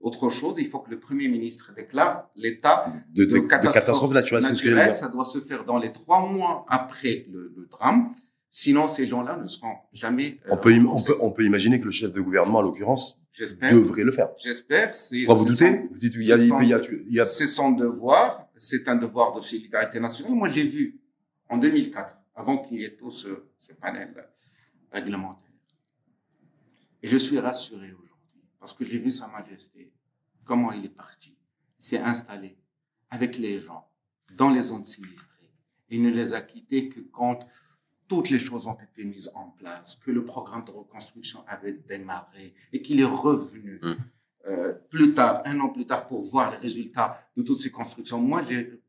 autre 0.00 0.28
chose, 0.30 0.56
il 0.58 0.66
faut 0.70 0.80
que 0.84 0.90
le 0.90 0.98
Premier 1.06 1.28
ministre 1.28 1.72
déclare 1.74 2.28
l'état 2.36 2.76
de, 3.14 3.24
de, 3.24 3.30
de 3.30 3.38
de 3.40 3.46
catastrophe 3.46 4.12
naturelle, 4.12 4.94
ça 4.94 5.08
doit 5.08 5.24
se 5.24 5.40
faire 5.40 5.64
dans 5.64 5.78
les 5.78 5.92
trois 5.92 6.20
mois 6.26 6.64
après 6.68 7.26
le, 7.32 7.52
le 7.56 7.66
drame. 7.66 8.12
Sinon, 8.50 8.86
ces 8.86 9.06
gens-là 9.06 9.36
ne 9.38 9.46
seront 9.46 9.76
jamais. 9.92 10.38
euh, 10.46 10.50
On 10.52 10.56
peut, 10.58 10.74
on, 10.88 11.02
peut, 11.02 11.16
on 11.20 11.30
peut 11.30 11.44
imaginer 11.44 11.80
que 11.80 11.86
le 11.86 11.90
chef 11.90 12.12
de 12.12 12.20
gouvernement, 12.20 12.58
en 12.58 12.62
l'occurrence, 12.62 13.18
J'espère. 13.32 13.72
devrait 13.72 14.04
le 14.04 14.12
faire. 14.12 14.28
J'espère. 14.38 14.88
Vous 14.88 14.94
c'est 14.94 15.24
doutez 15.24 15.88
Vous 15.90 15.98
dites, 15.98 16.14
il 16.16 16.26
y 16.26 16.32
a, 16.32 16.36
il 16.36 16.68
y 16.68 16.74
a, 16.74 16.80
il 17.08 17.14
y 17.14 17.20
a- 17.20 17.24
C'est 17.24 17.46
son 17.46 17.70
devoir. 17.72 18.41
C'est 18.64 18.86
un 18.86 18.94
devoir 18.94 19.32
de 19.32 19.40
solidarité 19.40 19.98
nationale. 19.98 20.36
Moi, 20.36 20.48
je 20.48 20.54
l'ai 20.54 20.68
vu 20.68 21.00
en 21.48 21.58
2004, 21.58 22.16
avant 22.36 22.58
qu'il 22.58 22.78
y 22.78 22.84
ait 22.84 22.94
tout 22.94 23.10
ce, 23.10 23.48
panel 23.80 24.14
réglementaire. 24.92 25.50
Et 27.02 27.08
je 27.08 27.16
suis 27.16 27.40
rassuré 27.40 27.92
aujourd'hui 27.92 28.44
parce 28.60 28.72
que 28.72 28.84
j'ai 28.84 28.98
vu 28.98 29.10
Sa 29.10 29.26
Majesté, 29.26 29.92
comment 30.44 30.70
il 30.70 30.84
est 30.84 30.96
parti. 30.96 31.36
Il 31.80 31.84
s'est 31.84 31.98
installé 31.98 32.56
avec 33.10 33.36
les 33.36 33.58
gens 33.58 33.90
dans 34.36 34.50
les 34.50 34.62
zones 34.62 34.84
sinistrées. 34.84 35.50
Il 35.88 36.02
ne 36.02 36.10
les 36.10 36.32
a 36.32 36.40
quittés 36.40 36.88
que 36.88 37.00
quand 37.00 37.40
toutes 38.06 38.30
les 38.30 38.38
choses 38.38 38.68
ont 38.68 38.78
été 38.78 39.04
mises 39.04 39.32
en 39.34 39.50
place, 39.50 39.96
que 39.96 40.12
le 40.12 40.24
programme 40.24 40.64
de 40.64 40.70
reconstruction 40.70 41.44
avait 41.48 41.72
démarré 41.72 42.54
et 42.72 42.80
qu'il 42.80 43.00
est 43.00 43.04
revenu 43.04 43.80
Mm. 43.82 43.94
Euh, 44.46 44.72
plus 44.90 45.14
tard, 45.14 45.42
un 45.44 45.58
an 45.60 45.68
plus 45.68 45.86
tard, 45.86 46.06
pour 46.06 46.22
voir 46.22 46.50
les 46.52 46.58
résultats 46.58 47.18
de 47.36 47.42
toutes 47.42 47.60
ces 47.60 47.70
constructions. 47.70 48.20
Moi, 48.20 48.42
j'ai 48.48 48.80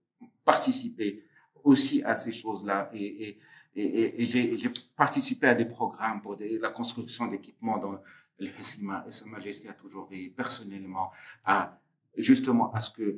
participé 0.43 1.23
aussi 1.63 2.03
à 2.03 2.13
ces 2.15 2.31
choses-là 2.31 2.89
et, 2.93 3.39
j'ai 3.75 4.71
participé 4.95 5.47
à 5.47 5.55
des 5.55 5.65
programmes 5.65 6.21
pour 6.21 6.37
la 6.39 6.69
construction 6.69 7.25
d'équipements 7.25 7.79
dans 7.79 7.93
le 8.37 8.49
Hessima 8.59 9.03
et 9.07 9.11
Sa 9.11 9.25
Majesté 9.25 9.67
a 9.67 9.73
toujours 9.73 10.07
veillé 10.07 10.29
personnellement 10.29 11.09
à 11.43 11.79
justement 12.15 12.71
à 12.71 12.81
ce 12.81 12.91
que 12.91 13.17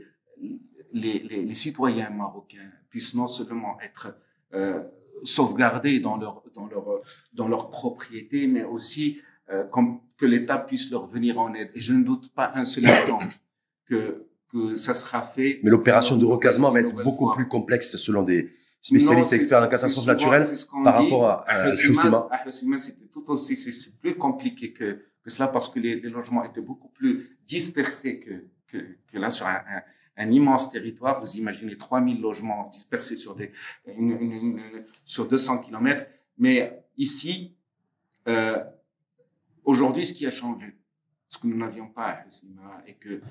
les 0.93 1.53
citoyens 1.53 2.09
marocains 2.09 2.71
puissent 2.89 3.15
non 3.15 3.27
seulement 3.27 3.77
être 3.81 4.15
euh, 4.53 4.81
sauvegardés 5.23 5.99
dans 5.99 6.17
leur, 6.17 6.43
dans, 6.53 6.67
leur, 6.67 7.01
dans 7.33 7.47
leur 7.47 7.69
propriété, 7.69 8.47
mais 8.47 8.63
aussi 8.63 9.19
euh, 9.49 9.63
comme, 9.65 9.99
que 10.17 10.25
l'État 10.25 10.57
puisse 10.57 10.89
leur 10.91 11.05
venir 11.07 11.39
en 11.39 11.53
aide. 11.53 11.71
Et 11.73 11.79
je 11.79 11.93
ne 11.93 12.03
doute 12.03 12.31
pas 12.33 12.51
un 12.55 12.65
seul 12.65 12.85
instant 12.87 13.19
que, 13.85 14.25
que 14.51 14.75
ça 14.77 14.93
sera 14.93 15.21
fait. 15.23 15.59
mais 15.63 15.69
l'opération 15.69 16.17
de 16.17 16.25
recasement 16.25 16.71
va 16.71 16.79
être 16.81 16.95
beaucoup 17.03 17.25
fois. 17.25 17.35
plus 17.35 17.47
complexe 17.47 17.97
selon 17.97 18.23
des 18.23 18.49
spécialistes 18.81 19.31
Non, 19.31 19.35
experts 19.37 19.63
en 19.63 19.67
catastrophes 19.67 20.05
naturelles 20.07 20.45
par 20.83 20.99
dit. 20.99 21.03
rapport 21.05 21.27
à, 21.27 21.41
à 21.49 21.63
à 21.63 21.71
c'était 22.77 23.07
tout 23.11 23.25
aussi, 23.29 23.55
c'est 23.57 23.71
c'est 23.71 23.97
plus 23.99 24.15
compliqué 24.15 24.71
que, 24.73 25.01
que 25.23 25.29
cela 25.29 25.47
parce 25.47 25.69
que 25.69 25.79
les, 25.79 25.99
les 25.99 26.09
logements 26.09 26.43
étaient 26.43 26.61
beaucoup 26.61 26.89
plus 26.89 27.37
dispersés 27.47 28.19
que, 28.19 28.45
que, 28.67 28.77
que 29.11 29.17
là 29.19 29.29
sur 29.31 29.47
un, 29.47 29.55
un, 29.55 29.81
un 30.17 30.31
immense 30.31 30.71
territoire. 30.71 31.19
Vous 31.19 31.35
imaginez 31.35 31.75
3000 31.75 32.21
logements 32.21 32.69
dispersés 32.71 33.15
sur 33.15 33.35
des, 33.35 33.51
une, 33.87 34.11
une- 34.11 34.31
une- 34.31 34.61
sur 35.03 35.27
200 35.27 35.57
kilomètres. 35.59 36.05
Mais 36.37 36.83
ici, 36.97 37.55
euh, 38.27 38.57
aujourd'hui, 39.65 40.05
ce 40.05 40.13
qui 40.13 40.25
a 40.25 40.31
changé, 40.31 40.75
ce 41.27 41.37
que 41.37 41.47
nous 41.47 41.57
n'avions 41.57 41.87
pas 41.87 42.07
à 42.07 42.25
et 42.87 42.95
que, 42.95 43.21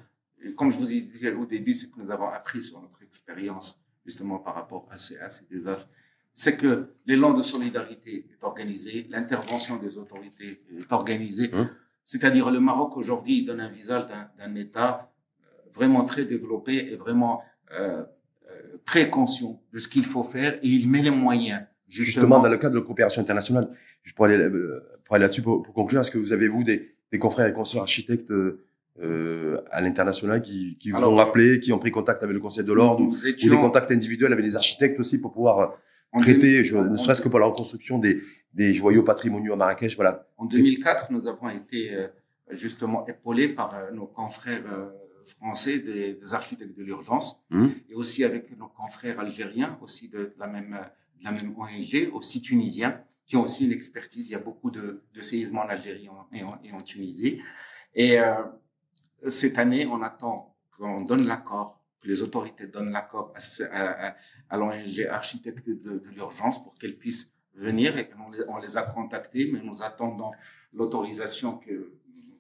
comme 0.57 0.71
je 0.71 0.79
vous 0.79 0.93
ai 0.93 1.01
dit 1.01 1.29
au 1.29 1.47
début, 1.47 1.75
c'est 1.75 1.91
que 1.91 1.99
nous 1.99 2.11
avons 2.11 2.29
appris 2.29 2.63
sur 2.63 2.81
notre 2.81 3.03
expérience 3.03 3.81
justement 4.05 4.39
par 4.39 4.55
rapport 4.55 4.87
à 4.91 4.99
ces, 4.99 5.19
à 5.19 5.29
ces 5.29 5.47
désastres, 5.47 5.89
c'est 6.35 6.57
que 6.57 6.91
l'élan 7.07 7.33
de 7.33 7.43
solidarité 7.43 8.27
est 8.31 8.45
organisé, 8.45 9.07
l'intervention 9.09 9.77
des 9.77 9.99
autorités 9.99 10.63
est 10.79 10.93
organisée. 10.93 11.53
Hum. 11.55 11.71
C'est-à-dire 12.05 12.51
le 12.51 12.61
Maroc 12.61 12.97
aujourd'hui 12.97 13.45
donne 13.45 13.61
un 13.61 13.71
visage 13.71 14.07
d'un 14.09 14.29
d'un 14.37 14.55
État 14.57 15.11
euh, 15.41 15.71
vraiment 15.73 16.05
très 16.05 16.25
développé 16.25 16.93
et 16.93 16.97
vraiment 16.97 17.43
euh, 17.73 18.05
euh, 18.51 18.79
très 18.85 19.09
conscient 19.09 19.63
de 19.73 19.79
ce 19.79 19.89
qu'il 19.89 20.05
faut 20.05 20.23
faire 20.23 20.55
et 20.55 20.69
il 20.69 20.89
met 20.91 21.03
les 21.03 21.11
moyens. 21.11 21.65
Justement, 21.89 22.05
Justement, 22.07 22.41
dans 22.41 22.49
le 22.49 22.57
cadre 22.57 22.75
de 22.75 22.81
la 22.81 22.85
coopération 22.87 23.21
internationale, 23.23 23.69
juste 24.03 24.17
pour 24.17 24.25
aller, 24.25 24.37
euh, 24.37 24.81
pour 25.05 25.15
aller 25.17 25.25
là-dessus, 25.25 25.43
pour, 25.43 25.63
pour 25.63 25.75
conclure, 25.75 26.01
est-ce 26.01 26.11
que 26.11 26.19
vous 26.19 26.33
avez, 26.33 26.49
vous, 26.49 26.65
des, 26.65 26.95
des 27.13 27.19
confrères 27.19 27.47
et 27.47 27.53
consoeurs 27.53 27.83
architectes 27.83 28.31
euh, 28.31 29.61
à 29.71 29.81
l'international 29.81 30.41
qui, 30.43 30.77
qui 30.79 30.91
vous 30.91 30.97
Alors, 30.97 31.13
ont 31.13 31.19
appelé, 31.19 31.61
qui 31.61 31.73
ont 31.73 31.79
pris 31.79 31.91
contact 31.91 32.23
avec 32.23 32.35
le 32.35 32.41
Conseil 32.41 32.65
de 32.65 32.73
l'Ordre 32.73 33.03
ou, 33.05 33.09
ou 33.13 33.49
des 33.51 33.57
contacts 33.57 33.91
individuels 33.91 34.33
avec 34.33 34.45
des 34.45 34.57
architectes 34.57 34.99
aussi 35.01 35.21
pour 35.21 35.33
pouvoir 35.33 35.59
euh, 35.59 35.67
en 36.13 36.21
traiter, 36.21 36.65
je- 36.65 36.77
ne 36.77 36.97
serait-ce 36.97 37.21
que 37.21 37.29
pour 37.29 37.41
la 37.41 37.47
reconstruction 37.47 37.99
des, 37.99 38.21
des 38.53 38.73
joyaux 38.73 39.03
patrimoniaux 39.03 39.53
à 39.55 39.57
Marrakech, 39.57 39.97
voilà. 39.97 40.29
En 40.37 40.47
2004, 40.47 41.11
nous 41.11 41.27
avons 41.27 41.49
été 41.49 41.93
euh, 41.95 42.07
justement 42.53 43.05
épaulés 43.07 43.49
par 43.49 43.75
euh, 43.75 43.91
nos 43.93 44.07
confrères 44.07 44.63
euh, 44.73 44.91
français 45.39 45.79
des, 45.81 46.15
des 46.15 46.35
architectes 46.35 46.77
de 46.79 46.85
l'urgence 46.85 47.43
Mhm. 47.51 47.73
et 47.91 47.95
aussi 47.95 48.23
avec 48.25 48.57
nos 48.59 48.69
confrères 48.69 49.19
algériens 49.19 49.77
aussi 49.83 50.09
de, 50.09 50.19
de 50.19 50.35
la 50.39 50.47
même 50.47 50.75
euh, 50.75 50.85
la 51.25 51.33
même 51.33 51.55
ONG, 51.59 52.11
aussi 52.13 52.41
tunisiens 52.43 53.03
qui 53.27 53.37
ont 53.37 53.43
aussi 53.43 53.65
une 53.65 53.73
expertise. 53.73 54.29
Il 54.29 54.33
y 54.33 54.37
a 54.37 54.39
beaucoup 54.41 54.71
de, 54.71 55.03
séismes 55.21 55.59
en 55.59 55.67
Algérie 55.69 56.09
et 56.33 56.73
en, 56.73 56.83
Tunisie. 56.83 57.41
Et 57.95 58.21
euh, 58.21 58.35
cette 59.29 59.59
année, 59.59 59.87
on 59.87 60.03
attend 60.03 60.55
qu'on 60.77 61.01
donne 61.01 61.27
l'accord, 61.27 61.81
que 62.01 62.09
les 62.09 62.23
autorités 62.23 62.67
donnent 62.67 62.91
l'accord 62.91 63.33
à, 63.71 64.59
l'ONG 64.59 65.07
architecte 65.11 65.69
de, 65.69 66.03
l'urgence 66.15 66.63
pour 66.63 66.75
qu'elle 66.75 66.99
puisse 66.99 67.33
venir 67.55 67.97
et 67.97 68.11
on 68.49 68.59
les, 68.59 68.77
a 68.77 68.83
contactés, 68.83 69.49
mais 69.53 69.61
nous 69.63 69.83
attendons 69.83 70.33
l'autorisation 70.73 71.61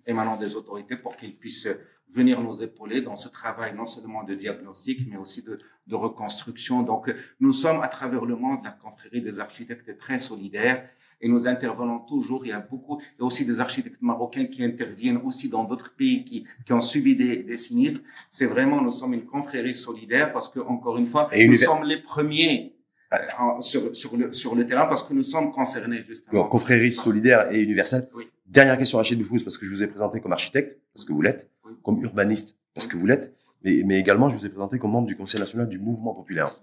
émanant 0.06 0.36
des 0.36 0.56
autorités 0.56 0.96
pour 0.96 1.16
qu'ils 1.16 1.36
puissent 1.36 1.68
venir 2.14 2.40
nous 2.40 2.62
épauler 2.62 3.00
dans 3.02 3.16
ce 3.16 3.28
travail 3.28 3.74
non 3.74 3.86
seulement 3.86 4.22
de 4.22 4.34
diagnostic, 4.34 5.06
mais 5.10 5.16
aussi 5.16 5.42
de, 5.42 5.58
de 5.86 5.94
reconstruction. 5.94 6.82
Donc, 6.82 7.12
nous 7.40 7.52
sommes 7.52 7.80
à 7.82 7.88
travers 7.88 8.24
le 8.24 8.36
monde, 8.36 8.60
la 8.64 8.70
confrérie 8.70 9.20
des 9.20 9.40
architectes 9.40 9.98
très 9.98 10.18
solidaire 10.18 10.84
et 11.20 11.28
nous 11.28 11.48
intervenons 11.48 11.98
toujours. 12.00 12.44
Il 12.44 12.50
y 12.50 12.52
a 12.52 12.60
beaucoup, 12.60 13.00
il 13.00 13.20
y 13.20 13.22
a 13.22 13.26
aussi 13.26 13.44
des 13.44 13.60
architectes 13.60 14.00
marocains 14.00 14.46
qui 14.46 14.62
interviennent 14.64 15.20
aussi 15.24 15.48
dans 15.48 15.64
d'autres 15.64 15.94
pays 15.94 16.24
qui, 16.24 16.46
qui 16.64 16.72
ont 16.72 16.80
subi 16.80 17.16
des, 17.16 17.38
des 17.42 17.56
sinistres. 17.56 18.00
C'est 18.30 18.46
vraiment, 18.46 18.80
nous 18.80 18.92
sommes 18.92 19.14
une 19.14 19.26
confrérie 19.26 19.74
solidaire 19.74 20.32
parce 20.32 20.48
que, 20.48 20.60
encore 20.60 20.96
une 20.98 21.06
fois, 21.06 21.28
Et 21.32 21.46
nous 21.46 21.52
univers- 21.54 21.68
sommes 21.68 21.84
les 21.84 22.00
premiers 22.00 22.76
euh, 23.12 23.16
en- 23.38 23.60
sur, 23.60 23.94
sur, 23.94 24.16
le, 24.16 24.32
sur 24.32 24.54
le 24.54 24.64
terrain 24.66 24.86
parce 24.86 25.02
que 25.02 25.12
nous 25.14 25.22
sommes 25.22 25.50
concernés, 25.52 26.02
justement. 26.06 26.42
Bon, 26.42 26.48
confrérie 26.48 26.92
solidaire 26.92 27.50
et 27.52 27.60
universelle. 27.60 28.08
Oui. 28.14 28.28
Dernière 28.46 28.76
question, 28.78 28.98
Rachid 28.98 29.18
Boufous, 29.18 29.40
parce 29.42 29.58
que 29.58 29.66
je 29.66 29.70
vous 29.74 29.82
ai 29.82 29.86
présenté 29.88 30.20
comme 30.20 30.32
architecte, 30.32 30.78
parce 30.94 31.04
que 31.04 31.12
vous 31.12 31.22
l'êtes. 31.22 31.50
Comme 31.82 32.02
urbaniste, 32.02 32.56
parce 32.74 32.86
que 32.86 32.96
vous 32.96 33.06
l'êtes, 33.06 33.34
mais, 33.62 33.82
mais 33.84 33.98
également 33.98 34.28
je 34.30 34.36
vous 34.36 34.46
ai 34.46 34.48
présenté 34.48 34.78
comme 34.78 34.92
membre 34.92 35.08
du 35.08 35.16
Conseil 35.16 35.40
national 35.40 35.68
du 35.68 35.78
mouvement 35.78 36.14
populaire. 36.14 36.60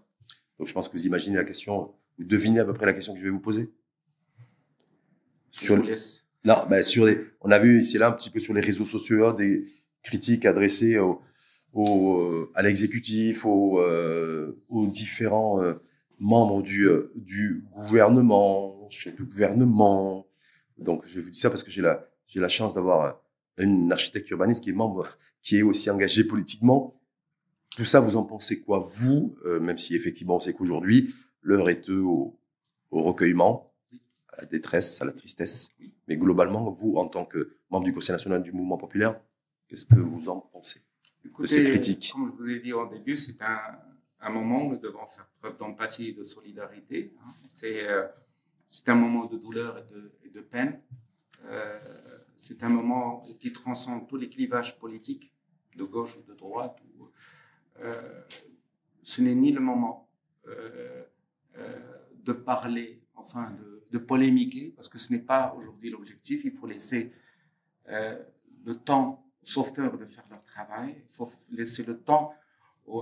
Donc 0.57 0.67
je 0.67 0.73
pense 0.73 0.87
que 0.87 0.97
vous 0.97 1.05
imaginez 1.05 1.35
la 1.35 1.43
question, 1.43 1.93
vous 2.17 2.25
devinez 2.25 2.59
à 2.59 2.65
peu 2.65 2.73
près 2.73 2.85
la 2.85 2.93
question 2.93 3.13
que 3.13 3.19
je 3.19 3.23
vais 3.23 3.31
vous 3.31 3.39
poser. 3.39 3.71
Sur... 5.51 5.75
Je 5.75 5.81
vous 5.81 5.87
laisse. 5.87 6.25
Non, 6.43 6.65
ben 6.69 6.83
sur 6.83 7.05
les, 7.05 7.19
on 7.41 7.51
a 7.51 7.59
vu 7.59 7.79
ici 7.79 7.97
là 7.97 8.07
un 8.09 8.11
petit 8.13 8.29
peu 8.29 8.39
sur 8.39 8.53
les 8.53 8.61
réseaux 8.61 8.85
sociaux 8.85 9.33
des 9.33 9.65
critiques 10.01 10.45
adressées 10.45 10.97
au, 10.97 11.21
au, 11.73 12.17
euh, 12.17 12.51
à 12.55 12.63
l'exécutif, 12.63 13.45
aux, 13.45 13.79
euh, 13.79 14.59
aux 14.67 14.87
différents 14.87 15.61
euh, 15.61 15.75
membres 16.19 16.63
du, 16.63 16.87
du 17.15 17.63
gouvernement, 17.71 18.89
chef 18.89 19.15
de 19.15 19.23
gouvernement. 19.23 20.27
Donc, 20.77 21.05
je 21.07 21.19
vous 21.19 21.29
dis 21.29 21.39
ça 21.39 21.49
parce 21.49 21.63
que 21.63 21.69
j'ai 21.69 21.81
la, 21.81 22.07
j'ai 22.25 22.39
la 22.39 22.47
chance 22.47 22.73
d'avoir 22.73 23.20
une 23.63 23.91
architecte 23.91 24.29
urbaniste 24.31 24.63
qui 24.63 24.71
est 24.71 24.73
membre, 24.73 25.07
qui 25.41 25.57
est 25.57 25.61
aussi 25.61 25.89
engagé 25.89 26.23
politiquement. 26.23 26.99
Tout 27.75 27.85
ça, 27.85 27.99
vous 27.99 28.15
en 28.15 28.23
pensez 28.23 28.61
quoi, 28.61 28.79
vous, 28.91 29.35
même 29.45 29.77
si 29.77 29.95
effectivement 29.95 30.35
on 30.35 30.39
sait 30.39 30.53
qu'aujourd'hui, 30.53 31.13
l'heure 31.41 31.69
est 31.69 31.89
au, 31.89 32.37
au 32.91 33.01
recueillement, 33.01 33.73
à 34.33 34.41
la 34.41 34.45
détresse, 34.45 35.01
à 35.01 35.05
la 35.05 35.13
tristesse. 35.13 35.69
Mais 36.07 36.17
globalement, 36.17 36.69
vous, 36.69 36.95
en 36.95 37.07
tant 37.07 37.25
que 37.25 37.55
membre 37.69 37.85
du 37.85 37.93
Conseil 37.93 38.13
national 38.13 38.43
du 38.43 38.51
mouvement 38.51 38.77
populaire, 38.77 39.19
qu'est-ce 39.67 39.85
que 39.85 39.99
vous 39.99 40.27
en 40.29 40.39
pensez 40.39 40.81
de 41.39 41.47
ces 41.47 41.63
critiques? 41.63 42.11
Comme 42.13 42.31
je 42.31 42.43
vous 42.43 42.49
ai 42.49 42.59
dit 42.59 42.73
au 42.73 42.87
début, 42.87 43.15
c'est 43.17 43.41
un, 43.41 43.59
un, 44.19 44.29
moment 44.29 44.65
où 44.65 44.71
nous 44.71 44.79
devons 44.79 45.05
faire 45.07 45.27
preuve 45.39 45.57
d'empathie 45.57 46.09
et 46.09 46.13
de 46.13 46.23
solidarité. 46.23 47.13
Hein. 47.19 47.31
C'est 47.53 47.87
euh, 47.87 48.07
c'est 48.67 48.87
un 48.87 48.95
moment 48.95 49.25
de 49.25 49.37
douleur 49.37 49.77
et 49.77 49.93
de, 49.93 50.13
et 50.23 50.29
de 50.29 50.39
peine. 50.39 50.79
Euh, 51.45 51.79
c'est 52.41 52.63
un 52.63 52.69
moment 52.69 53.23
qui 53.39 53.51
transcende 53.51 54.07
tous 54.07 54.17
les 54.17 54.27
clivages 54.27 54.79
politiques, 54.79 55.31
de 55.75 55.83
gauche 55.83 56.17
ou 56.17 56.23
de 56.23 56.33
droite. 56.33 56.81
euh, 57.81 58.21
ce 59.03 59.21
n'est 59.21 59.35
ni 59.35 59.51
le 59.51 59.59
moment 59.61 60.09
euh, 60.47 61.03
euh, 61.57 61.79
de 62.15 62.33
parler, 62.33 62.99
enfin 63.13 63.55
de, 63.91 63.97
polémiquer, 63.99 64.73
parce 64.75 64.89
que 64.89 64.97
ce 64.97 65.13
n'est 65.13 65.25
pas 65.33 65.53
aujourd'hui 65.55 65.91
l'objectif. 65.91 66.43
Il 66.43 66.51
faut 66.51 66.65
laisser 66.65 67.13
le 67.87 68.73
temps 68.73 69.23
sauveteurs 69.43 69.95
de 69.95 70.05
faire 70.05 70.25
leur 70.31 70.43
travail. 70.43 70.95
Il 70.97 71.13
faut 71.13 71.29
laisser 71.51 71.83
le 71.83 71.99
temps 71.99 72.33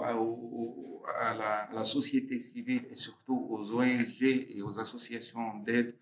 à, 0.03 1.69
la, 1.71 1.83
société 1.85 2.41
civile 2.41 2.85
et 2.91 2.97
surtout 2.97 3.47
aux 3.49 3.71
ONG 3.71 4.21
et 4.21 4.61
aux 4.61 4.79
associations 4.81 5.59
d'aide 5.59 5.95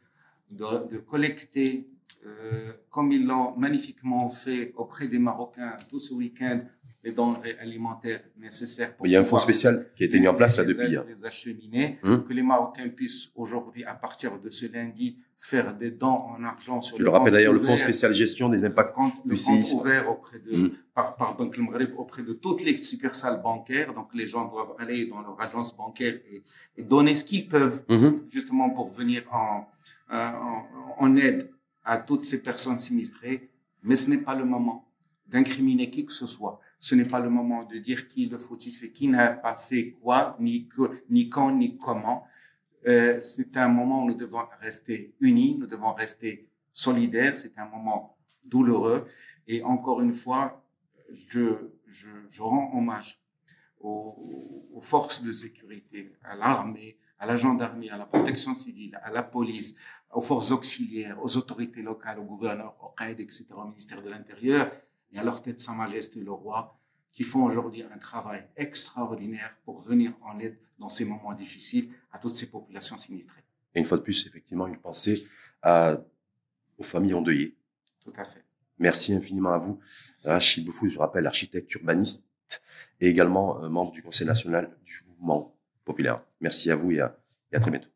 de, 0.50 0.88
de, 0.88 0.98
collecter, 0.98 1.88
euh, 2.26 2.74
comme 2.90 3.12
ils 3.12 3.26
l'ont 3.26 3.56
magnifiquement 3.58 4.30
fait 4.30 4.74
auprès 4.76 5.08
des 5.08 5.20
Marocains 5.20 5.78
tout 5.90 6.00
ce 6.00 6.14
week-end, 6.14 6.62
les 7.04 7.12
denrées 7.12 7.56
alimentaires 7.60 8.22
nécessaires. 8.38 8.96
Pour 8.96 9.08
Il 9.08 9.12
y 9.12 9.16
a 9.16 9.22
un 9.22 9.24
fonds 9.24 9.38
spécial 9.38 9.88
qui 9.96 10.04
a 10.04 10.08
été 10.08 10.20
mis 10.20 10.28
en 10.28 10.34
place 10.34 10.58
là 10.58 10.64
depuis. 10.64 10.98
Les 11.08 11.26
acheminer, 11.26 12.00
hum. 12.04 12.24
que 12.24 12.34
les 12.34 12.44
Marocains 12.44 12.90
puissent 12.90 13.30
aujourd'hui, 13.36 13.84
à 13.86 13.94
partir 13.94 14.40
de 14.40 14.50
ce 14.50 14.66
lundi, 14.66 15.18
faire 15.38 15.76
des 15.76 15.92
dons 15.92 16.08
en 16.08 16.44
argent 16.44 16.82
sur 16.82 16.98
Je 16.98 17.04
le, 17.04 17.10
rappelle 17.10 17.34
d'ailleurs, 17.34 17.54
le 17.54 17.60
fonds 17.60 17.78
spécial 17.78 18.12
gestion 18.14 18.50
des 18.50 18.66
impacts 18.66 18.96
du 19.24 19.36
séisme. 19.36 19.78
ouvert 19.78 20.10
auprès 20.10 20.40
de, 20.40 20.58
mmh. 20.58 20.72
par, 20.96 21.16
par 21.16 21.38
Banque 21.38 21.58
Maghreb 21.60 21.92
auprès 21.98 22.24
de 22.24 22.34
toutes 22.34 22.64
les 22.64 22.76
succursales 22.78 23.42
bancaires. 23.42 23.94
Donc, 23.94 24.08
les 24.16 24.26
gens 24.26 24.46
doivent 24.50 24.74
aller 24.80 25.06
dans 25.06 25.22
leur 25.22 25.40
agence 25.40 25.78
bancaire 25.78 26.16
et, 26.32 26.44
et 26.76 26.84
donner 26.84 27.16
ce 27.16 27.24
qu'ils 27.24 27.48
peuvent, 27.48 27.86
justement, 28.30 28.72
pour 28.72 28.90
venir 28.92 29.24
en, 29.32 29.68
en, 30.12 30.66
en 30.98 31.16
aide 31.16 31.52
à 31.88 31.98
toutes 31.98 32.26
ces 32.26 32.44
personnes 32.44 32.78
sinistrées. 32.78 33.50
Mais 33.82 33.96
ce 33.96 34.10
n'est 34.10 34.18
pas 34.18 34.36
le 34.36 34.44
moment 34.44 34.92
d'incriminer 35.26 35.90
qui 35.90 36.06
que 36.06 36.14
ce 36.14 36.28
soit. 36.28 36.60
Ce 36.80 36.94
n'est 36.94 37.08
pas 37.08 37.22
le 37.22 37.30
moment 37.30 37.64
de 37.64 37.78
dire 37.78 38.08
qui 38.08 38.28
le 38.28 38.38
fautif 38.38 38.84
et 38.84 38.92
qui 38.92 39.08
n'a 39.08 39.30
pas 39.30 39.56
fait 39.56 39.92
quoi, 40.02 40.36
ni, 40.40 40.68
que, 40.68 41.02
ni 41.10 41.30
quand, 41.30 41.52
ni 41.52 41.78
comment. 41.78 42.26
Euh, 42.88 43.20
c'est 43.24 43.56
un 43.58 43.70
moment 43.70 44.04
où 44.04 44.08
nous 44.08 44.16
devons 44.16 44.44
rester 44.60 45.16
unis, 45.22 45.56
nous 45.58 45.66
devons 45.66 45.94
rester 45.94 46.48
solidaires. 46.74 47.38
C'est 47.38 47.58
un 47.58 47.68
moment 47.68 48.18
douloureux. 48.44 49.08
Et 49.48 49.64
encore 49.64 50.02
une 50.02 50.14
fois, 50.14 50.62
je, 51.30 51.56
rends 52.38 52.72
hommage 52.78 53.20
aux, 53.80 54.82
forces 54.82 55.24
de 55.24 55.32
sécurité, 55.32 56.12
à 56.24 56.36
l'armée, 56.36 56.98
à 57.20 57.26
la 57.26 57.36
gendarmerie, 57.36 57.90
à 57.90 57.98
la 57.98 58.06
protection 58.06 58.54
civile, 58.54 59.00
à 59.04 59.12
la 59.12 59.24
police, 59.24 59.76
aux 60.12 60.22
forces 60.22 60.52
auxiliaires, 60.52 61.18
aux 61.22 61.38
autorités 61.38 61.82
locales, 61.82 62.20
au 62.20 62.24
gouverneur, 62.24 62.76
au 62.82 62.90
CAID, 62.90 63.20
etc., 63.20 63.46
au 63.56 63.66
ministère 63.66 64.02
de 64.02 64.10
l'Intérieur, 64.10 64.72
et 65.12 65.20
à 65.20 65.24
leur 65.24 65.42
tête 65.42 65.60
Sa 65.60 65.74
Majesté 65.74 66.22
le 66.22 66.32
Roi, 66.32 66.78
qui 67.12 67.24
font 67.24 67.46
aujourd'hui 67.46 67.84
un 67.84 67.98
travail 67.98 68.48
extraordinaire 68.56 69.56
pour 69.66 69.80
venir 69.80 70.14
en 70.22 70.38
aide 70.40 70.58
dans 70.78 70.90
ces 70.90 71.06
moments 71.06 71.34
difficiles 71.34 71.90
à 72.12 72.20
toutes 72.20 72.36
ces 72.36 72.50
populations 72.50 72.98
sinistrées. 72.98 73.44
Et 73.74 73.80
une 73.80 73.86
fois 73.86 73.98
de 73.98 74.04
plus, 74.04 74.28
effectivement, 74.28 74.68
une 74.68 74.78
pensée 74.78 75.28
à, 75.62 75.98
aux 76.78 76.84
familles 76.84 77.16
endeuillées. 77.16 77.58
Tout 78.04 78.14
à 78.16 78.24
fait. 78.24 78.44
Merci 78.80 79.14
infiniment 79.14 79.54
à 79.54 79.58
vous. 79.58 79.80
Merci. 79.80 80.30
Rachid 80.30 80.66
Boufou, 80.66 80.88
je 80.88 81.00
rappelle, 81.00 81.26
architecte 81.26 81.74
urbaniste 81.74 82.28
et 83.00 83.10
également 83.10 83.64
euh, 83.64 83.70
membre 83.70 83.92
du 83.92 84.04
Conseil 84.04 84.28
national 84.28 84.78
du 84.86 85.04
mouvement 85.08 85.57
populaire. 85.88 86.24
Merci 86.42 86.70
à 86.70 86.76
vous 86.76 86.92
et 86.92 87.00
à, 87.00 87.18
et 87.52 87.56
à 87.56 87.60
très 87.60 87.72
bientôt. 87.72 87.90